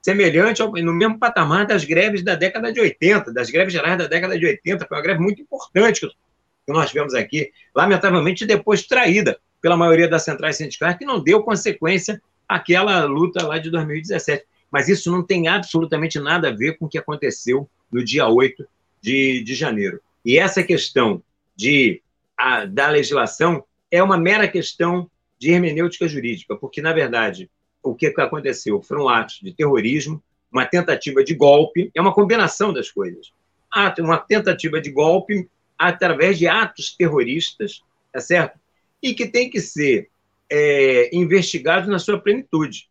semelhante 0.00 0.62
ao, 0.62 0.70
no 0.70 0.92
mesmo 0.92 1.18
patamar 1.18 1.66
das 1.66 1.84
greves 1.84 2.22
da 2.22 2.36
década 2.36 2.72
de 2.72 2.80
80, 2.80 3.32
das 3.32 3.50
greves 3.50 3.72
gerais 3.72 3.98
da 3.98 4.06
década 4.06 4.38
de 4.38 4.46
80, 4.46 4.86
foi 4.86 4.96
uma 4.96 5.02
greve 5.02 5.20
muito 5.20 5.42
importante 5.42 6.08
que 6.68 6.72
nós 6.74 6.90
tivemos 6.90 7.14
aqui, 7.14 7.50
lamentavelmente 7.74 8.44
depois 8.44 8.86
traída 8.86 9.40
pela 9.58 9.74
maioria 9.74 10.06
das 10.06 10.22
centrais 10.22 10.58
sindicais, 10.58 10.98
que 10.98 11.04
não 11.06 11.18
deu 11.18 11.42
consequência 11.42 12.20
àquela 12.46 13.06
luta 13.06 13.46
lá 13.46 13.56
de 13.56 13.70
2017. 13.70 14.44
Mas 14.70 14.86
isso 14.86 15.10
não 15.10 15.22
tem 15.22 15.48
absolutamente 15.48 16.20
nada 16.20 16.48
a 16.48 16.54
ver 16.54 16.76
com 16.76 16.84
o 16.84 16.88
que 16.88 16.98
aconteceu 16.98 17.66
no 17.90 18.04
dia 18.04 18.28
8 18.28 18.68
de, 19.00 19.42
de 19.42 19.54
janeiro. 19.54 19.98
E 20.22 20.38
essa 20.38 20.62
questão 20.62 21.22
de, 21.56 22.02
a, 22.36 22.66
da 22.66 22.88
legislação 22.88 23.64
é 23.90 24.02
uma 24.02 24.18
mera 24.18 24.46
questão 24.46 25.10
de 25.38 25.50
hermenêutica 25.50 26.06
jurídica, 26.06 26.54
porque, 26.54 26.82
na 26.82 26.92
verdade, 26.92 27.50
o 27.82 27.94
que 27.94 28.12
aconteceu 28.18 28.82
foram 28.82 29.08
atos 29.08 29.40
de 29.42 29.54
terrorismo, 29.54 30.22
uma 30.52 30.66
tentativa 30.66 31.24
de 31.24 31.34
golpe, 31.34 31.90
é 31.94 32.00
uma 32.00 32.12
combinação 32.12 32.74
das 32.74 32.90
coisas. 32.90 33.32
Uma 33.98 34.18
tentativa 34.18 34.78
de 34.82 34.90
golpe 34.90 35.48
através 35.78 36.38
de 36.38 36.46
atos 36.46 36.94
terroristas, 36.96 37.82
tá 38.12 38.20
certo? 38.20 38.58
E 39.02 39.14
que 39.14 39.26
tem 39.26 39.48
que 39.48 39.60
ser 39.60 40.10
é, 40.50 41.14
investigados 41.14 41.88
na 41.88 41.98
sua 41.98 42.18
plenitude. 42.18 42.88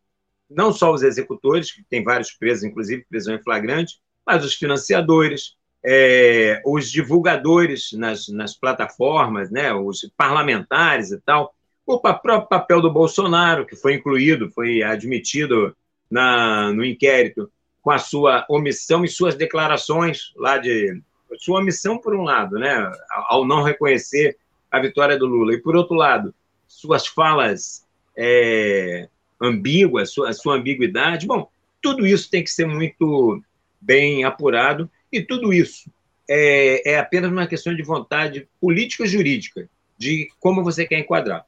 Não 0.49 0.71
só 0.71 0.93
os 0.93 1.03
executores, 1.03 1.71
que 1.71 1.83
tem 1.83 2.03
vários 2.03 2.31
presos, 2.31 2.63
inclusive 2.63 3.05
prisão 3.09 3.35
em 3.35 3.43
flagrante, 3.43 3.99
mas 4.25 4.45
os 4.45 4.53
financiadores, 4.53 5.55
é, 5.83 6.61
os 6.65 6.89
divulgadores 6.89 7.91
nas, 7.93 8.27
nas 8.29 8.55
plataformas, 8.55 9.51
né, 9.51 9.73
os 9.73 10.09
parlamentares 10.15 11.11
e 11.11 11.19
tal, 11.19 11.53
o 11.85 11.99
próprio 11.99 12.45
papel 12.47 12.81
do 12.81 12.91
Bolsonaro, 12.91 13.65
que 13.65 13.75
foi 13.75 13.93
incluído, 13.93 14.49
foi 14.51 14.83
admitido 14.83 15.75
na, 16.11 16.71
no 16.73 16.83
inquérito, 16.83 17.49
com 17.81 17.91
a 17.91 17.97
sua 17.97 18.45
omissão 18.49 19.05
e 19.05 19.07
suas 19.07 19.35
declarações 19.35 20.33
lá 20.35 20.57
de. 20.57 21.01
Sua 21.37 21.59
omissão, 21.59 21.97
por 21.97 22.15
um 22.15 22.23
lado, 22.23 22.57
né, 22.57 22.91
ao 23.27 23.45
não 23.45 23.63
reconhecer 23.63 24.37
a 24.71 24.79
vitória 24.79 25.17
do 25.17 25.25
Lula, 25.25 25.53
e 25.53 25.61
por 25.61 25.75
outro 25.75 25.95
lado, 25.95 26.33
suas 26.67 27.07
falas 27.07 27.85
é, 28.15 29.07
ambíguas, 29.41 30.11
sua, 30.11 30.33
sua 30.33 30.55
ambiguidade. 30.55 31.27
Bom, 31.27 31.49
tudo 31.81 32.05
isso 32.05 32.29
tem 32.29 32.43
que 32.43 32.49
ser 32.49 32.65
muito 32.65 33.41
bem 33.79 34.23
apurado, 34.23 34.89
e 35.11 35.21
tudo 35.21 35.53
isso 35.53 35.89
é, 36.29 36.91
é 36.91 36.99
apenas 36.99 37.31
uma 37.31 37.47
questão 37.47 37.73
de 37.75 37.83
vontade 37.83 38.47
política 38.59 39.03
e 39.03 39.07
jurídica, 39.07 39.69
de 39.97 40.29
como 40.39 40.63
você 40.63 40.85
quer 40.85 40.99
enquadrar. 40.99 41.45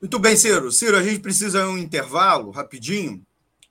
Muito 0.00 0.18
bem, 0.18 0.36
Ciro. 0.36 0.70
Ciro, 0.70 0.96
a 0.96 1.02
gente 1.02 1.18
precisa 1.18 1.62
de 1.62 1.68
um 1.68 1.78
intervalo 1.78 2.50
rapidinho 2.50 3.24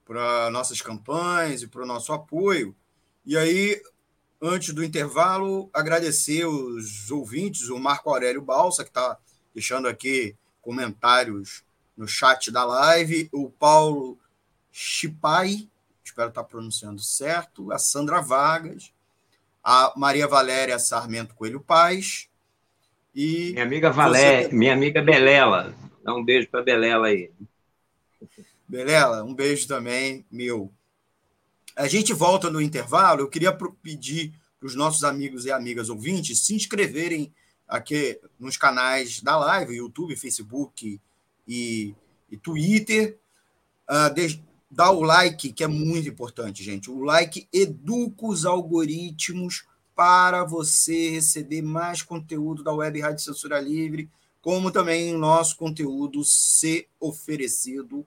para 0.03 0.49
nossas 0.49 0.82
campanhas 0.82 1.62
e 1.62 1.68
para 1.68 1.84
o 1.84 1.86
nosso 1.86 2.12
apoio. 2.12 2.76
E 3.28 3.38
aí, 3.38 3.82
antes 4.41 4.73
do 4.73 4.82
intervalo, 4.82 5.69
agradecer 5.73 6.45
os 6.45 7.11
ouvintes, 7.11 7.67
o 7.67 7.78
Marco 7.78 8.09
Aurélio 8.09 8.41
Balsa, 8.41 8.86
que 8.86 8.89
está 8.89 9.17
deixando 9.53 9.86
aqui 9.86 10.34
comentários 10.61 11.61
no 11.97 12.07
chat 12.07 12.49
da 12.49 12.63
live, 12.63 13.28
o 13.34 13.49
Paulo 13.49 14.17
Chipai, 14.71 15.67
espero 16.05 16.30
estar 16.30 16.45
pronunciando 16.45 17.01
certo, 17.01 17.69
a 17.69 17.78
Sandra 17.78 18.21
Vargas, 18.21 18.93
a 19.61 19.91
Maria 19.97 20.25
Valéria 20.25 20.80
Sarmento 20.80 21.36
Coelho 21.36 21.59
Paz 21.59 22.30
e 23.13 23.51
minha 23.51 23.63
amiga 23.65 23.91
Valé, 23.91 24.47
minha 24.53 24.71
amiga 24.71 25.01
Belela, 25.01 25.75
dá 26.01 26.15
um 26.15 26.23
beijo 26.23 26.47
para 26.47 26.63
Belela 26.63 27.07
aí. 27.07 27.30
Belela, 28.65 29.21
um 29.25 29.36
beijo 29.36 29.67
também 29.67 30.25
meu. 30.32 30.71
A 31.78 31.88
gente 31.88 32.11
volta 32.11 32.49
no 32.49 32.59
intervalo. 32.59 33.21
Eu 33.21 33.30
queria 33.30 33.55
pedir 33.84 34.34
para 34.59 34.65
os 34.65 34.73
nossos 34.73 35.03
amigos 35.03 35.45
e 35.45 35.51
amigas 35.51 35.89
ouvintes 35.89 36.43
se 36.43 36.55
inscreverem 36.55 37.32
aqui 37.67 38.19
nos 38.39 38.57
canais 38.57 39.21
da 39.21 39.38
live, 39.38 39.75
YouTube, 39.75 40.15
Facebook 40.15 40.99
e, 41.47 41.93
e 42.32 42.38
Twitter. 42.38 43.19
Uh, 43.88 44.11
de, 44.11 44.43
dá 44.71 44.89
o 44.89 45.03
like, 45.03 45.53
que 45.53 45.63
é 45.63 45.67
muito 45.67 46.09
importante, 46.09 46.63
gente. 46.63 46.89
O 46.89 47.03
like 47.03 47.47
educa 47.53 48.25
os 48.25 48.43
algoritmos 48.43 49.63
para 49.95 50.43
você 50.43 51.11
receber 51.11 51.61
mais 51.61 52.01
conteúdo 52.01 52.63
da 52.63 52.73
Web 52.73 53.01
Rádio 53.01 53.23
Censura 53.23 53.59
Livre, 53.59 54.09
como 54.41 54.71
também 54.71 55.13
o 55.13 55.19
nosso 55.19 55.55
conteúdo 55.55 56.23
ser 56.23 56.88
oferecido 56.99 58.03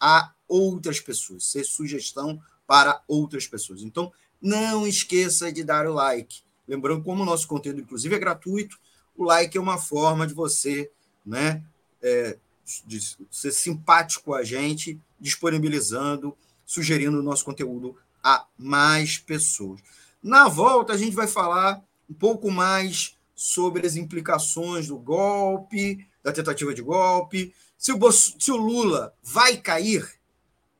a 0.00 0.32
outras 0.48 0.98
pessoas, 0.98 1.44
ser 1.44 1.64
sugestão 1.64 2.40
para 2.72 3.02
outras 3.06 3.46
pessoas. 3.46 3.82
Então, 3.82 4.10
não 4.40 4.86
esqueça 4.86 5.52
de 5.52 5.62
dar 5.62 5.86
o 5.86 5.92
like. 5.92 6.40
Lembrando, 6.66 7.04
como 7.04 7.22
o 7.22 7.26
nosso 7.26 7.46
conteúdo, 7.46 7.82
inclusive, 7.82 8.14
é 8.14 8.18
gratuito, 8.18 8.80
o 9.14 9.24
like 9.24 9.58
é 9.58 9.60
uma 9.60 9.76
forma 9.76 10.26
de 10.26 10.32
você 10.32 10.90
né, 11.24 11.62
é, 12.00 12.38
de 12.86 12.98
ser 13.30 13.52
simpático 13.52 14.32
a 14.32 14.42
gente, 14.42 14.98
disponibilizando, 15.20 16.34
sugerindo 16.64 17.20
o 17.20 17.22
nosso 17.22 17.44
conteúdo 17.44 17.94
a 18.24 18.46
mais 18.56 19.18
pessoas. 19.18 19.82
Na 20.22 20.48
volta, 20.48 20.94
a 20.94 20.96
gente 20.96 21.14
vai 21.14 21.28
falar 21.28 21.84
um 22.08 22.14
pouco 22.14 22.50
mais 22.50 23.18
sobre 23.34 23.86
as 23.86 23.96
implicações 23.96 24.86
do 24.88 24.96
golpe, 24.96 26.08
da 26.22 26.32
tentativa 26.32 26.72
de 26.72 26.80
golpe, 26.80 27.54
se 27.76 27.92
o, 27.92 28.12
se 28.12 28.50
o 28.50 28.56
Lula 28.56 29.12
vai 29.22 29.58
cair, 29.58 30.10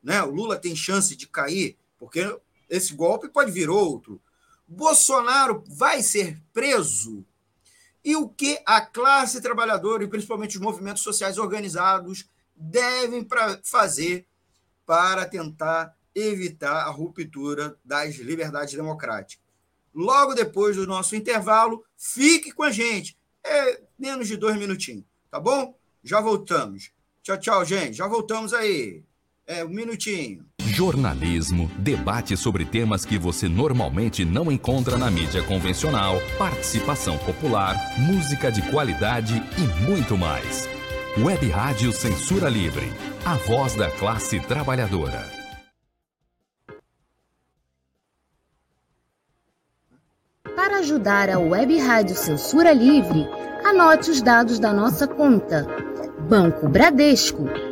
né? 0.02 0.22
o 0.22 0.30
Lula 0.30 0.56
tem 0.56 0.74
chance 0.74 1.14
de 1.14 1.26
cair, 1.26 1.76
porque 2.02 2.36
esse 2.68 2.94
golpe 2.94 3.28
pode 3.28 3.52
vir 3.52 3.70
outro. 3.70 4.20
Bolsonaro 4.66 5.62
vai 5.68 6.02
ser 6.02 6.36
preso 6.52 7.24
e 8.04 8.16
o 8.16 8.28
que 8.28 8.60
a 8.66 8.80
classe 8.80 9.40
trabalhadora 9.40 10.02
e 10.02 10.08
principalmente 10.08 10.56
os 10.56 10.60
movimentos 10.60 11.04
sociais 11.04 11.38
organizados 11.38 12.28
devem 12.56 13.22
pra 13.22 13.60
fazer 13.62 14.26
para 14.84 15.26
tentar 15.26 15.96
evitar 16.12 16.88
a 16.88 16.90
ruptura 16.90 17.78
das 17.84 18.16
liberdades 18.16 18.74
democráticas. 18.74 19.44
Logo 19.94 20.34
depois 20.34 20.74
do 20.74 20.88
nosso 20.88 21.14
intervalo, 21.14 21.84
fique 21.96 22.50
com 22.50 22.64
a 22.64 22.72
gente. 22.72 23.16
É 23.44 23.80
menos 23.96 24.26
de 24.26 24.36
dois 24.36 24.56
minutinhos, 24.56 25.04
tá 25.30 25.38
bom? 25.38 25.78
Já 26.02 26.20
voltamos. 26.20 26.90
Tchau, 27.22 27.38
tchau, 27.38 27.64
gente. 27.64 27.98
Já 27.98 28.08
voltamos 28.08 28.52
aí. 28.52 29.04
É 29.46 29.64
um 29.64 29.68
minutinho. 29.68 30.44
Jornalismo, 30.72 31.70
debate 31.76 32.34
sobre 32.34 32.64
temas 32.64 33.04
que 33.04 33.18
você 33.18 33.46
normalmente 33.46 34.24
não 34.24 34.50
encontra 34.50 34.96
na 34.96 35.10
mídia 35.10 35.42
convencional, 35.42 36.16
participação 36.38 37.18
popular, 37.18 37.76
música 37.98 38.50
de 38.50 38.62
qualidade 38.70 39.34
e 39.58 39.86
muito 39.86 40.16
mais. 40.16 40.66
Web 41.18 41.46
Rádio 41.50 41.92
Censura 41.92 42.48
Livre, 42.48 42.90
a 43.22 43.34
voz 43.34 43.74
da 43.74 43.90
classe 43.90 44.40
trabalhadora. 44.40 45.22
Para 50.56 50.78
ajudar 50.78 51.28
a 51.28 51.38
Web 51.38 51.78
Rádio 51.80 52.16
Censura 52.16 52.72
Livre, 52.72 53.28
anote 53.62 54.10
os 54.10 54.22
dados 54.22 54.58
da 54.58 54.72
nossa 54.72 55.06
conta. 55.06 55.66
Banco 56.30 56.66
Bradesco 56.66 57.71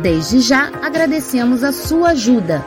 Desde 0.00 0.40
já 0.40 0.68
agradecemos 0.82 1.62
a 1.62 1.70
sua 1.72 2.10
ajuda. 2.10 2.64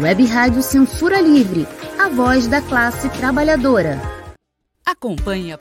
Web 0.00 0.24
Rádio 0.26 0.62
Censura 0.62 1.20
Livre, 1.20 1.66
a 1.98 2.08
voz 2.08 2.46
da 2.46 2.62
classe 2.62 3.08
trabalhadora. 3.08 4.00
Acompanhe 4.86 5.58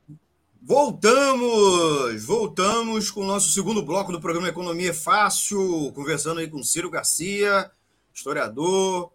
Voltamos, 0.63 2.23
voltamos 2.23 3.09
com 3.09 3.21
o 3.21 3.25
nosso 3.25 3.49
segundo 3.49 3.81
bloco 3.81 4.11
do 4.11 4.21
programa 4.21 4.47
Economia 4.47 4.93
Fácil, 4.93 5.91
conversando 5.91 6.39
aí 6.39 6.47
com 6.47 6.63
Ciro 6.63 6.87
Garcia, 6.87 7.71
historiador, 8.13 9.11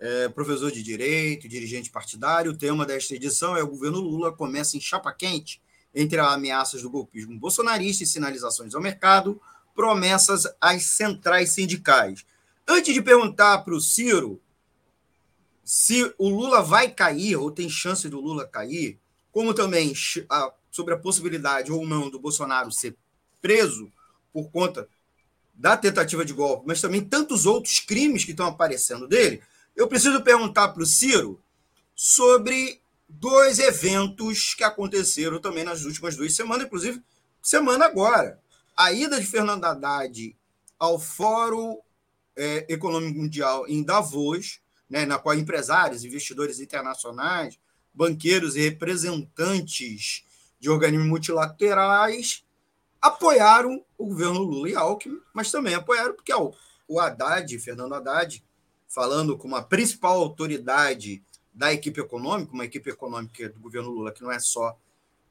é, 0.00 0.30
professor 0.30 0.72
de 0.72 0.82
Direito, 0.82 1.46
dirigente 1.46 1.90
partidário. 1.90 2.52
O 2.52 2.56
tema 2.56 2.86
desta 2.86 3.14
edição 3.14 3.54
é 3.54 3.62
o 3.62 3.68
governo 3.68 4.00
Lula 4.00 4.32
começa 4.32 4.74
em 4.78 4.80
chapa 4.80 5.12
quente 5.12 5.60
entre 5.94 6.18
as 6.18 6.32
ameaças 6.32 6.80
do 6.80 6.88
golpismo 6.88 7.38
bolsonarista 7.38 8.02
e 8.02 8.06
sinalizações 8.06 8.74
ao 8.74 8.80
mercado, 8.80 9.38
promessas 9.74 10.44
às 10.58 10.84
centrais 10.84 11.50
sindicais. 11.50 12.24
Antes 12.66 12.94
de 12.94 13.02
perguntar 13.02 13.58
para 13.58 13.74
o 13.74 13.80
Ciro 13.82 14.40
se 15.62 16.10
o 16.16 16.30
Lula 16.30 16.62
vai 16.62 16.90
cair, 16.90 17.36
ou 17.36 17.50
tem 17.50 17.68
chance 17.68 18.08
do 18.08 18.18
Lula 18.18 18.48
cair, 18.48 18.98
como 19.34 19.52
também 19.52 19.92
a, 20.30 20.52
sobre 20.70 20.94
a 20.94 20.96
possibilidade 20.96 21.72
ou 21.72 21.84
não 21.84 22.08
do 22.08 22.20
Bolsonaro 22.20 22.70
ser 22.70 22.96
preso 23.42 23.90
por 24.32 24.48
conta 24.48 24.88
da 25.52 25.76
tentativa 25.76 26.24
de 26.24 26.32
golpe, 26.32 26.64
mas 26.68 26.80
também 26.80 27.04
tantos 27.04 27.44
outros 27.44 27.80
crimes 27.80 28.24
que 28.24 28.30
estão 28.30 28.46
aparecendo 28.46 29.08
dele, 29.08 29.42
eu 29.74 29.88
preciso 29.88 30.22
perguntar 30.22 30.68
para 30.68 30.84
o 30.84 30.86
Ciro 30.86 31.42
sobre 31.96 32.80
dois 33.08 33.58
eventos 33.58 34.54
que 34.54 34.62
aconteceram 34.62 35.40
também 35.40 35.64
nas 35.64 35.84
últimas 35.84 36.16
duas 36.16 36.34
semanas, 36.34 36.66
inclusive 36.66 37.02
semana 37.42 37.86
agora. 37.86 38.40
A 38.76 38.92
ida 38.92 39.20
de 39.20 39.26
Fernando 39.26 39.64
Haddad 39.64 40.36
ao 40.78 40.98
Fórum 40.98 41.78
é, 42.36 42.66
Econômico 42.68 43.18
Mundial 43.18 43.66
em 43.66 43.82
Davos, 43.82 44.60
né, 44.88 45.04
na 45.04 45.18
qual 45.18 45.34
empresários, 45.34 46.04
investidores 46.04 46.60
internacionais, 46.60 47.58
banqueiros 47.94 48.56
e 48.56 48.60
representantes 48.60 50.24
de 50.58 50.68
organismos 50.68 51.08
multilaterais 51.08 52.44
apoiaram 53.00 53.84
o 53.98 54.06
governo 54.06 54.40
Lula 54.40 54.68
e 54.70 54.74
Alckmin, 54.74 55.20
mas 55.32 55.50
também 55.50 55.74
apoiaram 55.74 56.14
porque 56.14 56.32
o 56.88 56.98
Haddad, 56.98 57.58
Fernando 57.58 57.94
Haddad, 57.94 58.42
falando 58.88 59.36
como 59.36 59.56
a 59.56 59.62
principal 59.62 60.18
autoridade 60.20 61.22
da 61.52 61.72
equipe 61.72 62.00
econômica, 62.00 62.52
uma 62.52 62.64
equipe 62.64 62.90
econômica 62.90 63.48
do 63.50 63.60
governo 63.60 63.90
Lula 63.90 64.10
que 64.10 64.22
não 64.22 64.32
é 64.32 64.40
só 64.40 64.76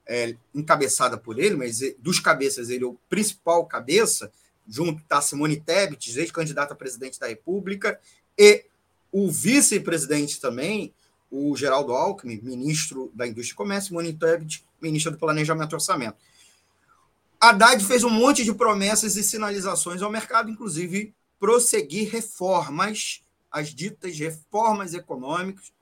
é, 0.05 0.36
encabeçada 0.53 1.18
por 1.18 1.39
ele, 1.39 1.55
mas 1.55 1.80
dos 1.99 2.20
cabeças 2.20 2.70
ele 2.70 2.84
é 2.84 2.88
o 2.88 2.97
principal 3.09 3.66
cabeça, 3.66 4.32
junto 4.68 5.01
está 5.01 5.22
Simone 5.22 5.59
Tebet, 5.59 6.18
ex-candidata 6.18 6.74
a 6.74 6.78
presidente 6.78 7.20
da 7.20 7.28
República, 7.28 7.99
e 8.38 8.66
o 9.11 9.30
vice-presidente 9.30 10.39
também, 10.39 10.93
o 11.36 11.57
Geraldo 11.57 11.93
Alckmin, 11.93 12.39
ministro 12.43 13.11
da 13.11 13.25
Indústria 13.25 13.55
e 13.55 13.57
Comércio, 13.57 13.88
Simone 13.88 14.13
Tebet, 14.13 14.63
ministra 14.79 15.11
do 15.11 15.17
Planejamento 15.17 15.71
e 15.71 15.73
Orçamento. 15.75 16.15
Haddad 17.41 17.84
fez 17.84 18.03
um 18.03 18.09
monte 18.09 18.43
de 18.43 18.53
promessas 18.53 19.15
e 19.15 19.23
sinalizações 19.23 20.03
ao 20.03 20.11
mercado, 20.11 20.51
inclusive 20.51 21.11
prosseguir 21.39 22.11
reformas, 22.11 23.23
as 23.51 23.73
ditas 23.73 24.15
reformas 24.19 24.93
econômicas, 24.93 25.73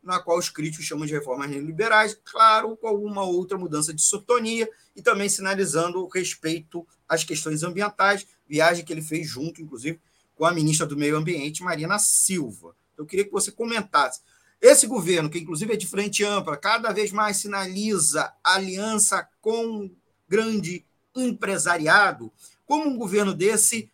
na 0.00 0.20
qual 0.20 0.38
os 0.38 0.48
críticos 0.48 0.86
chamam 0.86 1.04
de 1.04 1.12
reformas 1.12 1.50
neoliberais, 1.50 2.16
claro, 2.24 2.76
com 2.76 2.86
alguma 2.86 3.24
outra 3.24 3.58
mudança 3.58 3.92
de 3.92 4.00
sotonia 4.00 4.70
e 4.94 5.02
também 5.02 5.28
sinalizando 5.28 6.04
o 6.04 6.08
respeito 6.08 6.86
às 7.08 7.24
questões 7.24 7.64
ambientais, 7.64 8.24
viagem 8.48 8.84
que 8.84 8.92
ele 8.92 9.02
fez 9.02 9.28
junto, 9.28 9.60
inclusive, 9.60 10.00
com 10.36 10.44
a 10.44 10.52
ministra 10.52 10.86
do 10.86 10.96
Meio 10.96 11.16
Ambiente, 11.16 11.64
Marina 11.64 11.98
Silva. 11.98 12.76
Eu 12.96 13.04
queria 13.04 13.24
que 13.24 13.32
você 13.32 13.50
comentasse 13.50 14.20
esse 14.60 14.86
governo, 14.86 15.30
que 15.30 15.38
inclusive 15.38 15.72
é 15.72 15.76
de 15.76 15.86
frente 15.86 16.22
ampla, 16.22 16.56
cada 16.56 16.92
vez 16.92 17.10
mais 17.10 17.38
sinaliza 17.38 18.32
aliança 18.44 19.26
com 19.40 19.90
grande 20.28 20.84
empresariado, 21.16 22.32
como 22.66 22.88
um 22.88 22.96
governo 22.96 23.34
desse, 23.34 23.90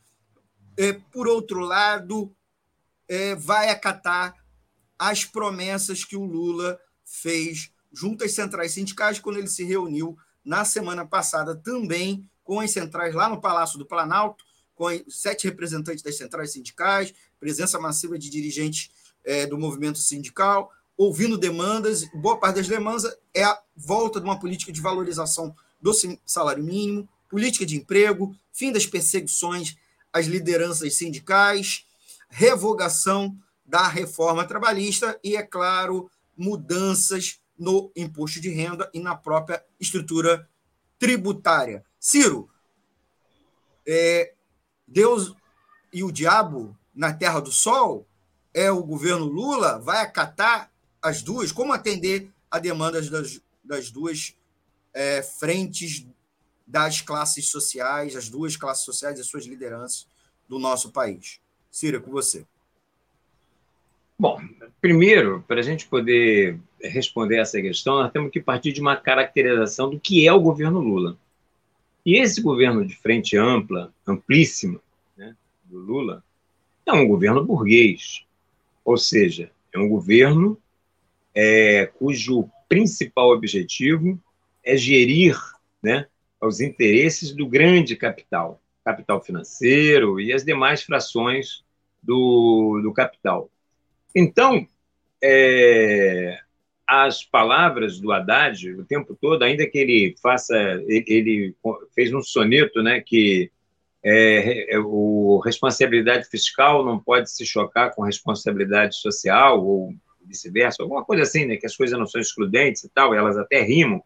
é, 0.76 0.92
por 0.92 1.28
outro 1.28 1.60
lado, 1.60 2.34
é, 3.08 3.34
vai 3.34 3.70
acatar 3.70 4.34
as 4.98 5.24
promessas 5.24 6.04
que 6.04 6.16
o 6.16 6.24
Lula 6.24 6.78
fez 7.04 7.70
junto 7.92 8.24
às 8.24 8.32
centrais 8.32 8.72
sindicais 8.72 9.18
quando 9.18 9.38
ele 9.38 9.48
se 9.48 9.64
reuniu 9.64 10.18
na 10.44 10.64
semana 10.64 11.06
passada 11.06 11.54
também 11.54 12.28
com 12.42 12.60
as 12.60 12.70
centrais 12.70 13.14
lá 13.14 13.28
no 13.28 13.40
Palácio 13.40 13.78
do 13.78 13.86
Planalto, 13.86 14.44
com 14.74 14.86
sete 15.08 15.44
representantes 15.44 16.02
das 16.02 16.16
centrais 16.16 16.52
sindicais, 16.52 17.14
presença 17.40 17.78
massiva 17.78 18.18
de 18.18 18.28
dirigentes 18.28 18.90
é, 19.26 19.44
do 19.44 19.58
movimento 19.58 19.98
sindical, 19.98 20.72
ouvindo 20.96 21.36
demandas. 21.36 22.04
Boa 22.14 22.38
parte 22.38 22.56
das 22.56 22.68
demandas 22.68 23.04
é 23.34 23.44
a 23.44 23.60
volta 23.76 24.20
de 24.20 24.24
uma 24.24 24.38
política 24.38 24.72
de 24.72 24.80
valorização 24.80 25.54
do 25.82 25.92
salário 26.24 26.64
mínimo, 26.64 27.08
política 27.28 27.66
de 27.66 27.76
emprego, 27.76 28.34
fim 28.52 28.72
das 28.72 28.86
perseguições 28.86 29.76
às 30.12 30.26
lideranças 30.26 30.94
sindicais, 30.94 31.84
revogação 32.30 33.36
da 33.64 33.86
reforma 33.88 34.46
trabalhista 34.46 35.18
e, 35.22 35.36
é 35.36 35.42
claro, 35.42 36.10
mudanças 36.36 37.40
no 37.58 37.90
imposto 37.96 38.40
de 38.40 38.50
renda 38.50 38.88
e 38.94 39.00
na 39.00 39.16
própria 39.16 39.62
estrutura 39.80 40.48
tributária. 40.98 41.84
Ciro, 41.98 42.48
é, 43.86 44.34
Deus 44.86 45.34
e 45.92 46.04
o 46.04 46.12
diabo 46.12 46.76
na 46.94 47.12
Terra 47.12 47.40
do 47.40 47.50
Sol 47.50 48.06
é 48.56 48.70
o 48.70 48.82
governo 48.82 49.26
Lula, 49.26 49.78
vai 49.78 50.02
acatar 50.02 50.72
as 51.02 51.20
duas? 51.20 51.52
Como 51.52 51.74
atender 51.74 52.30
a 52.50 52.58
demandas 52.58 53.10
das, 53.10 53.38
das 53.62 53.90
duas 53.90 54.34
é, 54.94 55.22
frentes 55.22 56.06
das 56.66 57.02
classes 57.02 57.50
sociais, 57.50 58.16
as 58.16 58.30
duas 58.30 58.56
classes 58.56 58.82
sociais 58.82 59.18
e 59.18 59.20
as 59.20 59.26
suas 59.26 59.44
lideranças 59.44 60.06
do 60.48 60.58
nosso 60.58 60.90
país? 60.90 61.38
Cira, 61.70 62.00
com 62.00 62.10
você. 62.10 62.46
Bom, 64.18 64.40
primeiro, 64.80 65.44
para 65.46 65.60
a 65.60 65.62
gente 65.62 65.86
poder 65.86 66.58
responder 66.80 67.36
essa 67.36 67.60
questão, 67.60 67.96
nós 67.96 68.10
temos 68.10 68.30
que 68.30 68.40
partir 68.40 68.72
de 68.72 68.80
uma 68.80 68.96
caracterização 68.96 69.90
do 69.90 70.00
que 70.00 70.26
é 70.26 70.32
o 70.32 70.40
governo 70.40 70.80
Lula. 70.80 71.18
E 72.06 72.16
esse 72.16 72.40
governo 72.40 72.86
de 72.86 72.96
frente 72.96 73.36
ampla, 73.36 73.92
amplíssima, 74.06 74.80
né, 75.14 75.36
do 75.64 75.78
Lula, 75.78 76.24
é 76.86 76.92
um 76.94 77.06
governo 77.06 77.44
burguês, 77.44 78.24
ou 78.86 78.96
seja, 78.96 79.50
é 79.74 79.78
um 79.80 79.88
governo 79.88 80.56
é, 81.34 81.86
cujo 81.86 82.48
principal 82.68 83.30
objetivo 83.30 84.16
é 84.64 84.76
gerir 84.76 85.36
né, 85.82 86.06
os 86.40 86.60
interesses 86.60 87.32
do 87.32 87.48
grande 87.48 87.96
capital, 87.96 88.62
capital 88.84 89.20
financeiro 89.20 90.20
e 90.20 90.32
as 90.32 90.44
demais 90.44 90.84
frações 90.84 91.64
do, 92.00 92.80
do 92.80 92.92
capital. 92.92 93.50
Então, 94.14 94.66
é, 95.20 96.38
as 96.86 97.24
palavras 97.24 97.98
do 97.98 98.12
Haddad 98.12 98.70
o 98.70 98.84
tempo 98.84 99.18
todo, 99.20 99.42
ainda 99.42 99.66
que 99.66 99.78
ele 99.78 100.14
faça, 100.22 100.56
ele, 100.86 101.04
ele 101.08 101.54
fez 101.92 102.14
um 102.14 102.22
soneto, 102.22 102.84
né, 102.84 103.00
que 103.00 103.50
é, 104.08 104.72
é, 104.72 104.78
o 104.78 105.42
responsabilidade 105.44 106.28
fiscal 106.28 106.84
não 106.84 106.96
pode 106.96 107.28
se 107.28 107.44
chocar 107.44 107.92
com 107.92 108.04
responsabilidade 108.04 108.94
social 108.94 109.66
ou 109.66 109.92
vice-versa, 110.24 110.80
alguma 110.80 111.04
coisa 111.04 111.24
assim, 111.24 111.44
né, 111.44 111.56
que 111.56 111.66
as 111.66 111.76
coisas 111.76 111.98
não 111.98 112.06
são 112.06 112.20
excludentes 112.20 112.84
e 112.84 112.88
tal, 112.88 113.12
elas 113.12 113.36
até 113.36 113.62
rimam, 113.62 114.00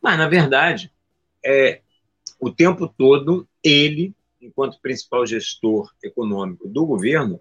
mas 0.00 0.16
na 0.16 0.28
verdade, 0.28 0.92
é, 1.44 1.80
o 2.38 2.48
tempo 2.48 2.86
todo 2.86 3.48
ele, 3.62 4.14
enquanto 4.40 4.80
principal 4.80 5.26
gestor 5.26 5.92
econômico 6.00 6.68
do 6.68 6.86
governo, 6.86 7.40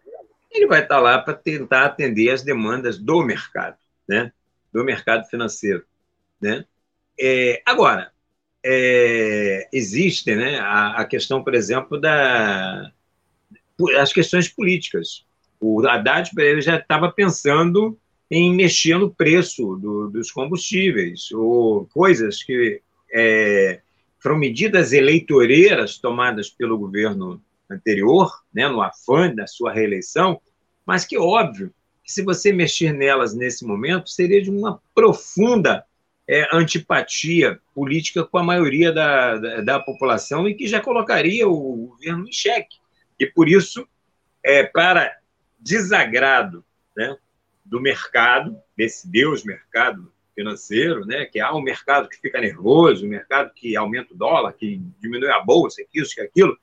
ele 0.49 0.65
vai 0.65 0.81
estar 0.81 0.99
lá 0.99 1.19
para 1.19 1.35
tentar 1.35 1.85
atender 1.85 2.31
as 2.31 2.41
demandas 2.41 2.97
do 2.97 3.21
mercado, 3.23 3.77
né, 4.07 4.31
do 4.71 4.83
mercado 4.83 5.27
financeiro, 5.27 5.85
né. 6.41 6.65
É, 7.19 7.61
agora, 7.63 8.12
é, 8.63 9.67
existe 9.73 10.33
né, 10.35 10.59
a, 10.59 11.01
a, 11.01 11.05
questão, 11.05 11.43
por 11.43 11.53
exemplo, 11.53 11.99
da 11.99 12.91
as 13.97 14.13
questões 14.13 14.47
políticas. 14.47 15.25
O 15.59 15.85
Haddad 15.85 16.29
ele 16.37 16.61
já 16.61 16.77
estava 16.77 17.11
pensando 17.11 17.97
em 18.29 18.53
mexer 18.55 18.97
no 18.97 19.13
preço 19.13 19.75
do, 19.75 20.09
dos 20.09 20.31
combustíveis, 20.31 21.31
ou 21.31 21.85
coisas 21.87 22.41
que 22.41 22.81
é, 23.13 23.81
foram 24.19 24.37
medidas 24.37 24.93
eleitoreiras 24.93 25.97
tomadas 25.97 26.49
pelo 26.49 26.77
governo 26.77 27.41
anterior, 27.69 28.31
né, 28.53 28.67
no 28.67 28.81
afã 28.81 29.33
da 29.33 29.45
sua 29.47 29.73
reeleição, 29.73 30.39
mas 30.85 31.05
que, 31.05 31.17
óbvio, 31.17 31.73
que 32.03 32.11
se 32.11 32.21
você 32.21 32.51
mexer 32.51 32.93
nelas 32.93 33.33
nesse 33.33 33.65
momento, 33.65 34.09
seria 34.09 34.41
de 34.41 34.49
uma 34.49 34.81
profunda 34.93 35.85
é, 36.27 36.47
antipatia 36.53 37.59
política 37.73 38.23
com 38.23 38.37
a 38.37 38.43
maioria 38.43 38.91
da, 38.91 39.37
da, 39.37 39.61
da, 39.61 39.79
população 39.79 40.47
e 40.47 40.55
que 40.55 40.67
já 40.67 40.79
colocaria 40.79 41.47
o 41.47 41.87
governo 41.87 42.27
em 42.27 42.31
xeque. 42.31 42.77
E 43.19 43.25
por 43.25 43.49
isso, 43.49 43.87
é, 44.41 44.63
para 44.63 45.17
desagrado 45.59 46.63
né, 46.95 47.17
do 47.65 47.79
mercado, 47.79 48.57
desse 48.75 49.09
Deus 49.09 49.43
mercado 49.43 50.11
financeiro, 50.35 51.05
né? 51.05 51.25
que 51.25 51.39
há 51.39 51.53
um 51.53 51.61
mercado 51.61 52.09
que 52.09 52.19
fica 52.19 52.41
nervoso, 52.41 53.05
um 53.05 53.09
mercado 53.09 53.51
que 53.53 53.75
aumenta 53.75 54.13
o 54.13 54.17
dólar, 54.17 54.53
que 54.53 54.81
diminui 54.99 55.29
a 55.29 55.39
bolsa, 55.39 55.83
que 55.89 56.01
isso, 56.01 56.15
que 56.15 56.21
aquilo, 56.21 56.57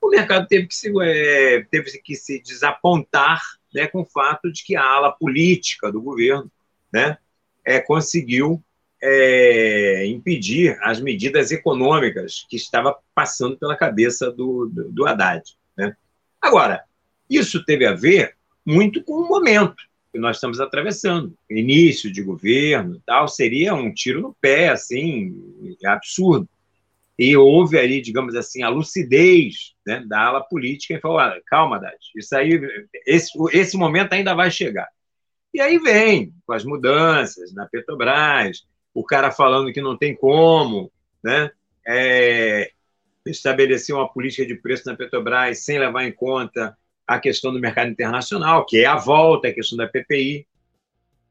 o 0.00 0.10
mercado 0.10 0.46
teve 0.46 0.66
que 0.66 0.74
se, 0.74 0.92
é, 1.02 1.64
teve 1.70 1.98
que 1.98 2.14
se 2.14 2.42
desapontar 2.42 3.40
né, 3.72 3.86
com 3.86 4.02
o 4.02 4.06
fato 4.06 4.52
de 4.52 4.62
que 4.62 4.76
a 4.76 4.84
ala 4.84 5.10
política 5.10 5.90
do 5.90 6.00
governo 6.00 6.50
né, 6.92 7.16
é, 7.64 7.80
conseguiu 7.80 8.62
é, 9.02 10.06
impedir 10.06 10.78
as 10.82 11.00
medidas 11.00 11.50
econômicas 11.50 12.46
que 12.48 12.56
estava 12.56 12.96
passando 13.14 13.58
pela 13.58 13.76
cabeça 13.76 14.30
do, 14.30 14.66
do, 14.66 14.90
do 14.90 15.06
Haddad. 15.06 15.42
Né? 15.76 15.94
Agora, 16.40 16.82
isso 17.28 17.64
teve 17.64 17.86
a 17.86 17.94
ver 17.94 18.36
muito 18.64 19.02
com 19.02 19.14
o 19.14 19.28
momento 19.28 19.76
que 20.12 20.18
nós 20.18 20.36
estamos 20.36 20.60
atravessando. 20.60 21.36
Início 21.50 22.10
de 22.10 22.22
governo 22.22 23.02
tal, 23.04 23.28
seria 23.28 23.74
um 23.74 23.92
tiro 23.92 24.20
no 24.20 24.36
pé, 24.40 24.68
assim, 24.68 25.34
absurdo. 25.84 26.48
E 27.18 27.36
houve 27.36 27.78
ali, 27.78 28.00
digamos 28.00 28.34
assim, 28.34 28.62
a 28.62 28.68
lucidez 28.68 29.74
né, 29.86 30.04
da 30.06 30.20
ala 30.26 30.40
política 30.40 30.94
e 30.94 31.00
falou: 31.00 31.20
calma, 31.46 31.76
Haddad, 31.76 31.96
isso 32.16 32.34
aí, 32.36 32.60
esse, 33.06 33.30
esse 33.52 33.76
momento 33.76 34.12
ainda 34.12 34.34
vai 34.34 34.50
chegar. 34.50 34.88
E 35.52 35.60
aí 35.60 35.78
vem, 35.78 36.34
com 36.44 36.52
as 36.52 36.64
mudanças 36.64 37.54
na 37.54 37.66
Petrobras, 37.66 38.64
o 38.94 39.04
cara 39.04 39.30
falando 39.32 39.72
que 39.72 39.82
não 39.82 39.96
tem 39.98 40.14
como 40.14 40.90
né, 41.22 41.50
é, 41.86 42.70
estabelecer 43.26 43.94
uma 43.94 44.08
política 44.08 44.46
de 44.46 44.54
preço 44.54 44.84
na 44.86 44.96
Petrobras 44.96 45.64
sem 45.64 45.78
levar 45.78 46.04
em 46.04 46.12
conta 46.12 46.76
a 47.06 47.18
questão 47.18 47.52
do 47.52 47.60
mercado 47.60 47.90
internacional, 47.90 48.64
que 48.64 48.78
é 48.78 48.86
a 48.86 48.96
volta, 48.96 49.48
a 49.48 49.52
questão 49.52 49.76
da 49.76 49.88
PPI, 49.88 50.46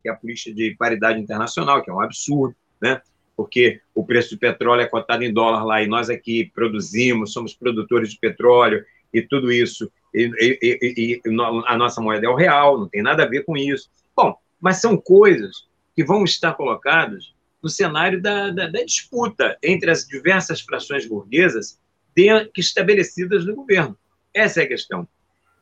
que 0.02 0.10
é 0.10 0.12
a 0.12 0.16
política 0.16 0.54
de 0.54 0.76
paridade 0.78 1.20
internacional, 1.20 1.82
que 1.82 1.90
é 1.90 1.94
um 1.94 2.02
absurdo, 2.02 2.56
né? 2.82 3.02
porque 3.36 3.82
o 3.96 4.06
preço 4.06 4.36
do 4.36 4.40
petróleo 4.40 4.82
é 4.82 4.88
cotado 4.88 5.24
em 5.24 5.34
dólar 5.34 5.64
lá 5.64 5.82
e 5.82 5.88
nós 5.88 6.10
aqui 6.10 6.52
produzimos, 6.54 7.34
somos 7.34 7.54
produtores 7.54 8.12
de 8.12 8.20
petróleo 8.20 8.86
e 9.12 9.22
tudo 9.22 9.52
isso, 9.52 9.92
e, 10.14 10.30
e, 10.40 11.22
e, 11.26 11.30
a 11.66 11.78
nossa 11.78 12.02
moeda 12.02 12.26
é 12.26 12.30
o 12.30 12.36
real, 12.36 12.80
não 12.80 12.88
tem 12.88 13.02
nada 13.02 13.24
a 13.24 13.28
ver 13.28 13.44
com 13.44 13.58
isso. 13.58 13.90
Bom, 14.16 14.38
mas 14.62 14.78
são 14.78 14.98
coisas 14.98 15.68
que 15.96 16.04
vão 16.04 16.24
estar 16.24 16.54
colocadas 16.54 17.34
no 17.64 17.70
cenário 17.70 18.22
da, 18.22 18.50
da, 18.50 18.68
da 18.68 18.84
disputa 18.84 19.58
entre 19.64 19.90
as 19.90 20.06
diversas 20.06 20.60
frações 20.60 21.06
burguesas 21.08 21.80
de, 22.14 22.46
que 22.54 22.60
estabelecidas 22.60 23.46
no 23.46 23.56
governo. 23.56 23.98
Essa 24.34 24.62
é 24.62 24.64
a 24.66 24.68
questão. 24.68 25.08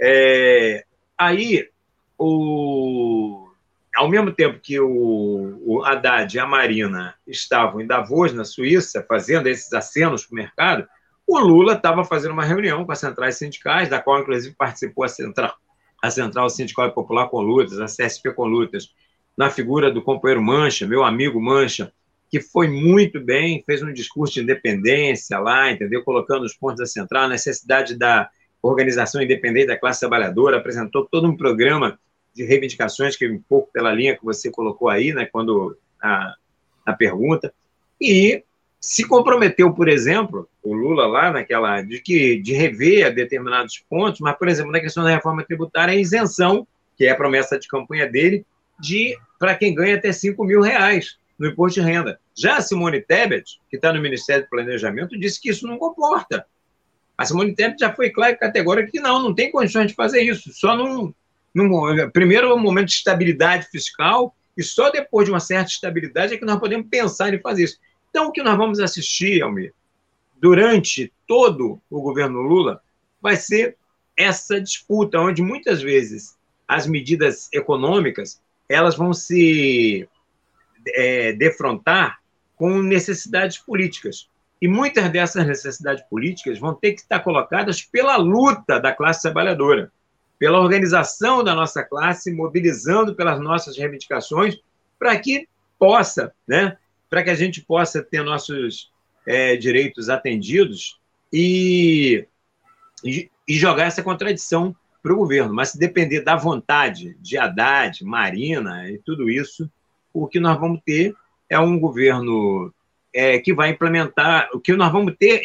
É, 0.01 0.83
aí, 1.15 1.69
o, 2.17 3.47
ao 3.95 4.09
mesmo 4.09 4.31
tempo 4.31 4.59
que 4.59 4.79
o, 4.79 5.61
o 5.63 5.83
Haddad 5.83 6.35
e 6.35 6.39
a 6.39 6.47
Marina 6.47 7.13
estavam 7.27 7.79
em 7.79 7.85
Davos, 7.87 8.33
na 8.33 8.43
Suíça, 8.43 9.05
fazendo 9.07 9.47
esses 9.47 9.71
acenos 9.71 10.25
para 10.25 10.33
o 10.33 10.35
mercado, 10.35 10.87
o 11.27 11.37
Lula 11.39 11.73
estava 11.73 12.03
fazendo 12.03 12.31
uma 12.31 12.43
reunião 12.43 12.83
com 12.83 12.91
as 12.91 12.99
centrais 12.99 13.37
sindicais, 13.37 13.89
da 13.89 14.01
qual, 14.01 14.19
inclusive, 14.19 14.55
participou 14.55 15.03
a 15.03 15.07
Central, 15.07 15.55
a 16.01 16.09
Central 16.09 16.49
Sindical 16.49 16.91
Popular 16.91 17.29
com 17.29 17.41
Lutas, 17.41 17.79
a 17.79 17.85
CSP 17.85 18.33
com 18.33 18.45
Lutas, 18.45 18.93
na 19.38 19.49
figura 19.49 19.91
do 19.91 20.01
companheiro 20.01 20.41
Mancha, 20.41 20.88
meu 20.88 21.03
amigo 21.03 21.41
Mancha, 21.41 21.91
que 22.29 22.39
foi 22.39 22.67
muito 22.67 23.19
bem, 23.19 23.63
fez 23.65 23.82
um 23.82 23.91
discurso 23.91 24.36
de 24.36 24.41
independência 24.41 25.38
lá, 25.39 25.71
entendeu? 25.71 26.03
Colocando 26.03 26.43
os 26.43 26.53
pontos 26.53 26.77
da 26.77 26.86
central, 26.86 27.25
a 27.25 27.29
necessidade 27.29 27.97
da 27.97 28.29
organização 28.61 29.21
independente 29.21 29.67
da 29.67 29.77
classe 29.77 29.99
trabalhadora, 29.99 30.57
apresentou 30.57 31.05
todo 31.05 31.27
um 31.27 31.36
programa 31.36 31.99
de 32.34 32.45
reivindicações, 32.45 33.15
que 33.15 33.25
é 33.25 33.29
um 33.29 33.41
pouco 33.41 33.69
pela 33.73 33.91
linha 33.91 34.15
que 34.15 34.23
você 34.23 34.49
colocou 34.49 34.88
aí, 34.88 35.13
né, 35.13 35.25
quando 35.25 35.77
a, 36.01 36.36
a 36.86 36.93
pergunta, 36.93 37.53
e 37.99 38.43
se 38.79 39.07
comprometeu, 39.07 39.71
por 39.73 39.88
exemplo, 39.88 40.49
o 40.63 40.73
Lula 40.73 41.05
lá 41.05 41.32
naquela, 41.32 41.82
de 41.82 41.99
que 41.99 42.41
de 42.41 42.53
rever 42.53 43.13
determinados 43.13 43.84
pontos, 43.88 44.19
mas, 44.21 44.36
por 44.36 44.47
exemplo, 44.47 44.71
na 44.71 44.79
questão 44.79 45.03
da 45.03 45.11
reforma 45.11 45.43
tributária, 45.43 45.93
a 45.93 45.97
isenção, 45.97 46.65
que 46.97 47.05
é 47.05 47.11
a 47.11 47.15
promessa 47.15 47.59
de 47.59 47.67
campanha 47.67 48.07
dele, 48.07 48.45
de 48.82 49.17
para 49.39 49.55
quem 49.55 49.73
ganha 49.73 49.95
até 49.95 50.11
5 50.11 50.43
mil 50.43 50.61
reais 50.61 51.17
no 51.38 51.47
imposto 51.47 51.79
de 51.79 51.86
renda. 51.86 52.19
Já 52.36 52.57
a 52.57 52.61
Simone 52.61 53.01
Tebet, 53.01 53.59
que 53.69 53.75
está 53.75 53.91
no 53.93 54.01
Ministério 54.01 54.43
do 54.43 54.49
Planejamento, 54.49 55.17
disse 55.17 55.41
que 55.41 55.49
isso 55.49 55.65
não 55.65 55.77
comporta. 55.77 56.45
A 57.17 57.25
Simone 57.25 57.55
Tebet 57.55 57.79
já 57.79 57.93
foi 57.93 58.09
clara 58.09 58.34
e 58.34 58.38
categórica 58.38 58.91
que 58.91 58.99
não, 58.99 59.21
não 59.21 59.34
tem 59.34 59.51
condições 59.51 59.88
de 59.88 59.95
fazer 59.95 60.21
isso. 60.21 60.51
Só 60.53 60.75
num, 60.75 61.13
num 61.53 62.09
primeiro 62.11 62.53
um 62.53 62.59
momento 62.59 62.88
de 62.88 62.93
estabilidade 62.93 63.67
fiscal 63.71 64.36
e 64.57 64.63
só 64.63 64.89
depois 64.89 65.25
de 65.25 65.32
uma 65.32 65.39
certa 65.39 65.71
estabilidade 65.71 66.34
é 66.34 66.38
que 66.38 66.45
nós 66.45 66.59
podemos 66.59 66.88
pensar 66.89 67.34
em 67.34 67.39
fazer 67.39 67.63
isso. 67.63 67.79
Então, 68.09 68.27
o 68.27 68.32
que 68.32 68.43
nós 68.43 68.57
vamos 68.57 68.79
assistir, 68.79 69.41
Almir, 69.41 69.73
durante 70.36 71.11
todo 71.27 71.82
o 71.89 72.01
governo 72.01 72.41
Lula, 72.41 72.82
vai 73.21 73.36
ser 73.36 73.77
essa 74.17 74.59
disputa, 74.59 75.19
onde 75.19 75.41
muitas 75.41 75.82
vezes 75.82 76.38
as 76.67 76.86
medidas 76.86 77.49
econômicas 77.53 78.41
elas 78.72 78.95
vão 78.95 79.13
se 79.13 80.07
é, 80.88 81.34
defrontar 81.34 82.19
com 82.55 82.82
necessidades 82.82 83.57
políticas. 83.57 84.30
E 84.61 84.67
muitas 84.67 85.09
dessas 85.11 85.45
necessidades 85.47 86.03
políticas 86.03 86.59
vão 86.59 86.74
ter 86.74 86.93
que 86.93 87.01
estar 87.01 87.19
colocadas 87.19 87.82
pela 87.82 88.15
luta 88.17 88.80
da 88.80 88.93
classe 88.93 89.24
trabalhadora, 89.24 89.91
pela 90.38 90.59
organização 90.59 91.43
da 91.43 91.55
nossa 91.55 91.84
classe, 91.84 92.32
mobilizando 92.32 93.15
pelas 93.15 93.39
nossas 93.39 93.78
reivindicações, 93.78 94.59
para 94.99 95.17
que 95.19 95.47
possa, 95.80 96.32
né, 96.47 96.78
para 97.09 97.24
que 97.24 97.32
a 97.32 97.36
gente 97.36 97.61
possa 97.61 98.03
ter 98.03 98.24
nossos 98.24 98.91
é, 99.26 99.55
direitos 99.55 100.09
atendidos 100.09 100.99
e, 101.34 102.28
e, 103.03 103.30
e 103.47 103.53
jogar 103.57 103.86
essa 103.86 104.03
contradição 104.03 104.76
para 105.01 105.13
o 105.13 105.17
governo. 105.17 105.53
Mas 105.53 105.69
se 105.69 105.79
depender 105.79 106.21
da 106.21 106.35
vontade 106.35 107.15
de 107.19 107.37
Haddad, 107.37 108.03
Marina 108.03 108.89
e 108.89 108.97
tudo 108.99 109.29
isso, 109.29 109.69
o 110.13 110.27
que 110.27 110.39
nós 110.39 110.59
vamos 110.59 110.81
ter 110.85 111.15
é 111.49 111.59
um 111.59 111.79
governo 111.79 112.73
é, 113.13 113.39
que 113.39 113.53
vai 113.53 113.69
implementar, 113.69 114.49
o 114.53 114.59
que 114.59 114.73
nós 114.73 114.91
vamos 114.91 115.15
ter, 115.17 115.41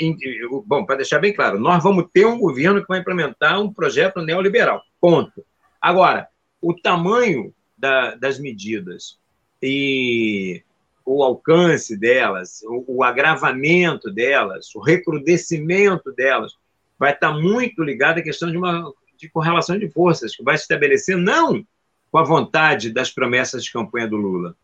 bom, 0.64 0.84
para 0.84 0.96
deixar 0.96 1.18
bem 1.18 1.32
claro, 1.32 1.58
nós 1.58 1.82
vamos 1.82 2.06
ter 2.12 2.26
um 2.26 2.38
governo 2.38 2.80
que 2.80 2.88
vai 2.88 3.00
implementar 3.00 3.60
um 3.60 3.72
projeto 3.72 4.20
neoliberal, 4.20 4.82
ponto. 5.00 5.44
Agora, 5.80 6.28
o 6.60 6.72
tamanho 6.74 7.52
da, 7.76 8.14
das 8.14 8.38
medidas 8.38 9.18
e 9.62 10.62
o 11.04 11.22
alcance 11.22 11.96
delas, 11.96 12.62
o, 12.64 12.84
o, 12.88 13.04
agravamento 13.04 14.10
delas, 14.10 14.74
o 14.74 14.80
recrudescimento 14.80 16.12
delas, 16.12 16.52
vai 16.98 17.12
estar 17.12 17.32
muito 17.32 17.82
ligado 17.82 18.18
à 18.18 18.22
questão 18.22 18.50
de 18.50 18.56
uma 18.56 18.92
de 19.16 19.28
correlação 19.28 19.78
de 19.78 19.88
forças, 19.88 20.34
que 20.34 20.42
vai 20.42 20.56
se 20.56 20.62
estabelecer 20.62 21.16
não 21.16 21.66
com 22.10 22.18
a 22.18 22.24
vontade 22.24 22.92
das 22.92 23.10
promessas 23.10 23.64
de 23.64 23.72
campanha 23.72 24.08
do 24.08 24.16
Lula, 24.16 24.56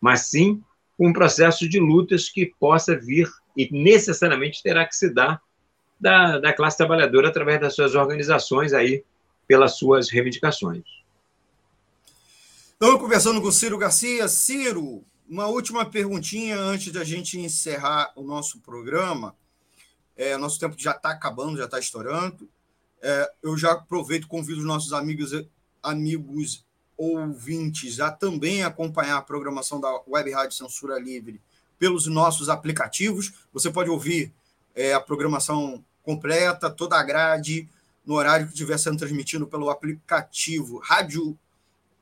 mas 0.00 0.26
sim 0.26 0.62
um 0.98 1.12
processo 1.12 1.68
de 1.68 1.78
lutas 1.78 2.28
que 2.28 2.52
possa 2.58 2.96
vir 2.96 3.30
e 3.56 3.68
necessariamente 3.70 4.62
terá 4.62 4.86
que 4.86 4.96
se 4.96 5.12
dar 5.12 5.40
da, 5.98 6.38
da 6.38 6.52
classe 6.52 6.76
trabalhadora 6.76 7.28
através 7.28 7.60
das 7.60 7.74
suas 7.74 7.94
organizações 7.94 8.72
aí, 8.72 9.04
pelas 9.46 9.78
suas 9.78 10.10
reivindicações. 10.10 10.84
Estamos 12.72 13.00
conversando 13.00 13.40
com 13.42 13.50
Ciro 13.50 13.78
Garcia. 13.78 14.28
Ciro, 14.28 15.02
uma 15.28 15.46
última 15.46 15.84
perguntinha 15.84 16.56
antes 16.56 16.92
da 16.92 17.02
gente 17.02 17.38
encerrar 17.38 18.12
o 18.14 18.22
nosso 18.22 18.60
programa. 18.60 19.34
É, 20.16 20.36
nosso 20.36 20.58
tempo 20.58 20.76
já 20.78 20.92
está 20.92 21.10
acabando, 21.10 21.58
já 21.58 21.64
está 21.64 21.78
estourando. 21.78 22.48
É, 23.02 23.30
eu 23.42 23.56
já 23.56 23.72
aproveito 23.72 24.24
e 24.24 24.28
convido 24.28 24.60
os 24.60 24.66
nossos 24.66 24.92
amigos, 24.92 25.30
amigos 25.82 26.64
ouvintes 26.96 28.00
a 28.00 28.10
também 28.10 28.64
acompanhar 28.64 29.18
a 29.18 29.22
programação 29.22 29.80
da 29.80 30.02
Web 30.06 30.32
Rádio 30.32 30.56
Censura 30.56 30.98
Livre 30.98 31.40
pelos 31.78 32.06
nossos 32.06 32.48
aplicativos. 32.48 33.32
Você 33.52 33.70
pode 33.70 33.88
ouvir 33.88 34.32
é, 34.74 34.92
a 34.92 35.00
programação 35.00 35.84
completa, 36.02 36.68
toda 36.68 36.96
a 36.96 37.02
grade, 37.02 37.68
no 38.04 38.14
horário 38.14 38.46
que 38.46 38.52
estiver 38.52 38.78
sendo 38.78 38.98
transmitido 38.98 39.46
pelo 39.46 39.70
aplicativo 39.70 40.78
Rádio 40.78 41.38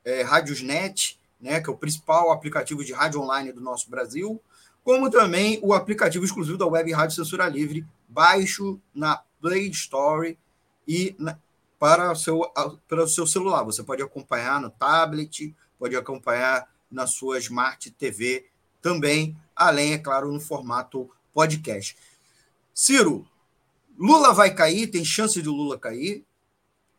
é, 0.04 0.22
Rádiosnet, 0.22 1.18
né, 1.40 1.60
que 1.60 1.68
é 1.68 1.72
o 1.72 1.76
principal 1.76 2.30
aplicativo 2.30 2.84
de 2.84 2.92
rádio 2.92 3.20
online 3.20 3.52
do 3.52 3.60
nosso 3.60 3.90
Brasil, 3.90 4.40
como 4.84 5.10
também 5.10 5.58
o 5.62 5.74
aplicativo 5.74 6.24
exclusivo 6.24 6.56
da 6.56 6.66
Web 6.66 6.92
Rádio 6.92 7.16
Censura 7.16 7.48
Livre, 7.48 7.84
baixo 8.08 8.80
na 8.94 9.20
Play 9.40 9.68
Store 9.70 10.38
e 10.86 11.14
na, 11.18 11.38
para 11.78 12.12
o 12.12 12.16
seu, 12.16 12.40
para 12.88 13.04
o 13.04 13.08
seu 13.08 13.26
celular. 13.26 13.62
Você 13.64 13.82
pode 13.82 14.02
acompanhar 14.02 14.60
no 14.60 14.70
tablet, 14.70 15.54
pode 15.78 15.96
acompanhar 15.96 16.68
na 16.90 17.06
sua 17.06 17.38
Smart 17.38 17.90
TV 17.90 18.46
também, 18.80 19.36
além, 19.54 19.94
é 19.94 19.98
claro, 19.98 20.32
no 20.32 20.40
formato 20.40 21.10
podcast. 21.32 21.96
Ciro, 22.72 23.26
Lula 23.98 24.32
vai 24.32 24.54
cair? 24.54 24.86
Tem 24.86 25.04
chance 25.04 25.40
de 25.40 25.48
Lula 25.48 25.78
cair? 25.78 26.24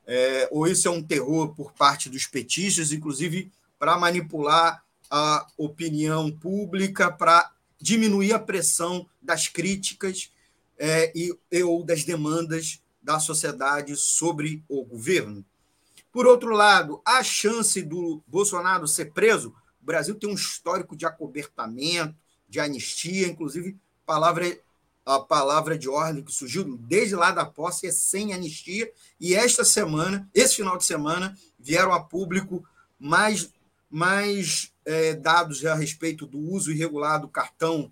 É, 0.05 0.47
ou 0.51 0.67
isso 0.67 0.87
é 0.87 0.91
um 0.91 1.03
terror 1.03 1.53
por 1.53 1.73
parte 1.73 2.09
dos 2.09 2.25
petistas, 2.25 2.91
inclusive 2.91 3.51
para 3.77 3.97
manipular 3.97 4.83
a 5.09 5.47
opinião 5.57 6.31
pública, 6.31 7.11
para 7.11 7.51
diminuir 7.79 8.33
a 8.33 8.39
pressão 8.39 9.07
das 9.21 9.47
críticas 9.47 10.31
é, 10.77 11.11
e, 11.15 11.37
ou 11.63 11.83
das 11.83 12.03
demandas 12.03 12.81
da 13.07 13.21
sociedade 13.21 13.95
sobre 13.95 14.61
o 14.67 14.83
governo. 14.83 15.45
Por 16.11 16.27
outro 16.27 16.53
lado, 16.53 17.01
a 17.05 17.23
chance 17.23 17.81
do 17.81 18.21
Bolsonaro 18.27 18.85
ser 18.85 19.13
preso, 19.13 19.55
o 19.81 19.85
Brasil 19.85 20.13
tem 20.15 20.29
um 20.29 20.33
histórico 20.33 20.93
de 20.93 21.05
acobertamento, 21.05 22.13
de 22.49 22.59
anistia, 22.59 23.25
inclusive 23.25 23.77
palavra, 24.05 24.59
a 25.05 25.21
palavra 25.21 25.77
de 25.77 25.87
ordem 25.87 26.21
que 26.21 26.33
surgiu 26.33 26.77
desde 26.81 27.15
lá 27.15 27.31
da 27.31 27.45
posse 27.45 27.87
é 27.87 27.91
sem 27.91 28.33
anistia, 28.33 28.91
e 29.21 29.33
esta 29.33 29.63
semana, 29.63 30.29
esse 30.33 30.57
final 30.57 30.77
de 30.77 30.83
semana, 30.83 31.33
vieram 31.57 31.93
a 31.93 32.03
público 32.03 32.61
mais, 32.99 33.53
mais 33.89 34.73
é, 34.83 35.13
dados 35.13 35.65
a 35.65 35.75
respeito 35.75 36.27
do 36.27 36.39
uso 36.39 36.73
irregular 36.73 37.21
do 37.21 37.29
cartão, 37.29 37.89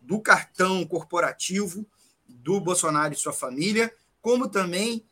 do 0.00 0.20
cartão 0.20 0.86
corporativo 0.86 1.84
do 2.28 2.60
Bolsonaro 2.60 3.12
e 3.12 3.16
sua 3.16 3.32
família, 3.32 3.92
como 4.26 4.48
também 4.48 5.04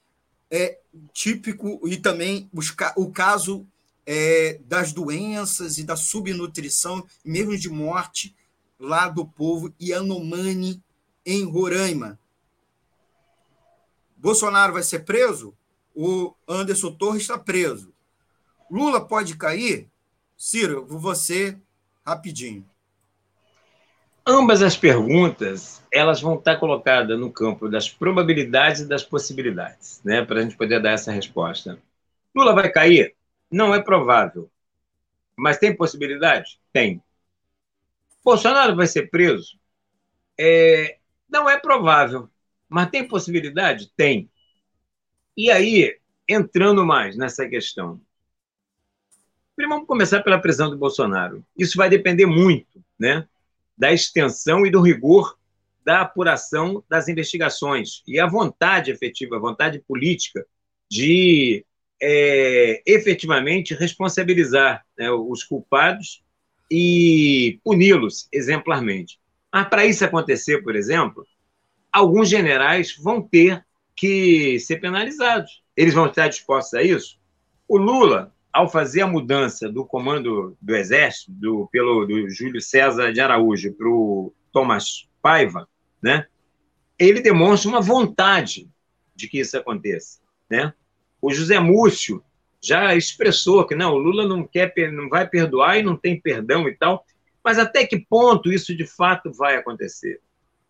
é 0.50 0.80
típico 1.12 1.86
e 1.86 1.96
também 1.96 2.50
o 2.96 3.12
caso 3.12 3.64
é, 4.04 4.58
das 4.64 4.92
doenças 4.92 5.78
e 5.78 5.84
da 5.84 5.94
subnutrição, 5.94 7.06
mesmo 7.24 7.56
de 7.56 7.70
morte, 7.70 8.34
lá 8.76 9.08
do 9.08 9.24
povo 9.24 9.72
Yanomami, 9.80 10.82
em 11.24 11.44
Roraima. 11.44 12.18
Bolsonaro 14.16 14.72
vai 14.72 14.82
ser 14.82 15.04
preso? 15.04 15.56
O 15.94 16.34
Anderson 16.48 16.90
Torres 16.90 17.22
está 17.22 17.38
preso. 17.38 17.94
Lula 18.68 19.00
pode 19.00 19.36
cair? 19.36 19.88
Ciro, 20.36 20.84
você, 20.88 21.56
rapidinho. 22.04 22.68
Ambas 24.26 24.62
as 24.62 24.76
perguntas 24.76 25.82
elas 25.92 26.20
vão 26.20 26.36
estar 26.36 26.56
colocadas 26.56 27.18
no 27.18 27.30
campo 27.30 27.68
das 27.68 27.88
probabilidades 27.88 28.80
e 28.80 28.88
das 28.88 29.04
possibilidades, 29.04 30.00
né, 30.04 30.24
para 30.24 30.40
a 30.40 30.42
gente 30.42 30.56
poder 30.56 30.82
dar 30.82 30.92
essa 30.92 31.12
resposta. 31.12 31.78
Lula 32.34 32.52
vai 32.52 32.68
cair? 32.70 33.14
Não 33.50 33.72
é 33.72 33.80
provável. 33.80 34.50
Mas 35.36 35.58
tem 35.58 35.76
possibilidade? 35.76 36.58
Tem. 36.72 37.00
Bolsonaro 38.24 38.74
vai 38.74 38.86
ser 38.86 39.08
preso? 39.10 39.58
É, 40.38 40.98
não 41.28 41.48
é 41.48 41.58
provável. 41.58 42.28
Mas 42.68 42.90
tem 42.90 43.06
possibilidade? 43.06 43.92
Tem. 43.96 44.28
E 45.36 45.50
aí, 45.50 45.98
entrando 46.28 46.84
mais 46.84 47.16
nessa 47.16 47.48
questão. 47.48 48.00
Primeiro, 49.54 49.76
vamos 49.76 49.86
começar 49.86 50.22
pela 50.22 50.40
prisão 50.40 50.70
do 50.70 50.76
Bolsonaro. 50.76 51.44
Isso 51.56 51.76
vai 51.76 51.88
depender 51.88 52.26
muito, 52.26 52.82
né? 52.98 53.28
Da 53.76 53.92
extensão 53.92 54.66
e 54.66 54.70
do 54.70 54.80
rigor 54.80 55.36
da 55.84 56.00
apuração 56.00 56.82
das 56.88 57.08
investigações 57.08 58.02
e 58.06 58.18
a 58.18 58.26
vontade 58.26 58.90
efetiva, 58.90 59.36
a 59.36 59.40
vontade 59.40 59.78
política 59.80 60.46
de 60.90 61.64
é, 62.00 62.82
efetivamente 62.86 63.74
responsabilizar 63.74 64.84
né, 64.98 65.10
os 65.10 65.44
culpados 65.44 66.22
e 66.70 67.60
puni-los 67.62 68.28
exemplarmente. 68.32 69.18
Mas 69.52 69.68
para 69.68 69.84
isso 69.84 70.04
acontecer, 70.04 70.62
por 70.62 70.74
exemplo, 70.74 71.26
alguns 71.92 72.28
generais 72.28 72.96
vão 72.96 73.22
ter 73.22 73.64
que 73.94 74.58
ser 74.60 74.80
penalizados. 74.80 75.62
Eles 75.76 75.94
vão 75.94 76.06
estar 76.06 76.28
dispostos 76.28 76.74
a 76.74 76.82
isso? 76.82 77.18
O 77.68 77.76
Lula 77.76 78.34
ao 78.54 78.70
fazer 78.70 79.02
a 79.02 79.06
mudança 79.08 79.68
do 79.68 79.84
comando 79.84 80.56
do 80.62 80.76
Exército, 80.76 81.32
do, 81.32 81.68
pelo 81.72 82.06
do 82.06 82.30
Júlio 82.30 82.60
César 82.60 83.12
de 83.12 83.20
Araújo 83.20 83.72
para 83.72 83.88
o 83.88 84.32
Thomas 84.52 85.08
Paiva, 85.20 85.68
né, 86.00 86.28
ele 86.96 87.20
demonstra 87.20 87.68
uma 87.68 87.80
vontade 87.80 88.70
de 89.12 89.26
que 89.26 89.40
isso 89.40 89.58
aconteça. 89.58 90.20
Né? 90.48 90.72
O 91.20 91.32
José 91.32 91.58
Múcio 91.58 92.22
já 92.62 92.94
expressou 92.94 93.66
que 93.66 93.74
não, 93.74 93.92
o 93.92 93.98
Lula 93.98 94.24
não 94.26 94.46
quer, 94.46 94.72
não 94.92 95.08
vai 95.08 95.28
perdoar 95.28 95.80
e 95.80 95.82
não 95.82 95.96
tem 95.96 96.20
perdão 96.20 96.68
e 96.68 96.76
tal, 96.76 97.04
mas 97.42 97.58
até 97.58 97.84
que 97.84 97.98
ponto 97.98 98.52
isso 98.52 98.74
de 98.74 98.86
fato 98.86 99.32
vai 99.32 99.56
acontecer? 99.56 100.20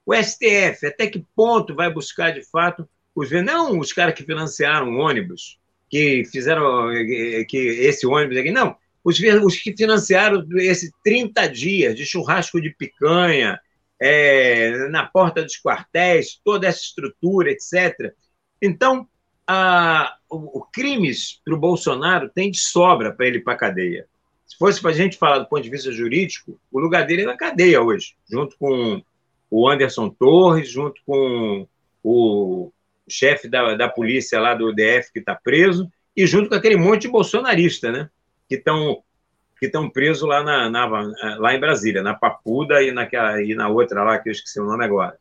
O 0.06 0.14
STF, 0.14 0.86
até 0.86 1.06
que 1.06 1.24
ponto 1.36 1.74
vai 1.74 1.92
buscar 1.92 2.30
de 2.32 2.42
fato 2.42 2.88
os 3.14 3.30
não 3.30 3.78
os 3.78 3.92
caras 3.92 4.14
que 4.14 4.24
financiaram 4.24 4.96
ônibus, 4.96 5.58
que 5.94 6.24
fizeram 6.24 6.88
que 7.48 7.56
esse 7.56 8.04
ônibus 8.04 8.36
aqui. 8.36 8.50
Não, 8.50 8.74
os, 9.04 9.16
os 9.20 9.56
que 9.58 9.76
financiaram 9.76 10.44
esses 10.56 10.90
30 11.04 11.46
dias 11.46 11.94
de 11.94 12.04
churrasco 12.04 12.60
de 12.60 12.70
picanha, 12.70 13.60
é, 14.02 14.88
na 14.88 15.06
porta 15.06 15.40
dos 15.40 15.54
quartéis, 15.56 16.40
toda 16.44 16.66
essa 16.66 16.80
estrutura, 16.80 17.52
etc. 17.52 18.12
Então, 18.60 19.06
a, 19.46 20.16
o, 20.28 20.58
o 20.58 20.62
crimes 20.62 21.40
para 21.44 21.54
o 21.54 21.60
Bolsonaro 21.60 22.28
tem 22.28 22.50
de 22.50 22.58
sobra 22.58 23.12
para 23.12 23.28
ele 23.28 23.38
ir 23.38 23.44
para 23.44 23.52
a 23.52 23.58
cadeia. 23.58 24.08
Se 24.48 24.56
fosse 24.58 24.80
para 24.80 24.90
a 24.90 24.94
gente 24.94 25.16
falar 25.16 25.38
do 25.38 25.48
ponto 25.48 25.62
de 25.62 25.70
vista 25.70 25.92
jurídico, 25.92 26.58
o 26.72 26.80
lugar 26.80 27.06
dele 27.06 27.22
é 27.22 27.26
na 27.26 27.36
cadeia 27.36 27.80
hoje, 27.80 28.16
junto 28.28 28.58
com 28.58 29.00
o 29.48 29.68
Anderson 29.68 30.10
Torres, 30.10 30.68
junto 30.68 31.00
com 31.06 31.68
o 32.02 32.72
o 33.06 33.10
chefe 33.10 33.48
da, 33.48 33.74
da 33.74 33.88
polícia 33.88 34.40
lá 34.40 34.54
do 34.54 34.72
DF 34.72 35.12
que 35.12 35.18
está 35.18 35.34
preso, 35.34 35.90
e 36.16 36.26
junto 36.26 36.48
com 36.48 36.54
aquele 36.54 36.76
monte 36.76 37.02
de 37.02 37.08
bolsonarista, 37.08 37.90
né? 37.90 38.10
Que 38.48 38.56
estão 38.56 39.02
que 39.58 39.66
estão 39.66 39.88
presos 39.88 40.28
lá, 40.28 40.42
na, 40.42 40.68
na, 40.68 40.86
lá 41.38 41.54
em 41.54 41.60
Brasília, 41.60 42.02
na 42.02 42.12
Papuda 42.12 42.82
e, 42.82 42.90
naquela, 42.90 43.40
e 43.42 43.54
na 43.54 43.68
outra 43.68 44.02
lá, 44.02 44.18
que 44.18 44.28
eu 44.28 44.32
esqueci 44.32 44.60
o 44.60 44.66
nome 44.66 44.84
agora. 44.84 45.16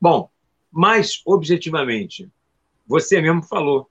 Bom, 0.00 0.30
mas, 0.70 1.20
objetivamente, 1.26 2.30
você 2.86 3.20
mesmo 3.20 3.42
falou, 3.42 3.90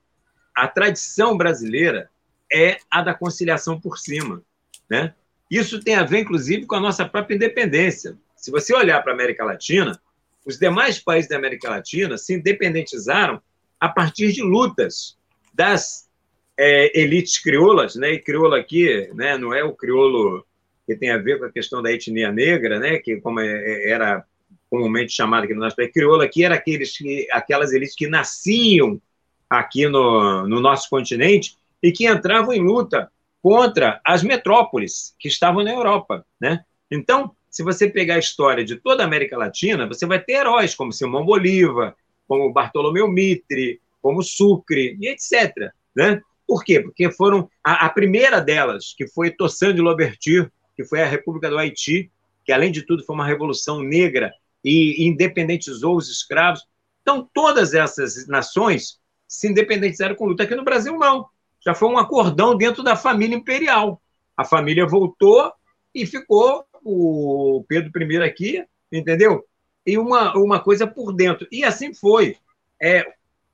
a 0.55 0.67
tradição 0.67 1.35
brasileira 1.35 2.09
é 2.51 2.77
a 2.89 3.01
da 3.01 3.13
conciliação 3.13 3.79
por 3.79 3.97
cima. 3.97 4.41
Né? 4.89 5.13
Isso 5.49 5.83
tem 5.83 5.95
a 5.95 6.03
ver, 6.03 6.19
inclusive, 6.19 6.65
com 6.65 6.75
a 6.75 6.79
nossa 6.79 7.05
própria 7.05 7.35
independência. 7.35 8.17
Se 8.35 8.51
você 8.51 8.73
olhar 8.73 9.01
para 9.01 9.11
a 9.11 9.15
América 9.15 9.43
Latina, 9.43 9.99
os 10.45 10.57
demais 10.57 10.99
países 10.99 11.29
da 11.29 11.37
América 11.37 11.69
Latina 11.69 12.17
se 12.17 12.33
independentizaram 12.33 13.41
a 13.79 13.89
partir 13.89 14.31
de 14.31 14.41
lutas 14.41 15.17
das 15.53 16.09
é, 16.57 16.99
elites 16.99 17.39
crioulas, 17.39 17.95
né? 17.95 18.11
E 18.11 18.19
crioula 18.19 18.59
aqui, 18.59 19.09
né? 19.13 19.37
Não 19.37 19.53
é 19.53 19.63
o 19.63 19.73
crioulo 19.73 20.45
que 20.85 20.95
tem 20.95 21.11
a 21.11 21.17
ver 21.17 21.39
com 21.39 21.45
a 21.45 21.51
questão 21.51 21.81
da 21.81 21.91
etnia 21.91 22.31
negra, 22.31 22.79
né? 22.79 22.97
Que 22.99 23.19
como 23.21 23.39
é, 23.39 23.47
é, 23.47 23.89
era 23.89 24.23
comumente 24.69 25.11
chamado 25.11 25.43
aqui 25.43 25.53
no 25.53 25.59
nosso 25.59 25.75
país, 25.75 25.91
crioula 25.91 26.23
aqui 26.23 26.45
era 26.45 26.55
aqueles 26.55 26.97
que, 26.97 27.27
aquelas 27.31 27.73
elites 27.73 27.95
que 27.95 28.07
nasciam 28.07 29.01
aqui 29.49 29.87
no, 29.87 30.47
no 30.47 30.61
nosso 30.61 30.89
continente 30.89 31.57
e 31.83 31.91
que 31.91 32.07
entravam 32.07 32.53
em 32.53 32.61
luta 32.61 33.11
contra 33.41 33.99
as 34.05 34.23
metrópoles 34.23 35.13
que 35.19 35.27
estavam 35.27 35.63
na 35.63 35.71
Europa, 35.71 36.25
né? 36.39 36.63
Então, 36.89 37.35
se 37.51 37.63
você 37.63 37.89
pegar 37.89 38.15
a 38.15 38.19
história 38.19 38.63
de 38.63 38.77
toda 38.77 39.03
a 39.03 39.05
América 39.05 39.37
Latina, 39.37 39.85
você 39.85 40.05
vai 40.05 40.23
ter 40.23 40.33
heróis 40.33 40.73
como 40.73 40.93
Simão 40.93 41.25
Bolívar, 41.25 41.93
como 42.25 42.51
Bartolomeu 42.53 43.09
Mitre, 43.09 43.81
como 44.01 44.23
Sucre, 44.23 44.97
e 44.99 45.09
etc. 45.09 45.69
Né? 45.93 46.21
Por 46.47 46.63
quê? 46.63 46.79
Porque 46.79 47.11
foram 47.11 47.49
a, 47.61 47.85
a 47.85 47.89
primeira 47.89 48.39
delas, 48.39 48.93
que 48.97 49.05
foi 49.05 49.31
Toussaint 49.31 49.75
de 49.75 49.81
Louverture, 49.81 50.49
que 50.77 50.85
foi 50.85 51.01
a 51.01 51.05
República 51.05 51.49
do 51.49 51.57
Haiti, 51.57 52.09
que 52.45 52.53
além 52.53 52.71
de 52.71 52.83
tudo 52.83 53.03
foi 53.03 53.13
uma 53.13 53.27
revolução 53.27 53.81
negra 53.81 54.31
e 54.63 55.05
independentizou 55.05 55.97
os 55.97 56.09
escravos. 56.09 56.65
Então, 57.01 57.29
todas 57.33 57.73
essas 57.73 58.27
nações 58.27 58.97
se 59.27 59.49
independizaram 59.49 60.15
com 60.15 60.25
luta. 60.25 60.43
Aqui 60.43 60.55
no 60.55 60.63
Brasil, 60.63 60.97
não. 60.97 61.27
Já 61.63 61.75
foi 61.75 61.89
um 61.89 61.97
acordão 61.97 62.55
dentro 62.55 62.81
da 62.81 62.95
família 62.95 63.35
imperial. 63.35 64.01
A 64.37 64.45
família 64.45 64.87
voltou 64.87 65.51
e 65.93 66.05
ficou 66.05 66.65
o 66.83 67.63
Pedro 67.67 67.91
I 68.11 68.17
aqui, 68.17 68.65
entendeu? 68.91 69.45
E 69.85 69.97
uma, 69.97 70.37
uma 70.37 70.59
coisa 70.59 70.85
por 70.85 71.13
dentro. 71.13 71.47
E 71.51 71.63
assim 71.63 71.93
foi. 71.93 72.37
É, 72.81 73.05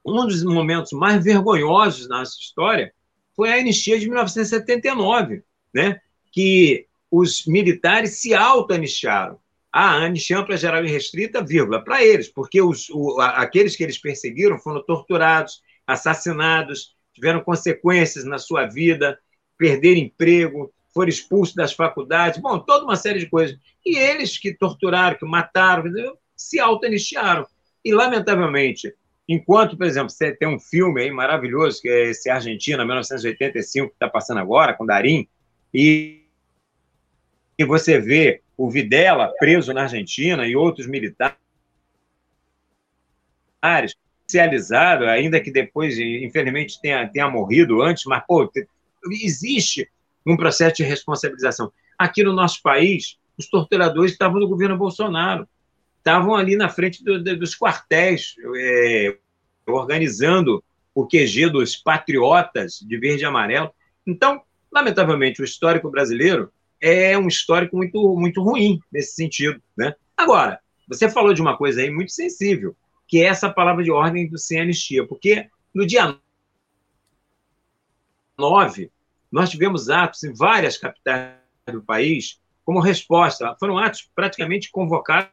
um 0.06 0.26
dos 0.26 0.44
momentos 0.44 0.92
mais 0.94 1.24
vergonhosos 1.24 2.08
da 2.08 2.20
nossa 2.20 2.38
história 2.40 2.94
foi 3.36 3.52
a 3.52 3.56
anistia 3.56 4.00
de 4.00 4.08
1979, 4.08 5.44
né? 5.74 6.00
que 6.32 6.88
os 7.12 7.46
militares 7.46 8.20
se 8.20 8.34
auto-anistiaram. 8.34 9.40
Ah, 9.72 10.06
anistia 10.06 10.40
ampla, 10.40 10.58
geral 10.58 10.84
e 10.86 10.90
restrita, 10.90 11.44
vírgula, 11.44 11.84
para 11.84 12.04
eles, 12.04 12.28
porque 12.28 12.62
os, 12.62 12.90
o, 12.90 13.20
aqueles 13.20 13.76
que 13.76 13.84
eles 13.84 13.98
perseguiram 13.98 14.58
foram 14.58 14.84
torturados, 14.84 15.62
assassinados, 15.86 16.96
tiveram 17.14 17.42
consequências 17.42 18.24
na 18.24 18.38
sua 18.38 18.66
vida, 18.66 19.20
perderam 19.58 20.00
emprego, 20.00 20.74
foram 20.98 21.10
expulsos 21.10 21.54
das 21.54 21.74
faculdades, 21.74 22.41
bom, 22.41 22.58
toda 22.58 22.84
uma 22.84 22.95
série 22.95 23.20
de 23.20 23.30
coisas. 23.30 23.56
E 23.86 23.95
eles 23.95 24.38
que 24.38 24.52
torturaram, 24.52 25.16
que 25.16 25.26
mataram, 25.26 25.84
se 26.36 26.60
auto-anistiaram. 26.60 27.45
E, 27.86 27.93
lamentavelmente, 27.93 28.91
enquanto, 29.30 29.78
por 29.78 29.86
exemplo, 29.86 30.10
você 30.10 30.32
tem 30.32 30.48
um 30.48 30.60
filme 30.60 31.02
aí 31.02 31.12
maravilhoso, 31.12 31.82
que 31.82 31.88
é 31.88 32.10
esse 32.10 32.32
Argentina, 32.32 32.84
1985, 32.84 33.89
que 33.89 33.93
está 33.93 34.10
passando 34.10 34.39
agora, 34.39 34.74
com 34.74 34.86
Darim, 34.86 35.28
e 35.72 36.24
e 37.60 37.66
você 37.66 38.00
vê 38.00 38.41
o 38.56 38.70
Videla 38.70 39.34
preso 39.39 39.74
na 39.74 39.84
Argentina 39.84 40.48
e 40.48 40.56
outros 40.56 40.86
militares 40.86 41.36
especializado, 44.28 45.06
ainda 45.06 45.39
que 45.41 45.50
depois, 45.50 45.98
infelizmente, 45.98 46.80
tenha, 46.80 47.08
tenha 47.08 47.30
morrido 47.30 47.82
antes, 47.82 48.04
mas, 48.06 48.24
pô, 48.28 48.52
existe 49.10 49.89
um 50.28 50.38
processo 50.38 50.78
de 50.78 50.84
responsabilização. 50.84 51.72
Aqui 51.98 52.24
no 52.24 52.34
nosso 52.34 52.62
país, 52.62 53.18
os 53.38 53.48
torturadores 53.48 54.12
estavam 54.12 54.40
no 54.40 54.48
governo 54.48 54.78
Bolsonaro, 54.78 55.48
estavam 55.98 56.36
ali 56.36 56.56
na 56.56 56.70
frente 56.70 57.04
do, 57.04 57.24
do, 57.24 57.38
dos 57.38 57.56
quartéis, 57.56 58.36
é, 58.56 59.18
organizando 59.66 60.64
o 60.94 61.08
QG 61.08 61.50
dos 61.50 61.76
patriotas 61.76 62.80
de 62.80 62.98
verde 62.98 63.24
e 63.24 63.26
amarelo. 63.26 63.72
Então, 64.06 64.42
lamentavelmente, 64.72 65.42
o 65.42 65.46
histórico 65.46 65.90
brasileiro 65.90 66.52
é 66.82 67.18
um 67.18 67.28
histórico 67.28 67.78
muito, 67.78 68.16
muito 68.16 68.42
ruim 68.42 68.80
nesse 68.92 69.14
sentido. 69.14 69.62
Né? 69.78 69.94
Agora, 70.16 70.60
você 70.88 71.10
falou 71.10 71.34
de 71.34 71.42
uma 71.42 71.58
coisa 71.58 71.82
aí 71.82 71.90
muito 71.90 72.12
sensível, 72.12 72.76
que 73.08 73.20
é 73.20 73.26
essa 73.26 73.50
palavra 73.50 73.84
de 73.84 73.92
ordem 73.92 74.28
do 74.28 74.38
sem 74.38 74.60
anistia, 74.60 75.06
porque 75.06 75.50
no 75.74 75.86
dia 75.86 76.18
9, 78.38 78.92
nós 79.32 79.50
tivemos 79.50 79.90
atos 79.90 80.24
em 80.24 80.34
várias 80.34 80.78
capitais 80.78 81.34
do 81.68 81.82
país 81.82 82.40
como 82.66 82.80
resposta. 82.80 83.56
Foram 83.60 83.78
atos 83.78 84.10
praticamente 84.16 84.70
convocados 84.72 85.32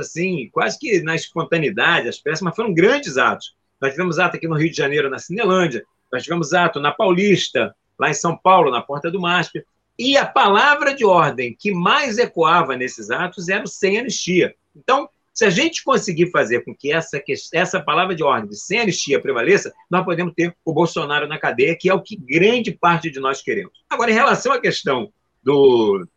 assim, 0.00 0.48
quase 0.50 0.78
que 0.78 1.02
na 1.02 1.14
espontaneidade, 1.14 2.08
as 2.08 2.18
peças, 2.18 2.42
mas 2.42 2.56
foram 2.56 2.72
grandes 2.72 3.16
atos. 3.18 3.54
Nós 3.80 3.92
tivemos 3.92 4.18
ato 4.18 4.36
aqui 4.36 4.48
no 4.48 4.56
Rio 4.56 4.70
de 4.70 4.76
Janeiro, 4.76 5.10
na 5.10 5.18
Cinelândia, 5.18 5.84
nós 6.10 6.22
tivemos 6.22 6.54
ato 6.54 6.80
na 6.80 6.92
Paulista, 6.92 7.74
lá 7.98 8.10
em 8.10 8.14
São 8.14 8.36
Paulo, 8.36 8.70
na 8.70 8.80
Porta 8.80 9.10
do 9.10 9.20
MASP, 9.20 9.64
e 9.98 10.16
a 10.16 10.26
palavra 10.26 10.94
de 10.94 11.04
ordem 11.04 11.56
que 11.58 11.72
mais 11.72 12.18
ecoava 12.18 12.76
nesses 12.76 13.10
atos 13.10 13.48
era 13.48 13.64
o 13.64 13.68
sem 13.68 13.98
anistia. 13.98 14.54
Então, 14.74 15.08
se 15.36 15.44
a 15.44 15.50
gente 15.50 15.84
conseguir 15.84 16.30
fazer 16.30 16.64
com 16.64 16.74
que 16.74 16.90
essa, 16.90 17.22
essa 17.52 17.78
palavra 17.78 18.14
de 18.14 18.22
ordem 18.22 18.48
de 18.48 18.56
sem 18.56 18.80
anistia 18.80 19.20
prevaleça, 19.20 19.70
nós 19.90 20.02
podemos 20.02 20.32
ter 20.34 20.56
o 20.64 20.72
Bolsonaro 20.72 21.28
na 21.28 21.38
cadeia, 21.38 21.76
que 21.78 21.90
é 21.90 21.94
o 21.94 22.00
que 22.00 22.16
grande 22.16 22.72
parte 22.72 23.10
de 23.10 23.20
nós 23.20 23.42
queremos. 23.42 23.84
Agora, 23.90 24.10
em 24.10 24.14
relação 24.14 24.50
à 24.50 24.58
questão 24.58 25.12
do, 25.42 26.08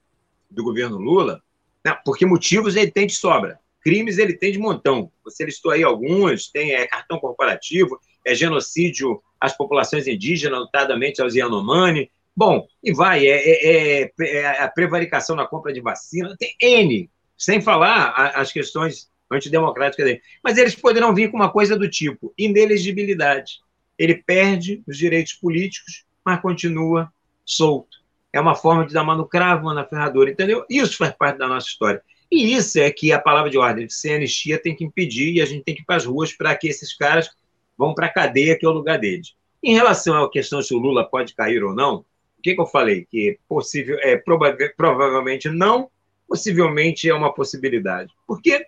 do 0.50 0.64
governo 0.64 0.98
Lula, 0.98 1.44
né, 1.86 1.98
porque 2.06 2.26
motivos 2.26 2.78
ele 2.78 2.92
tem 2.92 3.08
de 3.08 3.14
sobra, 3.14 3.60
crimes 3.82 4.18
ele 4.18 4.38
tem 4.38 4.54
de 4.54 4.58
montão. 4.58 5.12
Você 5.26 5.44
listou 5.44 5.74
aí 5.74 5.84
alguns, 5.84 6.48
tem 6.48 6.72
é, 6.72 6.88
cartão 6.88 7.20
corporativo, 7.20 8.00
é 8.26 8.34
genocídio 8.34 9.22
às 9.38 9.56
populações 9.56 10.08
indígenas, 10.08 10.60
notadamente 10.60 11.22
aos 11.22 11.36
Yanomami, 11.36 12.10
Bom, 12.40 12.66
e 12.82 12.94
vai, 12.94 13.28
é, 13.28 13.36
é, 13.36 14.02
é, 14.04 14.12
é, 14.18 14.64
a 14.64 14.70
prevaricação 14.70 15.36
na 15.36 15.46
compra 15.46 15.74
de 15.74 15.82
vacina, 15.82 16.38
tem 16.40 16.56
N, 16.62 17.10
sem 17.40 17.62
falar 17.62 18.10
as 18.36 18.52
questões 18.52 19.10
antidemocráticas 19.32 20.06
dele. 20.06 20.22
Mas 20.44 20.58
eles 20.58 20.76
poderão 20.76 21.16
vir 21.16 21.32
com 21.32 21.38
uma 21.38 21.50
coisa 21.50 21.78
do 21.78 21.90
tipo 21.90 22.34
inelegibilidade. 22.38 23.62
Ele 23.98 24.16
perde 24.16 24.84
os 24.86 24.98
direitos 24.98 25.34
políticos, 25.34 26.04
mas 26.26 26.42
continua 26.42 27.12
solto. 27.46 27.98
É 28.34 28.40
uma 28.40 28.56
forma 28.56 28.86
de 28.86 28.94
dar 28.94 29.04
mano 29.04 29.26
cravo 29.26 29.74
na 29.74 29.86
ferradura, 29.86 30.30
entendeu? 30.30 30.66
Isso 30.70 30.98
faz 30.98 31.14
parte 31.14 31.38
da 31.38 31.48
nossa 31.48 31.68
história. 31.68 32.02
E 32.30 32.54
isso 32.54 32.78
é 32.78 32.92
que 32.92 33.12
a 33.12 33.20
palavra 33.20 33.50
de 33.50 33.58
ordem 33.58 33.88
de 33.88 33.94
ser 33.94 34.16
anistia 34.16 34.62
tem 34.62 34.76
que 34.76 34.84
impedir 34.84 35.34
e 35.34 35.42
a 35.42 35.46
gente 35.46 35.64
tem 35.64 35.74
que 35.74 35.82
ir 35.82 35.86
para 35.86 35.96
as 35.96 36.06
ruas 36.06 36.34
para 36.34 36.56
que 36.56 36.68
esses 36.68 36.96
caras 36.96 37.30
vão 37.78 37.94
para 37.94 38.08
a 38.08 38.14
cadeia, 38.14 38.58
que 38.58 38.66
é 38.66 38.70
o 38.70 38.74
lugar 38.74 39.00
deles. 39.00 39.34
Em 39.64 39.74
relação 39.74 40.24
à 40.24 40.30
questão 40.30 40.62
se 40.62 40.74
o 40.74 40.78
Lula 40.78 41.10
pode 41.10 41.34
cair 41.34 41.64
ou 41.64 41.74
não, 41.74 42.06
o 42.38 42.42
que, 42.42 42.54
que 42.54 42.62
eu 42.62 42.68
falei? 42.68 43.06
Que 43.10 43.40
possível, 43.48 43.98
é, 44.02 44.16
prova 44.16 44.56
provavelmente 44.78 45.50
não, 45.50 45.90
possivelmente 46.30 47.10
é 47.10 47.14
uma 47.14 47.34
possibilidade. 47.34 48.14
Porque 48.28 48.68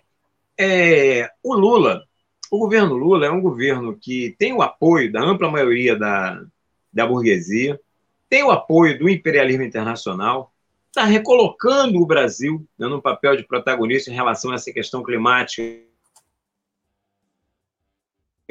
é, 0.58 1.30
o 1.42 1.54
Lula, 1.54 2.04
o 2.50 2.58
governo 2.58 2.94
Lula 2.94 3.26
é 3.26 3.30
um 3.30 3.40
governo 3.40 3.96
que 3.96 4.34
tem 4.38 4.52
o 4.52 4.60
apoio 4.60 5.10
da 5.10 5.22
ampla 5.22 5.48
maioria 5.48 5.96
da, 5.96 6.44
da 6.92 7.06
burguesia, 7.06 7.80
tem 8.28 8.42
o 8.42 8.50
apoio 8.50 8.98
do 8.98 9.08
imperialismo 9.08 9.62
internacional, 9.62 10.52
está 10.88 11.04
recolocando 11.04 11.98
o 12.00 12.06
Brasil 12.06 12.66
né, 12.76 12.88
num 12.88 13.00
papel 13.00 13.36
de 13.36 13.44
protagonista 13.44 14.10
em 14.10 14.14
relação 14.14 14.50
a 14.50 14.56
essa 14.56 14.72
questão 14.72 15.02
climática 15.02 15.80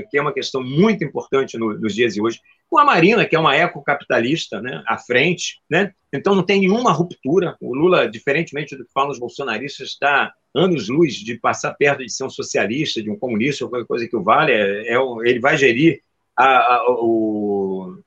que 0.10 0.18
é 0.18 0.22
uma 0.22 0.34
questão 0.34 0.64
muito 0.64 1.04
importante 1.04 1.58
no, 1.58 1.78
nos 1.78 1.94
dias 1.94 2.16
de 2.16 2.22
hoje, 2.22 2.42
com 2.72 2.78
a 2.78 2.86
Marina, 2.86 3.26
que 3.26 3.36
é 3.36 3.40
uma 3.40 3.54
ecocapitalista, 3.54 4.62
né, 4.62 4.82
à 4.88 4.98
frente, 4.98 5.60
né? 5.70 5.92
Então 6.12 6.34
não 6.34 6.42
tem 6.42 6.62
nenhuma 6.62 6.94
ruptura. 6.94 7.58
O 7.60 7.76
Lula, 7.76 8.10
diferentemente 8.10 8.78
do 8.78 8.86
que 8.86 8.94
falam 8.94 9.12
os 9.12 9.20
bolsonaristas, 9.20 9.90
está 9.90 10.34
anos-luz 10.56 11.16
de 11.16 11.38
passar 11.38 11.74
perto 11.74 12.00
de 12.00 12.10
ser 12.10 12.24
um 12.24 12.30
socialista, 12.30 13.04
de 13.04 13.10
um 13.12 13.20
comunista, 13.20 13.66
ou 13.66 13.70
qualquer 13.70 13.86
coisa 13.86 14.08
que 14.08 14.16
o 14.16 14.24
vale. 14.24 14.54
É, 14.54 14.94
é 14.94 14.98
ele 15.26 15.42
vai 15.42 15.58
gerir 15.58 16.02
a, 16.34 16.46
a, 16.46 16.86
o, 16.92 17.98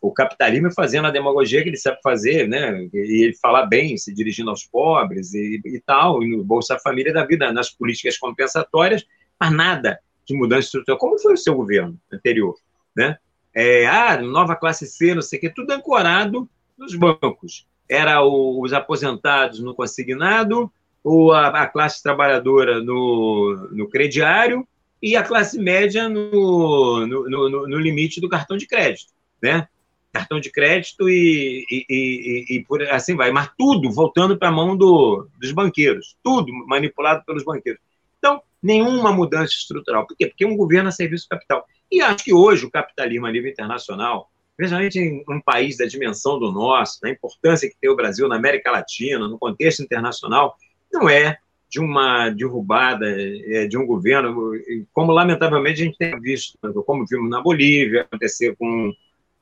o 0.00 0.10
capitalismo 0.10 0.72
fazendo 0.72 1.06
a 1.06 1.10
demagogia 1.10 1.62
que 1.62 1.68
ele 1.68 1.76
sabe 1.76 1.98
fazer, 2.02 2.48
né? 2.48 2.88
E 2.94 3.24
ele 3.24 3.36
falar 3.36 3.66
bem, 3.66 3.94
se 3.98 4.14
dirigindo 4.14 4.48
aos 4.48 4.64
pobres 4.64 5.34
e, 5.34 5.60
e 5.66 5.82
tal, 5.84 6.22
e 6.22 6.34
no 6.34 6.42
Bolsa 6.42 6.78
Família 6.78 7.12
da 7.12 7.26
vida, 7.26 7.52
nas 7.52 7.68
políticas 7.68 8.16
compensatórias, 8.16 9.04
mas 9.38 9.52
nada 9.52 10.00
de 10.26 10.34
mudança 10.34 10.68
estrutural, 10.68 10.98
como 10.98 11.18
foi 11.18 11.34
o 11.34 11.36
seu 11.36 11.54
governo 11.54 12.00
anterior, 12.10 12.54
né? 12.96 13.18
É, 13.54 13.86
ah, 13.86 14.20
nova 14.20 14.56
classe 14.56 14.86
C, 14.86 15.14
não 15.14 15.22
sei 15.22 15.38
o 15.38 15.40
quê, 15.40 15.50
tudo 15.50 15.70
ancorado 15.70 16.48
nos 16.76 16.94
bancos. 16.94 17.66
Era 17.88 18.22
o, 18.22 18.60
os 18.62 18.72
aposentados 18.72 19.60
no 19.60 19.74
consignado, 19.74 20.70
ou 21.04 21.32
a, 21.32 21.48
a, 21.48 21.66
classe 21.66 22.02
trabalhadora 22.02 22.82
no, 22.82 23.68
no 23.70 23.88
crediário 23.88 24.66
e 25.02 25.14
a 25.16 25.22
classe 25.22 25.58
média 25.58 26.08
no, 26.08 27.06
no, 27.06 27.28
no, 27.28 27.68
no 27.68 27.78
limite 27.78 28.22
do 28.22 28.28
cartão 28.28 28.56
de 28.56 28.66
crédito, 28.66 29.12
né? 29.40 29.68
Cartão 30.10 30.40
de 30.40 30.50
crédito 30.50 31.08
e, 31.08 31.66
e, 31.70 31.86
e, 31.90 32.56
e 32.56 32.64
por 32.64 32.80
assim 32.84 33.14
vai, 33.14 33.30
mas 33.30 33.50
tudo 33.58 33.92
voltando 33.92 34.38
para 34.38 34.48
a 34.48 34.52
mão 34.52 34.76
do, 34.76 35.28
dos 35.38 35.52
banqueiros, 35.52 36.16
tudo 36.22 36.50
manipulado 36.66 37.22
pelos 37.26 37.44
banqueiros. 37.44 37.82
Então, 38.18 38.40
nenhuma 38.62 39.12
mudança 39.12 39.52
estrutural. 39.52 40.06
Por 40.06 40.16
quê? 40.16 40.26
Porque 40.26 40.46
um 40.46 40.56
governo 40.56 40.88
a 40.88 40.92
serviço 40.92 41.26
do 41.26 41.30
capital. 41.30 41.66
E 41.90 42.00
acho 42.00 42.24
que 42.24 42.32
hoje 42.32 42.66
o 42.66 42.70
capitalismo 42.70 43.26
a 43.26 43.32
nível 43.32 43.50
internacional, 43.50 44.30
principalmente 44.56 44.98
em 44.98 45.24
um 45.28 45.40
país 45.40 45.76
da 45.76 45.86
dimensão 45.86 46.38
do 46.38 46.50
nosso, 46.50 47.00
da 47.00 47.10
importância 47.10 47.68
que 47.68 47.76
tem 47.80 47.90
o 47.90 47.96
Brasil 47.96 48.28
na 48.28 48.36
América 48.36 48.70
Latina, 48.70 49.28
no 49.28 49.38
contexto 49.38 49.82
internacional, 49.82 50.56
não 50.92 51.08
é 51.08 51.38
de 51.68 51.80
uma 51.80 52.30
derrubada 52.30 53.04
é, 53.08 53.66
de 53.66 53.76
um 53.76 53.84
governo, 53.84 54.52
como 54.92 55.10
lamentavelmente 55.10 55.82
a 55.82 55.84
gente 55.84 55.98
tem 55.98 56.20
visto, 56.20 56.56
como 56.86 57.04
vimos 57.04 57.28
na 57.28 57.40
Bolívia, 57.40 58.02
acontecer 58.02 58.54
com 58.56 58.92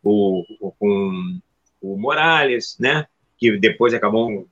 o, 0.02 0.72
com 0.78 1.38
o 1.82 1.98
Morales, 1.98 2.76
né, 2.80 3.06
que 3.36 3.58
depois 3.58 3.92
acabou 3.92 4.48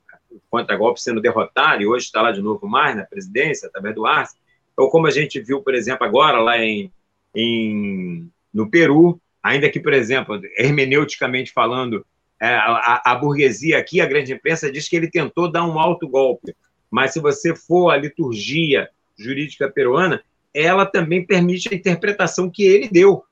contra 0.50 0.76
golpe 0.76 1.00
sendo 1.00 1.22
derrotado 1.22 1.82
e 1.82 1.86
hoje 1.86 2.04
está 2.04 2.20
lá 2.20 2.32
de 2.32 2.42
novo 2.42 2.68
mais 2.68 2.94
na 2.94 3.04
presidência, 3.04 3.68
através 3.68 3.94
do 3.94 4.04
Arce, 4.04 4.36
ou 4.76 4.90
como 4.90 5.06
a 5.06 5.10
gente 5.10 5.40
viu, 5.40 5.62
por 5.62 5.74
exemplo, 5.74 6.06
agora 6.06 6.38
lá 6.38 6.58
em, 6.58 6.92
em 7.34 8.30
no 8.52 8.68
Peru, 8.68 9.20
ainda 9.42 9.70
que, 9.70 9.78
por 9.78 9.92
exemplo, 9.92 10.40
hermeneuticamente 10.56 11.52
falando, 11.52 12.04
é, 12.40 12.48
a, 12.48 13.02
a, 13.04 13.14
burguesia 13.14 13.78
aqui, 13.78 14.00
a 14.00 14.06
grande 14.06 14.32
imprensa, 14.32 14.72
diz 14.72 14.88
que 14.88 14.96
ele 14.96 15.10
tentou 15.10 15.50
dar 15.50 15.64
um 15.64 15.78
alto 15.78 16.08
golpe, 16.08 16.54
mas 16.90 17.12
se 17.12 17.20
você 17.20 17.54
for 17.54 17.90
a 17.90 17.96
liturgia 17.96 18.88
jurídica 19.16 19.70
peruana, 19.70 20.22
ela 20.52 20.84
também 20.84 21.24
permite 21.24 21.72
a 21.72 21.76
interpretação 21.76 22.50
que 22.50 22.64
ele 22.64 22.88
deu 22.88 23.22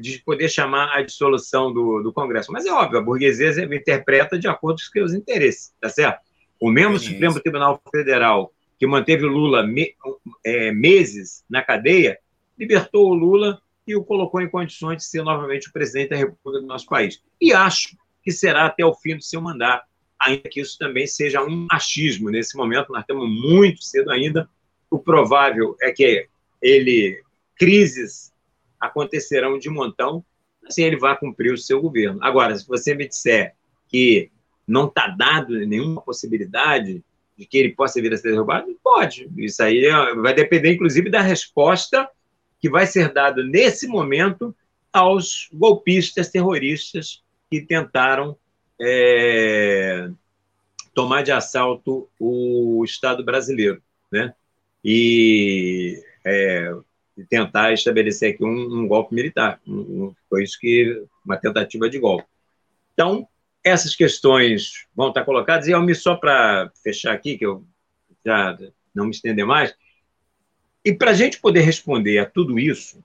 de 0.00 0.18
poder 0.18 0.48
chamar 0.50 0.94
a 0.94 1.02
dissolução 1.02 1.72
do, 1.72 2.02
do 2.02 2.12
Congresso. 2.12 2.52
Mas 2.52 2.66
é 2.66 2.70
óbvio, 2.70 2.98
a 2.98 3.02
burguesia 3.02 3.64
interpreta 3.64 4.38
de 4.38 4.46
acordo 4.46 4.76
com 4.76 4.82
os 4.82 4.90
seus 4.90 5.14
interesses, 5.14 5.72
tá 5.80 5.88
certo? 5.88 6.20
O 6.60 6.70
mesmo 6.70 6.98
Supremo 6.98 7.40
Tribunal 7.40 7.82
Federal 7.90 8.52
que 8.78 8.86
manteve 8.86 9.24
o 9.24 9.28
Lula 9.28 9.64
me, 9.64 9.94
é, 10.44 10.72
meses 10.72 11.44
na 11.48 11.62
cadeia, 11.62 12.18
libertou 12.58 13.10
o 13.10 13.14
Lula 13.14 13.60
e 13.86 13.96
o 13.96 14.04
colocou 14.04 14.40
em 14.40 14.48
condições 14.48 14.98
de 14.98 15.04
ser 15.04 15.22
novamente 15.22 15.68
o 15.68 15.72
presidente 15.72 16.10
da 16.10 16.16
República 16.16 16.60
do 16.60 16.66
nosso 16.66 16.86
país. 16.86 17.22
E 17.40 17.52
acho 17.52 17.96
que 18.22 18.30
será 18.30 18.66
até 18.66 18.84
o 18.84 18.94
fim 18.94 19.16
do 19.16 19.22
seu 19.22 19.40
mandato, 19.40 19.86
ainda 20.18 20.48
que 20.48 20.60
isso 20.60 20.78
também 20.78 21.06
seja 21.06 21.42
um 21.42 21.66
machismo. 21.70 22.30
Nesse 22.30 22.56
momento, 22.56 22.92
nós 22.92 23.00
estamos 23.00 23.28
muito 23.28 23.82
cedo 23.82 24.10
ainda. 24.10 24.48
O 24.90 24.98
provável 24.98 25.76
é 25.80 25.90
que 25.90 26.28
ele 26.60 27.20
crises 27.56 28.32
acontecerão 28.78 29.58
de 29.58 29.68
montão, 29.68 30.24
assim 30.66 30.84
ele 30.84 30.96
vai 30.96 31.16
cumprir 31.18 31.52
o 31.52 31.58
seu 31.58 31.80
governo. 31.80 32.18
Agora, 32.22 32.56
se 32.56 32.66
você 32.66 32.94
me 32.94 33.08
disser 33.08 33.54
que 33.88 34.30
não 34.66 34.86
está 34.86 35.08
dado 35.08 35.54
nenhuma 35.66 36.00
possibilidade 36.00 37.04
de 37.36 37.46
que 37.46 37.58
ele 37.58 37.74
possa 37.74 38.00
vir 38.00 38.12
a 38.12 38.16
ser 38.16 38.30
derrubado? 38.30 38.76
Pode. 38.82 39.28
Isso 39.36 39.62
aí 39.62 39.84
é, 39.84 40.14
vai 40.14 40.34
depender, 40.34 40.72
inclusive, 40.72 41.10
da 41.10 41.20
resposta 41.20 42.08
que 42.62 42.70
vai 42.70 42.86
ser 42.86 43.12
dada 43.12 43.42
nesse 43.42 43.88
momento 43.88 44.54
aos 44.92 45.48
golpistas 45.52 46.28
terroristas 46.28 47.20
que 47.50 47.60
tentaram 47.60 48.36
é, 48.80 50.08
tomar 50.94 51.22
de 51.22 51.32
assalto 51.32 52.08
o 52.20 52.84
Estado 52.84 53.24
brasileiro, 53.24 53.82
né? 54.12 54.32
E 54.84 56.00
é, 56.24 56.72
tentar 57.28 57.72
estabelecer 57.72 58.34
aqui 58.34 58.44
um, 58.44 58.82
um 58.82 58.86
golpe 58.86 59.12
militar. 59.12 59.60
Um, 59.66 60.14
foi 60.30 60.44
isso 60.44 60.56
que 60.60 61.04
uma 61.24 61.36
tentativa 61.36 61.90
de 61.90 61.98
golpe. 61.98 62.28
Então, 62.94 63.26
essas 63.64 63.96
questões 63.96 64.86
vão 64.94 65.08
estar 65.08 65.24
colocadas, 65.24 65.66
e 65.66 65.72
Almir, 65.72 66.00
só 66.00 66.14
para 66.14 66.70
fechar 66.82 67.12
aqui, 67.12 67.36
que 67.36 67.46
eu 67.46 67.64
já 68.24 68.56
não 68.94 69.06
me 69.06 69.10
estender 69.10 69.44
mais, 69.44 69.74
e 70.84 70.92
para 70.92 71.12
a 71.12 71.14
gente 71.14 71.40
poder 71.40 71.60
responder 71.60 72.18
a 72.18 72.26
tudo 72.26 72.58
isso, 72.58 73.02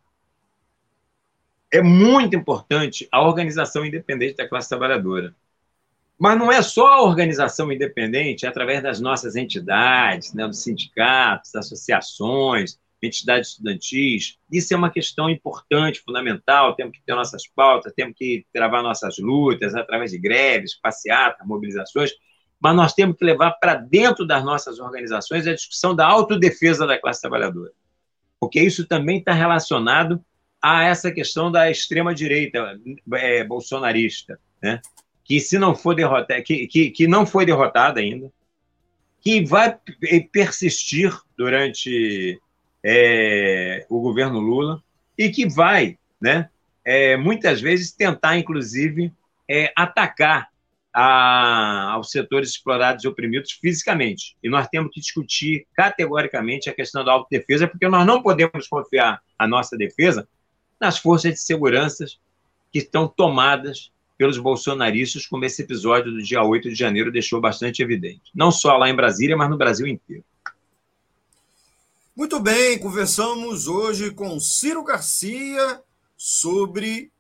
é 1.71 1.82
muito 1.82 2.36
importante 2.36 3.07
a 3.11 3.21
organização 3.21 3.86
independente 3.86 4.38
da 4.38 4.47
classe 4.47 4.69
trabalhadora. 4.69 5.36
Mas 6.17 6.38
não 6.38 6.51
é 6.51 6.61
só 6.61 6.88
a 6.88 7.03
organização 7.03 7.71
independente 7.71 8.45
é 8.45 8.49
através 8.49 8.82
das 8.82 8.99
nossas 8.99 9.36
entidades, 9.36 10.34
né, 10.34 10.47
dos 10.47 10.63
sindicatos, 10.63 11.53
associações, 11.53 12.80
entidades 13.01 13.51
estudantis. 13.51 14.38
Isso 14.51 14.73
é 14.73 14.78
uma 14.78 14.89
questão 14.89 15.30
importante, 15.30 16.01
fundamental. 16.01 16.75
Temos 16.75 16.97
que 16.97 17.03
ter 17.05 17.13
nossas 17.13 17.47
pautas, 17.47 17.93
temos 17.95 18.15
que 18.17 18.45
travar 18.51 18.82
nossas 18.82 19.19
lutas 19.19 19.75
através 19.75 20.11
de 20.11 20.17
greves, 20.17 20.80
passeatas, 20.80 21.45
mobilizações. 21.45 22.11
Mas 22.60 22.76
nós 22.76 22.93
temos 22.93 23.18
que 23.18 23.26
levar 23.26 23.51
para 23.51 23.76
dentro 23.76 24.26
das 24.26 24.43
nossas 24.43 24.80
organizações 24.80 25.45
a 25.45 25.53
discussão 25.53 25.95
da 25.95 26.05
autodefesa 26.08 26.88
da 26.88 26.99
classe 26.99 27.22
trabalhadora. 27.22 27.72
Porque 28.39 28.60
isso 28.60 28.88
também 28.88 29.20
está 29.20 29.34
relacionado 29.34 30.24
a 30.62 30.84
essa 30.84 31.12
questão 31.12 31.51
da 31.51 31.70
extrema-direita 31.70 32.80
é, 33.14 33.43
bolsonarista, 33.43 34.39
né? 34.62 34.82
que 35.24 35.39
se 35.41 35.60
não 35.60 35.76
for 35.76 35.93
derrotada, 35.93 36.41
que, 36.41 36.68
que, 36.68 36.89
que 36.89 37.05
não 37.05 37.26
foi 37.26 37.45
derrotada 37.45 37.99
ainda, 37.99 38.32
que 39.20 39.45
vai 39.45 39.78
persistir 40.32 41.14
durante 41.38 42.39
é, 42.84 43.86
o 43.89 43.99
governo 43.99 44.39
Lula 44.39 44.82
e 45.18 45.30
que 45.30 45.47
vai, 45.47 45.97
né, 46.22 46.49
é, 46.86 47.18
muitas 47.18 47.60
vezes, 47.60 47.91
tentar, 47.91 48.38
inclusive, 48.38 49.12
é, 49.49 49.74
atacar 49.76 50.49
a, 50.99 51.91
aos 51.91 52.09
setores 52.09 52.49
explorados 52.49 53.03
e 53.03 53.07
oprimidos 53.07 53.51
fisicamente. 53.51 54.35
E 54.41 54.49
nós 54.49 54.67
temos 54.67 54.91
que 54.91 54.99
discutir 54.99 55.67
categoricamente 55.75 56.71
a 56.71 56.73
questão 56.73 57.05
da 57.05 57.11
autodefesa, 57.11 57.67
porque 57.67 57.87
nós 57.87 58.03
não 58.03 58.23
podemos 58.23 58.67
confiar 58.67 59.21
a 59.37 59.47
nossa 59.47 59.77
defesa 59.77 60.27
nas 60.81 60.97
forças 60.97 61.33
de 61.33 61.39
segurança 61.39 62.03
que 62.71 62.79
estão 62.79 63.07
tomadas 63.07 63.91
pelos 64.17 64.39
bolsonaristas, 64.39 65.27
como 65.27 65.45
esse 65.45 65.61
episódio 65.61 66.11
do 66.11 66.23
dia 66.23 66.41
8 66.41 66.69
de 66.69 66.75
janeiro 66.75 67.11
deixou 67.11 67.39
bastante 67.39 67.83
evidente. 67.83 68.31
Não 68.33 68.49
só 68.49 68.75
lá 68.75 68.89
em 68.89 68.95
Brasília, 68.95 69.37
mas 69.37 69.51
no 69.51 69.57
Brasil 69.57 69.85
inteiro. 69.85 70.23
Muito 72.15 72.39
bem, 72.39 72.79
conversamos 72.79 73.67
hoje 73.67 74.09
com 74.09 74.39
Ciro 74.39 74.83
Garcia 74.83 75.79
sobre 76.17 77.11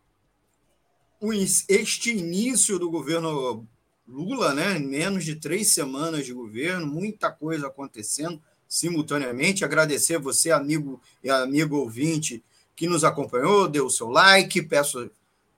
este 1.67 2.11
início 2.11 2.77
do 2.77 2.89
governo 2.89 3.67
Lula, 4.07 4.53
né? 4.53 4.79
Menos 4.79 5.25
de 5.25 5.35
três 5.35 5.69
semanas 5.69 6.25
de 6.25 6.33
governo, 6.33 6.87
muita 6.87 7.29
coisa 7.29 7.67
acontecendo 7.67 8.41
simultaneamente. 8.67 9.65
Agradecer 9.65 10.17
você, 10.17 10.51
amigo 10.51 11.01
e 11.23 11.29
amigo 11.29 11.77
ouvinte, 11.77 12.43
que 12.75 12.87
nos 12.87 13.03
acompanhou, 13.03 13.67
deu 13.67 13.87
o 13.87 13.89
seu 13.89 14.07
like, 14.09 14.61
peço 14.61 15.09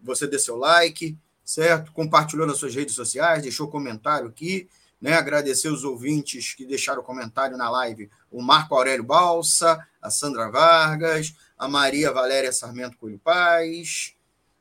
você 0.02 0.26
dê 0.26 0.40
seu 0.40 0.56
like, 0.56 1.18
certo? 1.44 1.92
Compartilhou 1.92 2.48
nas 2.48 2.58
suas 2.58 2.74
redes 2.74 2.96
sociais, 2.96 3.44
deixou 3.44 3.68
comentário 3.68 4.28
aqui, 4.28 4.70
né? 5.00 5.14
Agradecer 5.14 5.68
os 5.68 5.84
ouvintes 5.84 6.54
que 6.54 6.66
deixaram 6.66 7.04
comentário 7.04 7.58
na 7.58 7.70
live, 7.70 8.10
o 8.32 8.42
Marco 8.42 8.76
Aurélio 8.76 9.04
Balsa, 9.04 9.86
a 10.02 10.10
Sandra 10.10 10.50
Vargas, 10.50 11.36
a 11.58 11.68
Maria 11.68 12.12
Valéria 12.12 12.54
Sarmento 12.54 12.98
Coelho 12.98 13.20
Paz, 13.20 14.16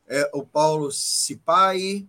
é, 0.08 0.30
o 0.32 0.44
Paulo 0.44 0.90
Cipai, 0.90 2.06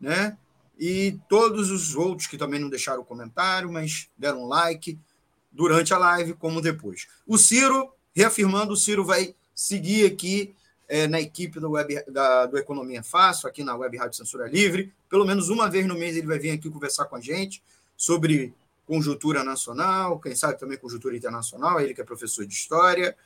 né? 0.00 0.36
E 0.78 1.18
todos 1.28 1.70
os 1.70 1.94
outros 1.94 2.26
que 2.26 2.38
também 2.38 2.58
não 2.58 2.68
deixaram 2.68 3.04
comentário, 3.04 3.70
mas 3.70 4.08
deram 4.16 4.46
like 4.48 4.98
durante 5.50 5.92
a 5.94 5.98
live, 5.98 6.32
como 6.34 6.60
depois. 6.60 7.06
O 7.26 7.36
Ciro, 7.38 7.92
reafirmando, 8.14 8.72
o 8.72 8.76
Ciro 8.76 9.04
vai 9.04 9.34
seguir 9.54 10.06
aqui 10.06 10.54
é, 10.88 11.06
na 11.06 11.20
equipe 11.20 11.60
do, 11.60 11.70
web, 11.70 12.02
da, 12.08 12.46
do 12.46 12.58
Economia 12.58 13.02
Fácil, 13.02 13.48
aqui 13.48 13.62
na 13.62 13.76
Web 13.76 13.96
Rádio 13.96 14.16
Censura 14.16 14.48
Livre. 14.48 14.92
Pelo 15.08 15.24
menos 15.24 15.50
uma 15.50 15.70
vez 15.70 15.86
no 15.86 15.94
mês 15.94 16.16
ele 16.16 16.26
vai 16.26 16.38
vir 16.38 16.50
aqui 16.50 16.70
conversar 16.70 17.04
com 17.04 17.16
a 17.16 17.20
gente 17.20 17.62
sobre 17.96 18.52
conjuntura 18.86 19.44
nacional, 19.44 20.18
quem 20.18 20.34
sabe 20.34 20.58
também 20.58 20.76
conjuntura 20.76 21.16
internacional, 21.16 21.80
ele 21.80 21.94
que 21.94 22.00
é 22.00 22.04
professor 22.04 22.44
de 22.44 22.52
História, 22.52 23.16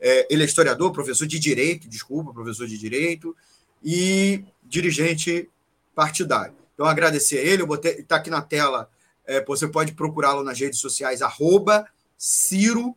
é, 0.00 0.26
ele 0.30 0.42
é 0.42 0.46
historiador, 0.46 0.90
professor 0.92 1.26
de 1.26 1.38
Direito, 1.38 1.88
desculpa, 1.88 2.32
professor 2.32 2.66
de 2.66 2.78
Direito, 2.78 3.36
e 3.84 4.44
dirigente 4.62 5.48
partidário. 5.94 6.54
Então, 6.74 6.86
agradecer 6.86 7.38
a 7.38 7.42
ele, 7.42 7.62
está 7.98 8.16
aqui 8.16 8.30
na 8.30 8.40
tela, 8.40 8.90
é, 9.26 9.44
você 9.44 9.68
pode 9.68 9.92
procurá-lo 9.92 10.42
nas 10.42 10.58
redes 10.58 10.80
sociais, 10.80 11.22
arroba 11.22 11.86
Ciro 12.16 12.96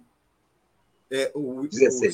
é, 1.11 1.31
o, 1.33 1.61
o, 1.61 1.69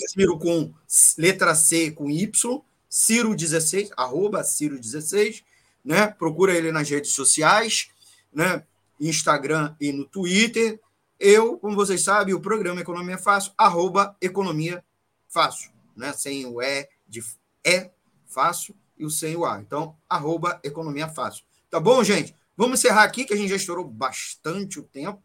Ciro 0.09 0.37
com 0.37 0.73
letra 1.17 1.55
C 1.55 1.91
com 1.91 2.09
Y, 2.09 2.61
Ciro16, 2.89 3.89
arroba 3.95 4.41
Ciro16, 4.41 5.43
né? 5.83 6.07
Procura 6.07 6.53
ele 6.53 6.71
nas 6.71 6.89
redes 6.89 7.11
sociais, 7.11 7.89
né? 8.33 8.63
Instagram 8.99 9.75
e 9.79 9.91
no 9.91 10.05
Twitter. 10.05 10.79
Eu, 11.19 11.57
como 11.57 11.75
vocês 11.75 12.01
sabem, 12.01 12.33
o 12.33 12.41
programa 12.41 12.81
Economia 12.81 13.17
Fácil, 13.17 13.53
arroba 13.57 14.15
Economia 14.21 14.83
Fácil, 15.29 15.71
né? 15.95 16.11
Sem 16.13 16.45
o 16.45 16.61
E 16.61 16.87
de 17.07 17.23
é 17.63 17.91
fácil 18.31 18.75
e 18.97 19.05
o 19.05 19.09
sem 19.09 19.35
o 19.35 19.45
A. 19.45 19.59
Então, 19.59 19.95
arroba 20.09 20.59
Economia 20.63 21.07
Fácil. 21.07 21.43
Tá 21.69 21.79
bom, 21.79 22.03
gente? 22.03 22.35
Vamos 22.55 22.79
encerrar 22.79 23.03
aqui, 23.03 23.25
que 23.25 23.33
a 23.33 23.37
gente 23.37 23.49
já 23.49 23.55
estourou 23.55 23.85
bastante 23.85 24.79
o 24.79 24.83
tempo, 24.83 25.21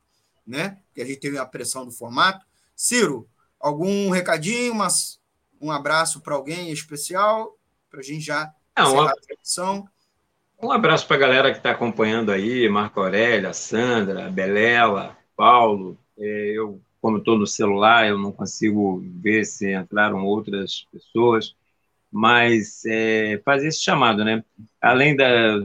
né? 0.47 0.79
Que 0.95 1.03
a 1.03 1.05
gente 1.05 1.21
teve 1.21 1.39
a 1.39 1.45
pressão 1.45 1.85
do 1.85 1.91
formato. 1.91 2.45
Ciro, 2.75 3.29
Algum 3.59 4.11
recadinho, 4.11 4.75
mas 4.75 5.19
um 5.61 5.71
abraço 5.71 6.21
para 6.21 6.35
alguém 6.35 6.71
especial, 6.71 7.57
para 7.91 8.01
a 8.01 8.03
gente 8.03 8.21
já 8.21 8.53
Não, 8.77 9.01
a 9.01 9.13
transmissão. 9.15 9.89
Um 10.63 10.71
abraço 10.71 11.07
para 11.07 11.17
a 11.17 11.21
galera 11.21 11.51
que 11.51 11.59
está 11.59 11.71
acompanhando 11.71 12.31
aí, 12.31 12.69
Marco 12.69 13.01
Aurélio, 13.01 13.53
Sandra, 13.53 14.31
Belela, 14.31 15.16
Paulo. 15.35 15.99
É, 16.19 16.53
eu, 16.55 16.81
como 17.01 17.19
estou 17.19 17.39
no 17.39 17.47
celular, 17.47 18.07
eu 18.07 18.19
não 18.19 18.31
consigo 18.31 19.03
ver 19.20 19.45
se 19.45 19.74
entraram 19.74 20.24
outras 20.24 20.87
pessoas, 20.93 21.55
mas 22.11 22.85
é, 22.87 23.41
fazer 23.45 23.69
esse 23.69 23.83
chamado, 23.83 24.24
né? 24.24 24.43
Além 24.81 25.16
da, 25.16 25.59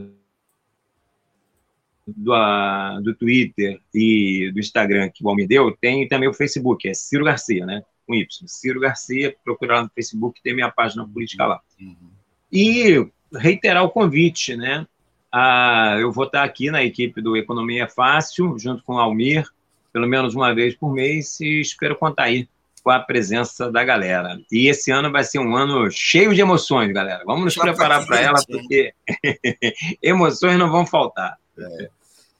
do, 2.07 3.01
do 3.03 3.15
Twitter 3.15 3.79
e 3.93 4.51
do 4.53 4.59
Instagram 4.59 5.09
que 5.09 5.23
o 5.23 5.29
Almir 5.29 5.47
deu, 5.47 5.75
tem 5.79 6.07
também 6.07 6.29
o 6.29 6.33
Facebook, 6.33 6.87
é 6.87 6.93
Ciro 6.93 7.25
Garcia, 7.25 7.65
né? 7.65 7.83
Com 8.05 8.15
Y. 8.15 8.47
Ciro 8.47 8.79
Garcia, 8.79 9.35
procurar 9.43 9.75
lá 9.77 9.83
no 9.83 9.91
Facebook, 9.93 10.41
tem 10.41 10.53
minha 10.53 10.71
página 10.71 11.07
política 11.07 11.45
lá. 11.45 11.61
Uhum. 11.79 12.11
E 12.51 13.07
reiterar 13.33 13.83
o 13.83 13.89
convite, 13.89 14.55
né? 14.55 14.85
Ah, 15.31 15.95
eu 15.99 16.11
vou 16.11 16.25
estar 16.25 16.43
aqui 16.43 16.69
na 16.69 16.83
equipe 16.83 17.21
do 17.21 17.37
Economia 17.37 17.87
Fácil, 17.87 18.57
junto 18.59 18.83
com 18.83 18.95
o 18.95 18.99
Almir, 18.99 19.47
pelo 19.93 20.07
menos 20.07 20.35
uma 20.35 20.53
vez 20.53 20.75
por 20.75 20.91
mês, 20.91 21.39
e 21.39 21.61
espero 21.61 21.95
contar 21.95 22.23
aí 22.23 22.49
com 22.83 22.89
a 22.89 22.99
presença 22.99 23.71
da 23.71 23.83
galera. 23.83 24.39
E 24.51 24.67
esse 24.67 24.91
ano 24.91 25.11
vai 25.11 25.23
ser 25.23 25.39
um 25.39 25.55
ano 25.55 25.89
cheio 25.91 26.33
de 26.33 26.41
emoções, 26.41 26.91
galera. 26.91 27.23
Vamos 27.25 27.45
nos 27.45 27.55
preparar 27.55 28.05
para 28.05 28.19
ela, 28.19 28.43
porque 28.45 28.93
emoções 30.01 30.57
não 30.57 30.71
vão 30.71 30.85
faltar. 30.85 31.37
É. 31.57 31.89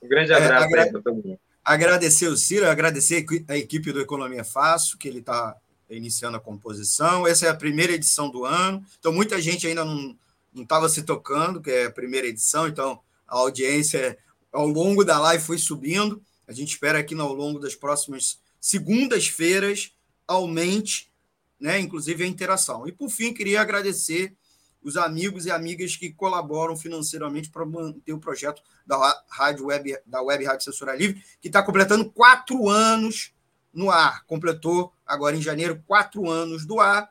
Um 0.01 0.07
grande 0.07 0.33
abraço 0.33 0.63
é, 0.63 0.67
agra... 0.67 0.91
para 0.91 1.01
todo 1.01 1.15
mundo. 1.15 1.39
Agradecer 1.63 2.27
o 2.27 2.35
Ciro, 2.35 2.67
agradecer 2.67 3.23
a 3.47 3.55
equipe 3.55 3.91
do 3.91 4.01
Economia 4.01 4.43
Fácil, 4.43 4.97
que 4.97 5.07
ele 5.07 5.19
está 5.19 5.55
iniciando 5.89 6.37
a 6.37 6.39
composição. 6.39 7.27
Essa 7.27 7.45
é 7.45 7.49
a 7.49 7.55
primeira 7.55 7.93
edição 7.93 8.29
do 8.29 8.45
ano, 8.45 8.83
então 8.99 9.13
muita 9.13 9.39
gente 9.39 9.67
ainda 9.67 9.85
não 9.85 10.17
estava 10.55 10.89
se 10.89 11.03
tocando, 11.03 11.61
que 11.61 11.69
é 11.69 11.85
a 11.85 11.91
primeira 11.91 12.25
edição, 12.25 12.67
então 12.67 12.99
a 13.27 13.37
audiência 13.37 14.17
ao 14.51 14.67
longo 14.67 15.03
da 15.03 15.19
live 15.19 15.43
foi 15.43 15.59
subindo. 15.59 16.21
A 16.47 16.51
gente 16.51 16.69
espera 16.69 17.03
que 17.03 17.13
ao 17.13 17.33
longo 17.33 17.59
das 17.59 17.75
próximas 17.75 18.39
segundas-feiras 18.59 19.93
aumente, 20.31 21.11
né, 21.59 21.79
inclusive 21.79 22.23
a 22.23 22.27
interação. 22.27 22.87
E 22.87 22.91
por 22.91 23.09
fim, 23.09 23.33
queria 23.33 23.61
agradecer 23.61 24.35
os 24.83 24.97
amigos 24.97 25.45
e 25.45 25.51
amigas 25.51 25.95
que 25.95 26.11
colaboram 26.11 26.75
financeiramente 26.75 27.49
para 27.49 27.65
manter 27.65 28.13
o 28.13 28.19
projeto 28.19 28.63
da 28.85 29.23
Rádio 29.29 29.67
Web, 29.67 29.97
da 30.05 30.21
Web 30.21 30.43
Rádio 30.45 30.65
Censura 30.65 30.95
Livre, 30.95 31.23
que 31.39 31.47
está 31.47 31.61
completando 31.61 32.09
quatro 32.09 32.67
anos 32.67 33.31
no 33.73 33.91
ar. 33.91 34.25
Completou 34.25 34.91
agora 35.05 35.35
em 35.35 35.41
janeiro 35.41 35.81
quatro 35.85 36.29
anos 36.29 36.65
do 36.65 36.79
ar. 36.79 37.09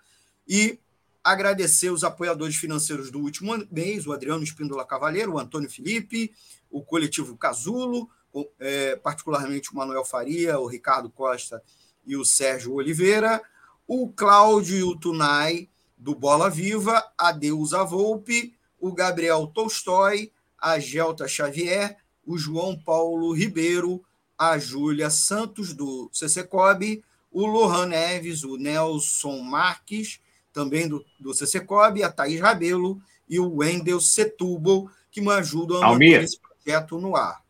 E 0.49 0.81
agradecer 1.23 1.91
os 1.91 2.03
apoiadores 2.03 2.57
financeiros 2.57 3.11
do 3.11 3.21
último 3.21 3.53
mês, 3.71 4.07
o 4.07 4.13
Adriano 4.13 4.43
Espíndola 4.43 4.85
Cavalheiro, 4.85 5.35
o 5.35 5.39
Antônio 5.39 5.71
Felipe, 5.71 6.33
o 6.69 6.83
coletivo 6.83 7.37
Casulo, 7.37 8.11
é, 8.59 8.97
particularmente 8.97 9.71
o 9.71 9.77
Manuel 9.77 10.05
Faria, 10.05 10.59
o 10.59 10.67
Ricardo 10.67 11.11
Costa 11.11 11.63
e 12.07 12.17
o 12.17 12.25
Sérgio 12.25 12.75
Oliveira, 12.75 13.41
o 13.87 14.09
Cláudio 14.09 14.97
Tunai, 14.97 15.69
do 15.97 16.15
Bola 16.15 16.49
Viva, 16.49 17.05
a 17.17 17.31
Deusa 17.31 17.85
Volpe, 17.85 18.55
o 18.79 18.93
Gabriel 18.93 19.47
Tolstói, 19.47 20.33
a 20.59 20.79
Gelta 20.79 21.29
Xavier, 21.29 21.99
o 22.27 22.39
João 22.39 22.79
Paulo 22.79 23.33
Ribeiro, 23.33 24.03
a 24.39 24.57
Júlia 24.59 25.11
Santos, 25.11 25.75
do 25.75 26.11
CCCOB, 26.13 27.03
o 27.31 27.47
Lohan 27.47 27.87
Neves, 27.87 28.43
o 28.43 28.57
Nelson 28.57 29.41
Marques, 29.41 30.21
também 30.53 30.89
do, 30.89 31.05
do 31.19 31.35
CCCOB, 31.35 32.03
a 32.03 32.11
Thaís 32.11 32.41
Rabelo 32.41 33.01
e 33.29 33.39
o 33.39 33.57
Wendel 33.57 34.01
Setúbal, 34.01 34.91
que 35.11 35.21
me 35.21 35.31
ajudam 35.33 35.83
a 35.83 35.87
Almir. 35.87 36.13
manter 36.13 36.25
esse 36.25 36.41
projeto 36.41 36.99
no 36.99 37.15
ar. 37.15 37.43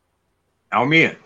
Almir, 0.70 1.20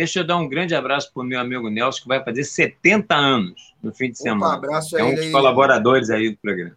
deixa 0.00 0.20
eu 0.20 0.26
dar 0.26 0.38
um 0.38 0.48
grande 0.48 0.74
abraço 0.74 1.12
para 1.12 1.22
o 1.22 1.26
meu 1.26 1.38
amigo 1.38 1.68
Nelson, 1.68 2.00
que 2.00 2.08
vai 2.08 2.24
fazer 2.24 2.42
70 2.42 3.14
anos 3.14 3.74
no 3.82 3.92
fim 3.92 4.10
de 4.10 4.18
Opa, 4.18 4.22
semana. 4.22 4.54
abraço 4.54 4.96
a 4.96 5.00
é 5.00 5.04
um 5.04 5.14
dos 5.14 5.26
aí. 5.26 5.30
colaboradores 5.30 6.08
aí 6.08 6.30
do 6.30 6.38
programa. 6.38 6.74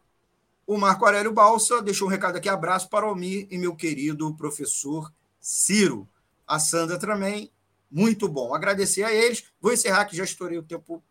o 0.65 0.78
Marco 0.78 1.05
Aurélio 1.05 1.32
Balsa 1.32 1.82
deixou 1.82 2.07
um 2.07 2.11
recado 2.12 2.36
aqui: 2.36 2.48
abraço 2.48 2.89
para 2.89 3.05
o 3.05 3.09
Almir 3.09 3.48
e 3.51 3.59
meu 3.59 3.74
querido 3.74 4.32
professor 4.36 5.12
Ciro. 5.40 6.07
A 6.47 6.61
Sandra 6.61 6.97
também, 6.97 7.51
muito 7.91 8.29
bom. 8.29 8.55
Agradecer 8.55 9.03
a 9.03 9.13
eles. 9.13 9.45
Vou 9.61 9.73
encerrar 9.73 10.05
que 10.05 10.17
já 10.17 10.25
estourei 10.25 10.59
o 10.59 10.63
tempo 10.63 11.03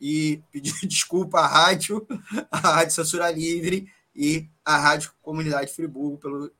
e 0.00 0.42
pedir 0.50 0.74
desculpa 0.86 1.40
à 1.40 1.46
rádio, 1.46 2.06
à 2.50 2.58
Rádio 2.58 2.94
Censura 2.94 3.30
Livre 3.30 3.90
e 4.14 4.48
à 4.64 4.76
Rádio 4.76 5.12
Comunidade 5.22 5.72
Friburgo 5.72 6.18
pelo 6.18 6.50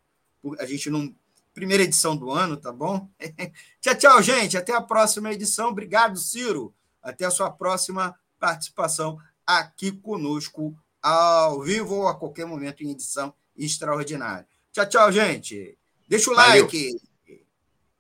por 0.41 0.61
a 0.61 0.67
gente 0.67 0.89
não 0.91 1.15
primeira 1.53 1.83
edição 1.83 2.15
do 2.15 2.31
ano, 2.31 2.57
tá 2.57 2.71
bom? 2.71 3.09
tchau, 3.81 3.95
tchau, 3.95 4.23
gente, 4.23 4.59
até 4.59 4.75
a 4.75 4.81
próxima 4.81 5.33
edição. 5.33 5.71
Obrigado, 5.71 6.19
Ciro. 6.19 6.75
Até 7.03 7.25
a 7.25 7.31
sua 7.31 7.51
próxima 7.51 8.15
participação 8.39 9.19
aqui 9.47 9.91
conosco 9.91 10.77
ao 11.03 11.63
vivo 11.63 11.95
ou 11.95 12.09
a 12.09 12.15
qualquer 12.15 12.45
momento 12.45 12.85
em 12.85 12.91
edição 12.91 13.33
extraordinária. 13.57 14.47
Tchau, 14.71 14.87
tchau, 14.87 15.11
gente. 15.11 15.79
Deixa 16.07 16.31
o 16.31 16.35
Valeu. 16.35 16.65
like. 16.65 17.01